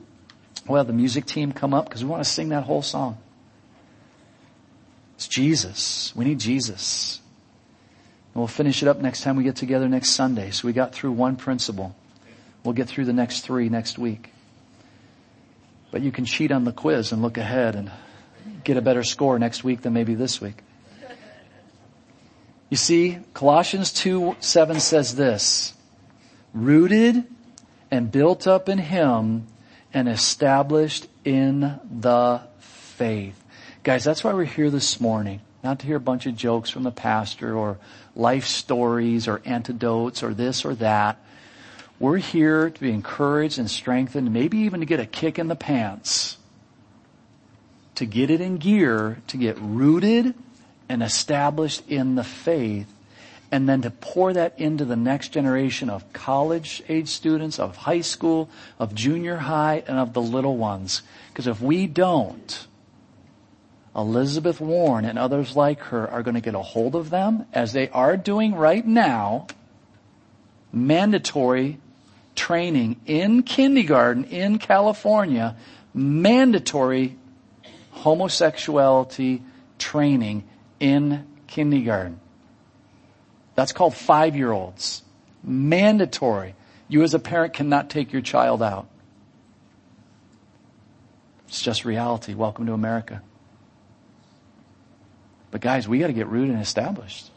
We'll 0.67 0.77
have 0.77 0.87
the 0.87 0.93
music 0.93 1.25
team 1.25 1.51
come 1.51 1.73
up 1.73 1.85
because 1.85 2.03
we 2.03 2.09
want 2.09 2.23
to 2.23 2.29
sing 2.29 2.49
that 2.49 2.63
whole 2.63 2.81
song. 2.81 3.17
It's 5.15 5.27
Jesus. 5.27 6.13
We 6.15 6.25
need 6.25 6.39
Jesus. 6.39 7.21
And 8.33 8.41
we'll 8.41 8.47
finish 8.47 8.83
it 8.83 8.89
up 8.89 8.99
next 8.99 9.21
time 9.21 9.35
we 9.35 9.43
get 9.43 9.55
together 9.55 9.87
next 9.87 10.11
Sunday. 10.11 10.51
So 10.51 10.67
we 10.67 10.73
got 10.73 10.93
through 10.93 11.13
one 11.13 11.37
principle. 11.37 11.95
We'll 12.63 12.73
get 12.73 12.89
through 12.89 13.05
the 13.05 13.13
next 13.13 13.41
three 13.41 13.69
next 13.69 13.97
week. 13.97 14.31
But 15.89 16.01
you 16.01 16.11
can 16.11 16.25
cheat 16.25 16.51
on 16.51 16.65
the 16.65 16.73
quiz 16.73 17.11
and 17.13 17.21
look 17.21 17.37
ahead 17.37 17.75
and 17.75 17.89
get 18.63 18.75
a 18.75 18.81
better 18.81 19.03
score 19.03 19.39
next 19.39 19.63
week 19.63 19.81
than 19.81 19.93
maybe 19.93 20.15
this 20.15 20.41
week. 20.41 20.57
You 22.69 22.75
see, 22.75 23.19
Colossians 23.33 23.93
2, 23.93 24.35
7 24.41 24.81
says 24.81 25.15
this, 25.15 25.73
rooted 26.53 27.23
and 27.89 28.11
built 28.11 28.45
up 28.45 28.67
in 28.67 28.77
Him 28.77 29.47
and 29.97 30.07
established 30.07 31.07
in 31.25 31.79
the 31.99 32.39
faith. 32.59 33.43
Guys, 33.81 34.03
that's 34.03 34.23
why 34.23 34.31
we're 34.31 34.43
here 34.43 34.69
this 34.69 35.01
morning. 35.01 35.41
Not 35.63 35.79
to 35.79 35.87
hear 35.87 35.95
a 35.95 35.99
bunch 35.99 36.27
of 36.27 36.35
jokes 36.35 36.69
from 36.69 36.83
the 36.83 36.91
pastor 36.91 37.57
or 37.57 37.79
life 38.15 38.45
stories 38.45 39.27
or 39.27 39.41
antidotes 39.43 40.21
or 40.21 40.35
this 40.35 40.65
or 40.65 40.75
that. 40.75 41.17
We're 41.99 42.17
here 42.17 42.69
to 42.69 42.79
be 42.79 42.91
encouraged 42.91 43.57
and 43.57 43.71
strengthened, 43.71 44.31
maybe 44.31 44.59
even 44.59 44.81
to 44.81 44.85
get 44.85 44.99
a 44.99 45.05
kick 45.07 45.39
in 45.39 45.47
the 45.47 45.55
pants. 45.55 46.37
To 47.95 48.05
get 48.05 48.29
it 48.29 48.39
in 48.39 48.57
gear, 48.57 49.17
to 49.25 49.37
get 49.37 49.57
rooted 49.59 50.35
and 50.87 51.01
established 51.01 51.81
in 51.87 52.13
the 52.13 52.23
faith 52.23 52.93
and 53.51 53.67
then 53.67 53.81
to 53.81 53.89
pour 53.89 54.33
that 54.33 54.59
into 54.59 54.83
the 54.85 54.95
next 54.95 55.29
generation 55.29 55.89
of 55.89 56.11
college 56.11 56.83
age 56.89 57.09
students, 57.09 57.59
of 57.59 57.75
high 57.77 58.01
school, 58.01 58.49
of 58.79 58.93
junior 58.93 59.37
high, 59.37 59.83
and 59.87 59.97
of 59.97 60.13
the 60.13 60.21
little 60.21 60.57
ones. 60.57 61.01
Because 61.29 61.47
if 61.47 61.61
we 61.61 61.87
don't, 61.87 62.67
Elizabeth 63.95 64.59
Warren 64.59 65.05
and 65.05 65.17
others 65.17 65.55
like 65.55 65.79
her 65.79 66.09
are 66.09 66.23
going 66.23 66.35
to 66.35 66.41
get 66.41 66.55
a 66.55 66.61
hold 66.61 66.95
of 66.95 67.09
them, 67.09 67.45
as 67.53 67.73
they 67.73 67.89
are 67.89 68.17
doing 68.17 68.53
right 68.53 68.85
now, 68.85 69.47
mandatory 70.71 71.79
training 72.35 72.99
in 73.05 73.43
kindergarten 73.43 74.25
in 74.25 74.59
California, 74.59 75.55
mandatory 75.93 77.17
homosexuality 77.91 79.41
training 79.79 80.43
in 80.79 81.25
kindergarten. 81.47 82.19
That's 83.57 83.73
called 83.73 83.95
five-year-olds. 83.95 85.01
Mandatory. 85.43 86.53
You 86.87 87.01
as 87.01 87.15
a 87.15 87.19
parent 87.19 87.53
cannot 87.53 87.89
take 87.89 88.13
your 88.13 88.21
child 88.21 88.61
out. 88.61 88.87
It's 91.47 91.61
just 91.63 91.83
reality. 91.83 92.35
Welcome 92.35 92.67
to 92.67 92.73
America. 92.73 93.23
But 95.49 95.61
guys, 95.61 95.87
we 95.87 95.97
got 95.97 96.07
to 96.07 96.13
get 96.13 96.27
rooted 96.27 96.51
and 96.51 96.61
established. 96.61 97.31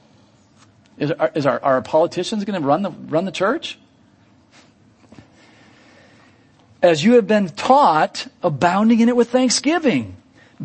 Is, 0.99 1.11
our, 1.11 1.33
is 1.35 1.47
our, 1.47 1.59
our 1.63 1.81
politicians 1.81 2.45
going 2.45 2.61
to 2.61 2.67
run 2.67 2.83
the, 2.83 2.91
run 2.91 3.25
the 3.25 3.33
church? 3.33 3.79
As 6.83 7.03
you 7.03 7.15
have 7.15 7.27
been 7.27 7.49
taught, 7.49 8.27
abounding 8.43 9.01
in 9.01 9.09
it 9.09 9.17
with 9.17 9.31
thanksgiving. 9.31 10.17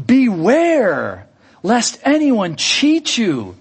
Beware 0.05 1.27
lest 1.63 1.97
anyone 2.03 2.57
cheat 2.57 3.17
you 3.17 3.55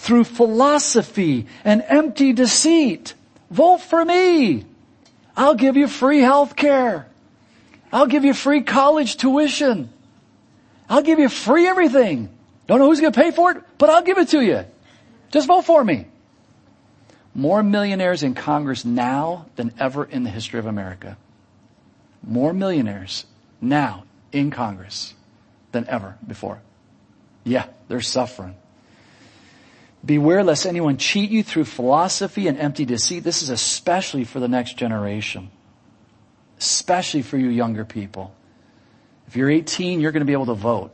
through 0.00 0.24
philosophy 0.24 1.46
and 1.62 1.84
empty 1.86 2.32
deceit. 2.32 3.12
Vote 3.50 3.82
for 3.82 4.02
me. 4.02 4.64
I'll 5.36 5.54
give 5.54 5.76
you 5.76 5.88
free 5.88 6.20
health 6.20 6.56
care. 6.56 7.06
I'll 7.92 8.06
give 8.06 8.24
you 8.24 8.32
free 8.32 8.62
college 8.62 9.18
tuition. 9.18 9.90
I'll 10.88 11.02
give 11.02 11.18
you 11.18 11.28
free 11.28 11.66
everything. 11.66 12.30
Don't 12.66 12.78
know 12.78 12.86
who's 12.86 13.00
going 13.00 13.12
to 13.12 13.20
pay 13.20 13.30
for 13.30 13.52
it, 13.52 13.62
but 13.76 13.90
I'll 13.90 14.02
give 14.02 14.16
it 14.16 14.28
to 14.28 14.40
you. 14.40 14.64
Just 15.32 15.46
vote 15.46 15.66
for 15.66 15.84
me. 15.84 16.06
More 17.34 17.62
millionaires 17.62 18.22
in 18.22 18.34
Congress 18.34 18.86
now 18.86 19.46
than 19.56 19.72
ever 19.78 20.04
in 20.04 20.24
the 20.24 20.30
history 20.30 20.58
of 20.58 20.66
America. 20.66 21.18
More 22.26 22.54
millionaires 22.54 23.26
now 23.60 24.04
in 24.32 24.50
Congress 24.50 25.14
than 25.72 25.86
ever 25.88 26.16
before. 26.26 26.62
Yeah, 27.44 27.66
they're 27.88 28.00
suffering. 28.00 28.56
Beware 30.04 30.42
lest 30.42 30.66
anyone 30.66 30.96
cheat 30.96 31.30
you 31.30 31.42
through 31.42 31.64
philosophy 31.64 32.48
and 32.48 32.58
empty 32.58 32.84
deceit. 32.84 33.22
This 33.22 33.42
is 33.42 33.50
especially 33.50 34.24
for 34.24 34.40
the 34.40 34.48
next 34.48 34.76
generation. 34.76 35.50
Especially 36.58 37.22
for 37.22 37.36
you 37.36 37.48
younger 37.48 37.84
people. 37.84 38.34
If 39.26 39.36
you're 39.36 39.50
18, 39.50 40.00
you're 40.00 40.12
going 40.12 40.22
to 40.22 40.26
be 40.26 40.32
able 40.32 40.46
to 40.46 40.54
vote. 40.54 40.90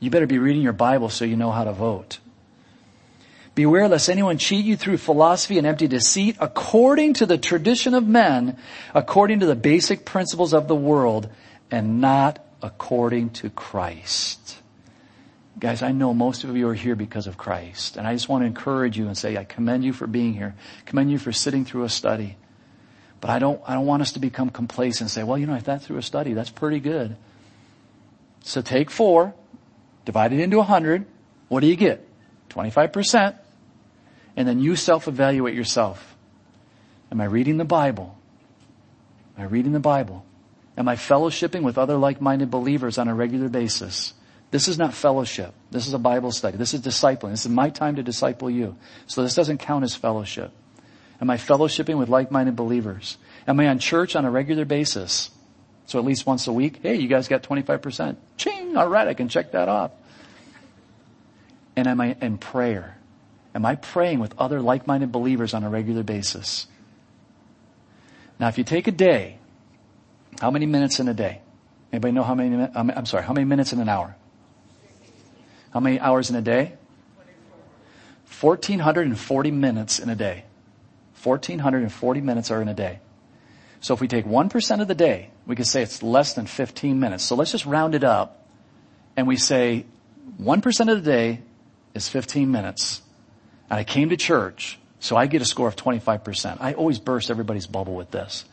You 0.00 0.10
better 0.10 0.26
be 0.26 0.38
reading 0.38 0.62
your 0.62 0.72
Bible 0.72 1.08
so 1.08 1.24
you 1.24 1.36
know 1.36 1.52
how 1.52 1.64
to 1.64 1.72
vote. 1.72 2.18
Beware 3.54 3.86
lest 3.86 4.08
anyone 4.08 4.38
cheat 4.38 4.64
you 4.64 4.76
through 4.76 4.96
philosophy 4.96 5.58
and 5.58 5.66
empty 5.66 5.86
deceit 5.86 6.36
according 6.40 7.14
to 7.14 7.26
the 7.26 7.38
tradition 7.38 7.94
of 7.94 8.06
men, 8.06 8.56
according 8.94 9.40
to 9.40 9.46
the 9.46 9.54
basic 9.54 10.04
principles 10.04 10.54
of 10.54 10.68
the 10.68 10.74
world, 10.74 11.28
and 11.70 12.00
not 12.00 12.44
according 12.62 13.30
to 13.30 13.50
Christ. 13.50 14.61
Guys, 15.58 15.82
I 15.82 15.92
know 15.92 16.14
most 16.14 16.44
of 16.44 16.56
you 16.56 16.68
are 16.68 16.74
here 16.74 16.96
because 16.96 17.26
of 17.26 17.36
Christ. 17.36 17.96
And 17.96 18.06
I 18.06 18.14
just 18.14 18.28
want 18.28 18.42
to 18.42 18.46
encourage 18.46 18.96
you 18.96 19.06
and 19.06 19.16
say, 19.16 19.36
I 19.36 19.44
commend 19.44 19.84
you 19.84 19.92
for 19.92 20.06
being 20.06 20.34
here. 20.34 20.54
Commend 20.86 21.10
you 21.10 21.18
for 21.18 21.32
sitting 21.32 21.64
through 21.64 21.84
a 21.84 21.88
study. 21.88 22.36
But 23.20 23.30
I 23.30 23.38
don't, 23.38 23.60
I 23.66 23.74
don't 23.74 23.86
want 23.86 24.02
us 24.02 24.12
to 24.12 24.18
become 24.18 24.50
complacent 24.50 25.02
and 25.02 25.10
say, 25.10 25.22
well, 25.22 25.38
you 25.38 25.46
know, 25.46 25.54
if 25.54 25.64
that's 25.64 25.86
through 25.86 25.98
a 25.98 26.02
study, 26.02 26.32
that's 26.32 26.50
pretty 26.50 26.80
good. 26.80 27.16
So 28.40 28.62
take 28.62 28.90
four, 28.90 29.34
divide 30.04 30.32
it 30.32 30.40
into 30.40 30.58
a 30.58 30.64
hundred. 30.64 31.06
What 31.48 31.60
do 31.60 31.66
you 31.66 31.76
get? 31.76 32.08
25%. 32.50 33.36
And 34.36 34.48
then 34.48 34.58
you 34.58 34.74
self-evaluate 34.74 35.54
yourself. 35.54 36.16
Am 37.12 37.20
I 37.20 37.26
reading 37.26 37.58
the 37.58 37.64
Bible? 37.64 38.18
Am 39.36 39.44
I 39.44 39.46
reading 39.46 39.72
the 39.72 39.80
Bible? 39.80 40.24
Am 40.76 40.88
I 40.88 40.96
fellowshipping 40.96 41.62
with 41.62 41.76
other 41.76 41.96
like-minded 41.96 42.50
believers 42.50 42.96
on 42.96 43.06
a 43.06 43.14
regular 43.14 43.48
basis? 43.48 44.14
This 44.52 44.68
is 44.68 44.78
not 44.78 44.92
fellowship. 44.92 45.54
This 45.70 45.86
is 45.86 45.94
a 45.94 45.98
Bible 45.98 46.30
study. 46.30 46.58
This 46.58 46.74
is 46.74 46.82
discipling. 46.82 47.30
This 47.30 47.46
is 47.46 47.50
my 47.50 47.70
time 47.70 47.96
to 47.96 48.02
disciple 48.02 48.50
you. 48.50 48.76
So 49.06 49.22
this 49.22 49.34
doesn't 49.34 49.58
count 49.58 49.82
as 49.82 49.94
fellowship. 49.94 50.52
Am 51.22 51.30
I 51.30 51.38
fellowshipping 51.38 51.96
with 51.98 52.10
like-minded 52.10 52.54
believers? 52.54 53.16
Am 53.48 53.58
I 53.58 53.68
on 53.68 53.78
church 53.78 54.14
on 54.14 54.26
a 54.26 54.30
regular 54.30 54.66
basis? 54.66 55.30
So 55.86 55.98
at 55.98 56.04
least 56.04 56.26
once 56.26 56.46
a 56.46 56.52
week, 56.52 56.80
hey, 56.82 56.96
you 56.96 57.08
guys 57.08 57.28
got 57.28 57.42
25%. 57.42 58.16
Ching! 58.36 58.76
Alright, 58.76 59.08
I 59.08 59.14
can 59.14 59.30
check 59.30 59.52
that 59.52 59.70
off. 59.70 59.90
And 61.74 61.88
am 61.88 62.00
I 62.02 62.14
in 62.20 62.36
prayer? 62.36 62.98
Am 63.54 63.64
I 63.64 63.76
praying 63.76 64.18
with 64.18 64.34
other 64.38 64.60
like-minded 64.60 65.10
believers 65.10 65.54
on 65.54 65.64
a 65.64 65.70
regular 65.70 66.02
basis? 66.02 66.66
Now 68.38 68.48
if 68.48 68.58
you 68.58 68.64
take 68.64 68.86
a 68.86 68.92
day, 68.92 69.38
how 70.42 70.50
many 70.50 70.66
minutes 70.66 71.00
in 71.00 71.08
a 71.08 71.14
day? 71.14 71.40
Anybody 71.90 72.12
know 72.12 72.22
how 72.22 72.34
many, 72.34 72.68
I'm 72.74 73.06
sorry, 73.06 73.24
how 73.24 73.32
many 73.32 73.46
minutes 73.46 73.72
in 73.72 73.80
an 73.80 73.88
hour? 73.88 74.14
How 75.72 75.80
many 75.80 75.98
hours 76.00 76.30
in 76.30 76.36
a 76.36 76.42
day? 76.42 76.74
1440 78.40 79.50
minutes 79.50 79.98
in 79.98 80.08
a 80.08 80.14
day. 80.14 80.44
1440 81.22 82.20
minutes 82.20 82.50
are 82.50 82.60
in 82.60 82.68
a 82.68 82.74
day. 82.74 82.98
So 83.80 83.94
if 83.94 84.00
we 84.00 84.08
take 84.08 84.24
1% 84.24 84.80
of 84.80 84.88
the 84.88 84.94
day, 84.94 85.30
we 85.46 85.56
could 85.56 85.66
say 85.66 85.82
it's 85.82 86.02
less 86.02 86.34
than 86.34 86.46
15 86.46 86.98
minutes. 86.98 87.24
So 87.24 87.36
let's 87.36 87.52
just 87.52 87.66
round 87.66 87.94
it 87.94 88.04
up 88.04 88.46
and 89.16 89.26
we 89.26 89.36
say 89.36 89.86
1% 90.40 90.92
of 90.92 91.04
the 91.04 91.10
day 91.10 91.40
is 91.94 92.08
15 92.08 92.50
minutes. 92.50 93.02
And 93.70 93.78
I 93.78 93.84
came 93.84 94.10
to 94.10 94.16
church, 94.16 94.78
so 95.00 95.16
I 95.16 95.26
get 95.26 95.40
a 95.40 95.44
score 95.44 95.68
of 95.68 95.76
25%. 95.76 96.58
I 96.60 96.74
always 96.74 96.98
burst 96.98 97.30
everybody's 97.30 97.66
bubble 97.66 97.94
with 97.94 98.10
this. 98.10 98.44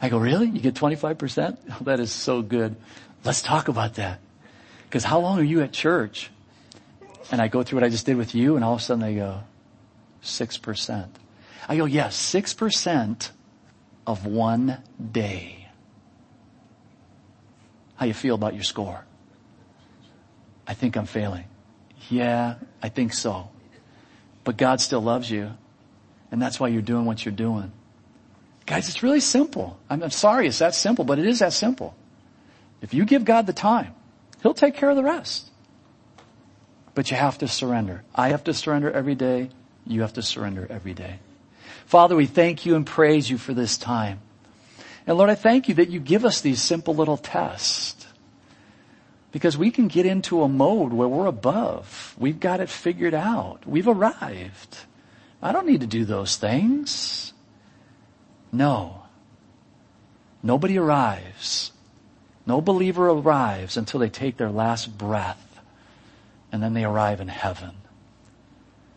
I 0.00 0.08
go, 0.08 0.18
really? 0.18 0.48
You 0.48 0.60
get 0.60 0.74
25%? 0.74 1.56
that 1.84 2.00
is 2.00 2.10
so 2.10 2.42
good. 2.42 2.74
Let's 3.24 3.40
talk 3.42 3.68
about 3.68 3.94
that. 3.94 4.18
Because 4.88 5.04
how 5.04 5.20
long 5.20 5.38
are 5.38 5.44
you 5.44 5.62
at 5.62 5.72
church? 5.72 6.30
And 7.30 7.40
I 7.40 7.48
go 7.48 7.62
through 7.62 7.76
what 7.76 7.84
I 7.84 7.88
just 7.88 8.06
did 8.06 8.16
with 8.16 8.34
you 8.34 8.56
and 8.56 8.64
all 8.64 8.74
of 8.74 8.80
a 8.80 8.82
sudden 8.82 9.02
they 9.02 9.14
go, 9.14 9.40
6%. 10.22 11.08
I 11.68 11.76
go, 11.76 11.84
yes, 11.84 12.34
yeah, 12.34 12.40
6% 12.40 13.30
of 14.06 14.26
one 14.26 14.82
day. 15.12 15.68
How 17.96 18.06
you 18.06 18.14
feel 18.14 18.34
about 18.34 18.54
your 18.54 18.64
score? 18.64 19.04
I 20.66 20.74
think 20.74 20.96
I'm 20.96 21.06
failing. 21.06 21.44
Yeah, 22.08 22.56
I 22.82 22.88
think 22.88 23.12
so. 23.12 23.48
But 24.44 24.56
God 24.56 24.80
still 24.80 25.00
loves 25.00 25.30
you. 25.30 25.52
And 26.30 26.40
that's 26.40 26.58
why 26.58 26.68
you're 26.68 26.82
doing 26.82 27.04
what 27.04 27.24
you're 27.24 27.34
doing. 27.34 27.70
Guys, 28.66 28.88
it's 28.88 29.02
really 29.02 29.20
simple. 29.20 29.78
I'm, 29.88 30.02
I'm 30.02 30.10
sorry 30.10 30.46
it's 30.46 30.58
that 30.58 30.74
simple, 30.74 31.04
but 31.04 31.18
it 31.18 31.26
is 31.26 31.40
that 31.40 31.52
simple. 31.52 31.94
If 32.80 32.94
you 32.94 33.04
give 33.04 33.24
God 33.24 33.46
the 33.46 33.52
time, 33.52 33.94
He'll 34.42 34.54
take 34.54 34.74
care 34.74 34.90
of 34.90 34.96
the 34.96 35.04
rest. 35.04 35.51
But 36.94 37.10
you 37.10 37.16
have 37.16 37.38
to 37.38 37.48
surrender. 37.48 38.02
I 38.14 38.28
have 38.28 38.44
to 38.44 38.54
surrender 38.54 38.90
every 38.90 39.14
day. 39.14 39.50
You 39.86 40.02
have 40.02 40.12
to 40.14 40.22
surrender 40.22 40.66
every 40.68 40.94
day. 40.94 41.18
Father, 41.86 42.14
we 42.14 42.26
thank 42.26 42.66
you 42.66 42.76
and 42.76 42.86
praise 42.86 43.28
you 43.28 43.38
for 43.38 43.54
this 43.54 43.78
time. 43.78 44.20
And 45.06 45.16
Lord, 45.16 45.30
I 45.30 45.34
thank 45.34 45.68
you 45.68 45.74
that 45.76 45.90
you 45.90 46.00
give 46.00 46.24
us 46.24 46.40
these 46.40 46.60
simple 46.62 46.94
little 46.94 47.16
tests. 47.16 48.06
Because 49.32 49.56
we 49.56 49.70
can 49.70 49.88
get 49.88 50.04
into 50.04 50.42
a 50.42 50.48
mode 50.48 50.92
where 50.92 51.08
we're 51.08 51.26
above. 51.26 52.14
We've 52.18 52.38
got 52.38 52.60
it 52.60 52.68
figured 52.68 53.14
out. 53.14 53.66
We've 53.66 53.88
arrived. 53.88 54.76
I 55.42 55.52
don't 55.52 55.66
need 55.66 55.80
to 55.80 55.86
do 55.86 56.04
those 56.04 56.36
things. 56.36 57.32
No. 58.52 59.04
Nobody 60.42 60.78
arrives. 60.78 61.72
No 62.46 62.60
believer 62.60 63.08
arrives 63.08 63.76
until 63.76 64.00
they 64.00 64.10
take 64.10 64.36
their 64.36 64.50
last 64.50 64.98
breath 64.98 65.41
and 66.52 66.62
then 66.62 66.74
they 66.74 66.84
arrive 66.84 67.20
in 67.20 67.28
heaven. 67.28 67.72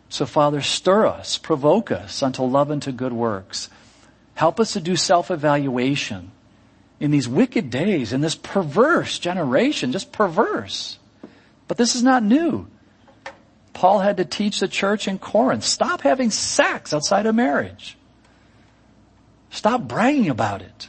So 0.08 0.26
Father, 0.26 0.60
stir 0.60 1.06
us, 1.06 1.38
provoke 1.38 1.90
us 1.90 2.22
unto 2.22 2.42
love 2.42 2.70
and 2.70 2.80
to 2.82 2.92
good 2.92 3.12
works. 3.12 3.68
Help 4.34 4.60
us 4.60 4.74
to 4.74 4.80
do 4.80 4.94
self-evaluation 4.94 6.30
in 7.00 7.10
these 7.10 7.28
wicked 7.28 7.70
days, 7.70 8.12
in 8.12 8.20
this 8.20 8.34
perverse 8.34 9.18
generation, 9.18 9.92
just 9.92 10.12
perverse. 10.12 10.98
But 11.68 11.76
this 11.76 11.94
is 11.94 12.02
not 12.02 12.22
new. 12.22 12.68
Paul 13.72 13.98
had 13.98 14.16
to 14.16 14.24
teach 14.24 14.60
the 14.60 14.68
church 14.68 15.06
in 15.06 15.18
Corinth, 15.18 15.64
stop 15.64 16.00
having 16.00 16.30
sex 16.30 16.94
outside 16.94 17.26
of 17.26 17.34
marriage. 17.34 17.98
Stop 19.50 19.82
bragging 19.82 20.30
about 20.30 20.62
it. 20.62 20.88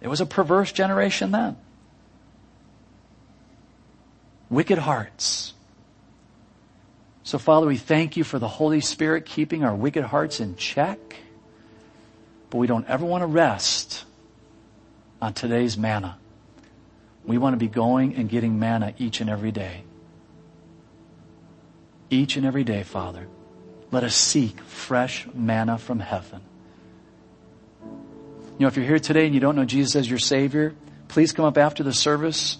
It 0.00 0.08
was 0.08 0.20
a 0.20 0.26
perverse 0.26 0.72
generation 0.72 1.30
then. 1.30 1.56
Wicked 4.50 4.78
hearts. 4.78 5.52
So 7.22 7.38
Father, 7.38 7.66
we 7.66 7.76
thank 7.76 8.16
you 8.16 8.24
for 8.24 8.38
the 8.38 8.48
Holy 8.48 8.80
Spirit 8.80 9.26
keeping 9.26 9.62
our 9.62 9.74
wicked 9.74 10.04
hearts 10.04 10.40
in 10.40 10.56
check. 10.56 10.98
But 12.50 12.58
we 12.58 12.66
don't 12.66 12.86
ever 12.86 13.04
want 13.04 13.22
to 13.22 13.26
rest 13.26 14.04
on 15.20 15.34
today's 15.34 15.76
manna. 15.76 16.18
We 17.24 17.36
want 17.36 17.52
to 17.52 17.58
be 17.58 17.68
going 17.68 18.16
and 18.16 18.30
getting 18.30 18.58
manna 18.58 18.94
each 18.96 19.20
and 19.20 19.28
every 19.28 19.52
day. 19.52 19.82
Each 22.08 22.36
and 22.36 22.46
every 22.46 22.64
day, 22.64 22.82
Father. 22.84 23.28
Let 23.90 24.04
us 24.04 24.14
seek 24.14 24.58
fresh 24.60 25.26
manna 25.34 25.76
from 25.76 26.00
heaven. 26.00 26.40
You 27.82 28.64
know, 28.64 28.68
if 28.68 28.76
you're 28.76 28.86
here 28.86 28.98
today 28.98 29.26
and 29.26 29.34
you 29.34 29.40
don't 29.40 29.56
know 29.56 29.66
Jesus 29.66 29.96
as 29.96 30.08
your 30.08 30.18
Savior, 30.18 30.74
please 31.08 31.32
come 31.32 31.44
up 31.44 31.58
after 31.58 31.82
the 31.82 31.92
service. 31.92 32.56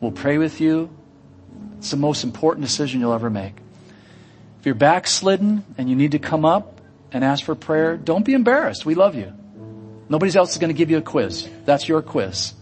We'll 0.00 0.12
pray 0.12 0.38
with 0.38 0.60
you. 0.60 0.90
It's 1.82 1.90
the 1.90 1.96
most 1.96 2.22
important 2.22 2.64
decision 2.64 3.00
you'll 3.00 3.12
ever 3.12 3.28
make. 3.28 3.54
If 4.60 4.66
you're 4.66 4.76
backslidden 4.76 5.64
and 5.76 5.90
you 5.90 5.96
need 5.96 6.12
to 6.12 6.20
come 6.20 6.44
up 6.44 6.80
and 7.10 7.24
ask 7.24 7.44
for 7.44 7.56
prayer, 7.56 7.96
don't 7.96 8.24
be 8.24 8.34
embarrassed. 8.34 8.86
We 8.86 8.94
love 8.94 9.16
you. 9.16 9.32
Nobody 10.08 10.32
else 10.38 10.52
is 10.52 10.58
going 10.58 10.68
to 10.68 10.78
give 10.78 10.92
you 10.92 10.98
a 10.98 11.02
quiz. 11.02 11.48
That's 11.64 11.88
your 11.88 12.00
quiz. 12.00 12.54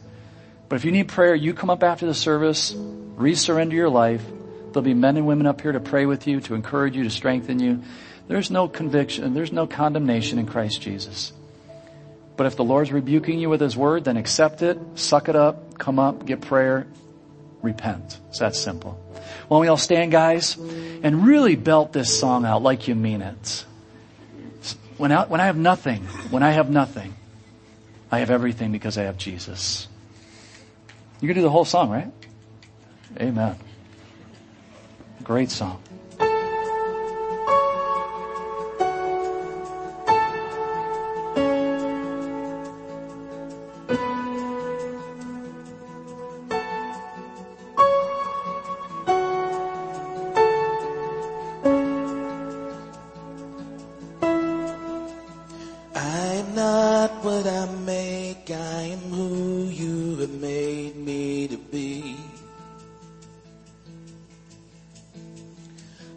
But 0.71 0.77
if 0.77 0.87
you 0.87 0.91
need 0.91 1.09
prayer, 1.09 1.35
you 1.35 1.53
come 1.53 1.69
up 1.69 1.83
after 1.83 2.07
the 2.07 2.15
service, 2.15 2.73
resurrender 2.73 3.75
your 3.75 3.91
life. 3.91 4.25
There'll 4.73 4.81
be 4.81 4.95
men 4.95 5.19
and 5.19 5.27
women 5.27 5.47
up 5.47 5.61
here 5.61 5.73
to 5.73 5.81
pray 5.81 6.07
with 6.07 6.27
you, 6.27 6.41
to 6.41 6.55
encourage 6.55 6.97
you, 6.97 7.05
to 7.05 7.11
strengthen 7.11 7.59
you. 7.59 7.83
There's 8.27 8.51
no 8.51 8.69
conviction, 8.69 9.35
there's 9.35 9.53
no 9.53 9.67
condemnation 9.67 10.39
in 10.39 10.47
Christ 10.47 10.81
Jesus. 10.81 11.35
But 12.39 12.47
if 12.47 12.57
the 12.57 12.65
Lord's 12.65 12.91
rebuking 12.91 13.39
you 13.39 13.51
with 13.51 13.61
His 13.61 13.77
word, 13.77 14.05
then 14.05 14.17
accept 14.17 14.63
it, 14.63 14.79
suck 14.95 15.29
it 15.29 15.37
up, 15.37 15.77
come 15.77 15.99
up, 15.99 16.25
get 16.25 16.41
prayer, 16.41 16.87
repent. 17.61 18.19
It's 18.31 18.39
that 18.39 18.57
simple. 18.57 18.99
Why 19.49 19.57
don't 19.57 19.61
we 19.63 19.69
all 19.69 19.77
stand, 19.77 20.13
guys, 20.13 20.57
and 20.57 21.27
really 21.27 21.57
belt 21.57 21.93
this 21.93 22.19
song 22.19 22.45
out 22.45 22.63
like 22.63 22.89
you 22.89 22.95
mean 22.95 23.23
it. 23.23 23.65
When 24.97 25.13
I, 25.13 25.25
when 25.27 25.41
I 25.41 25.47
have 25.47 25.57
nothing, 25.57 26.03
when 26.31 26.43
I 26.43 26.51
have 26.51 26.71
nothing, 26.71 27.15
I 28.13 28.19
have 28.19 28.31
everything 28.31 28.73
because 28.73 28.99
I 28.99 29.05
have 29.05 29.17
Jesus. 29.17 29.89
You 31.21 31.29
can 31.29 31.37
do 31.37 31.43
the 31.43 31.51
whole 31.51 31.65
song, 31.65 31.91
right? 31.91 32.11
Amen. 33.19 33.57
Great 35.23 35.51
song. 35.51 35.83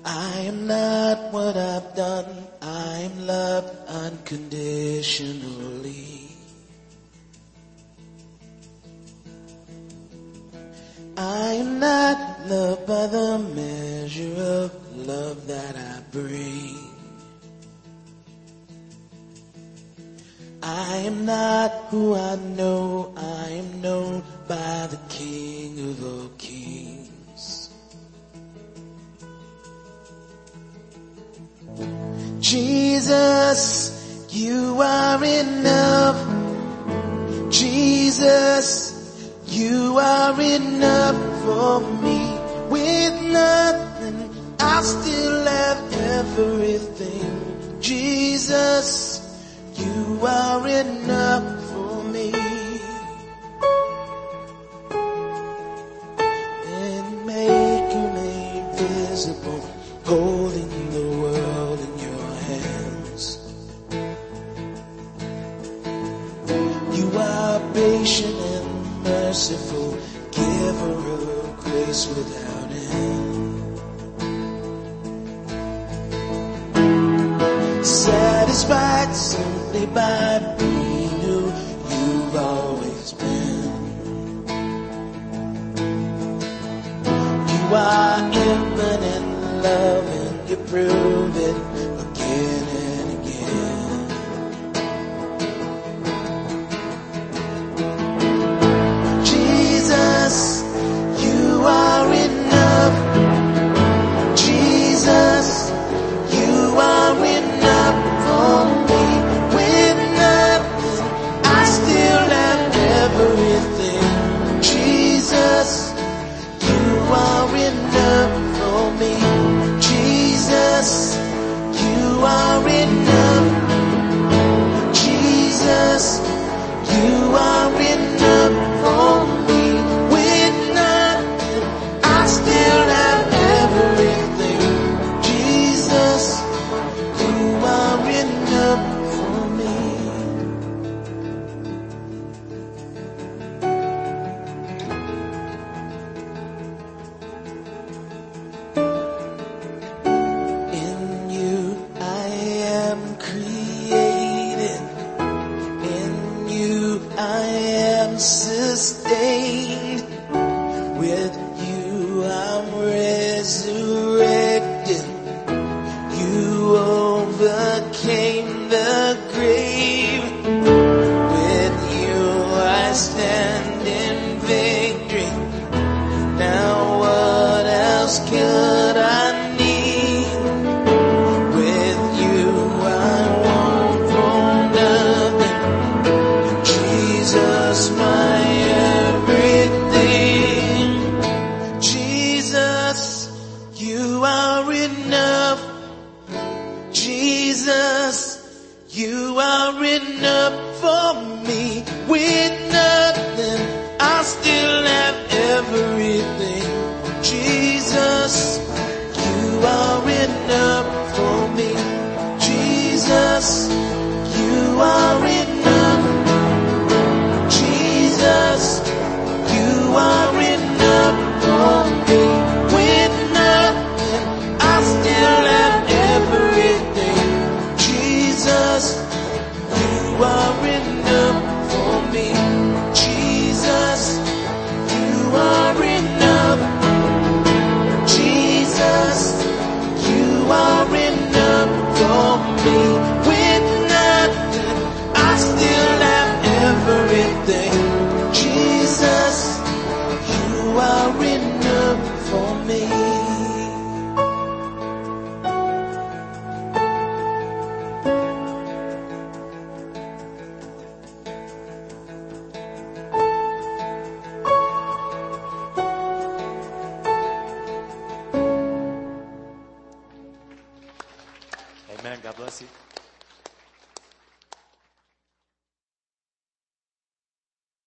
I 0.06 0.40
am 0.42 0.68
not 0.68 1.32
what 1.32 1.56
I've 1.56 1.96
done. 1.96 2.46
I 2.62 3.10
am 3.10 3.26
loved 3.26 3.74
unconditionally. 3.88 6.23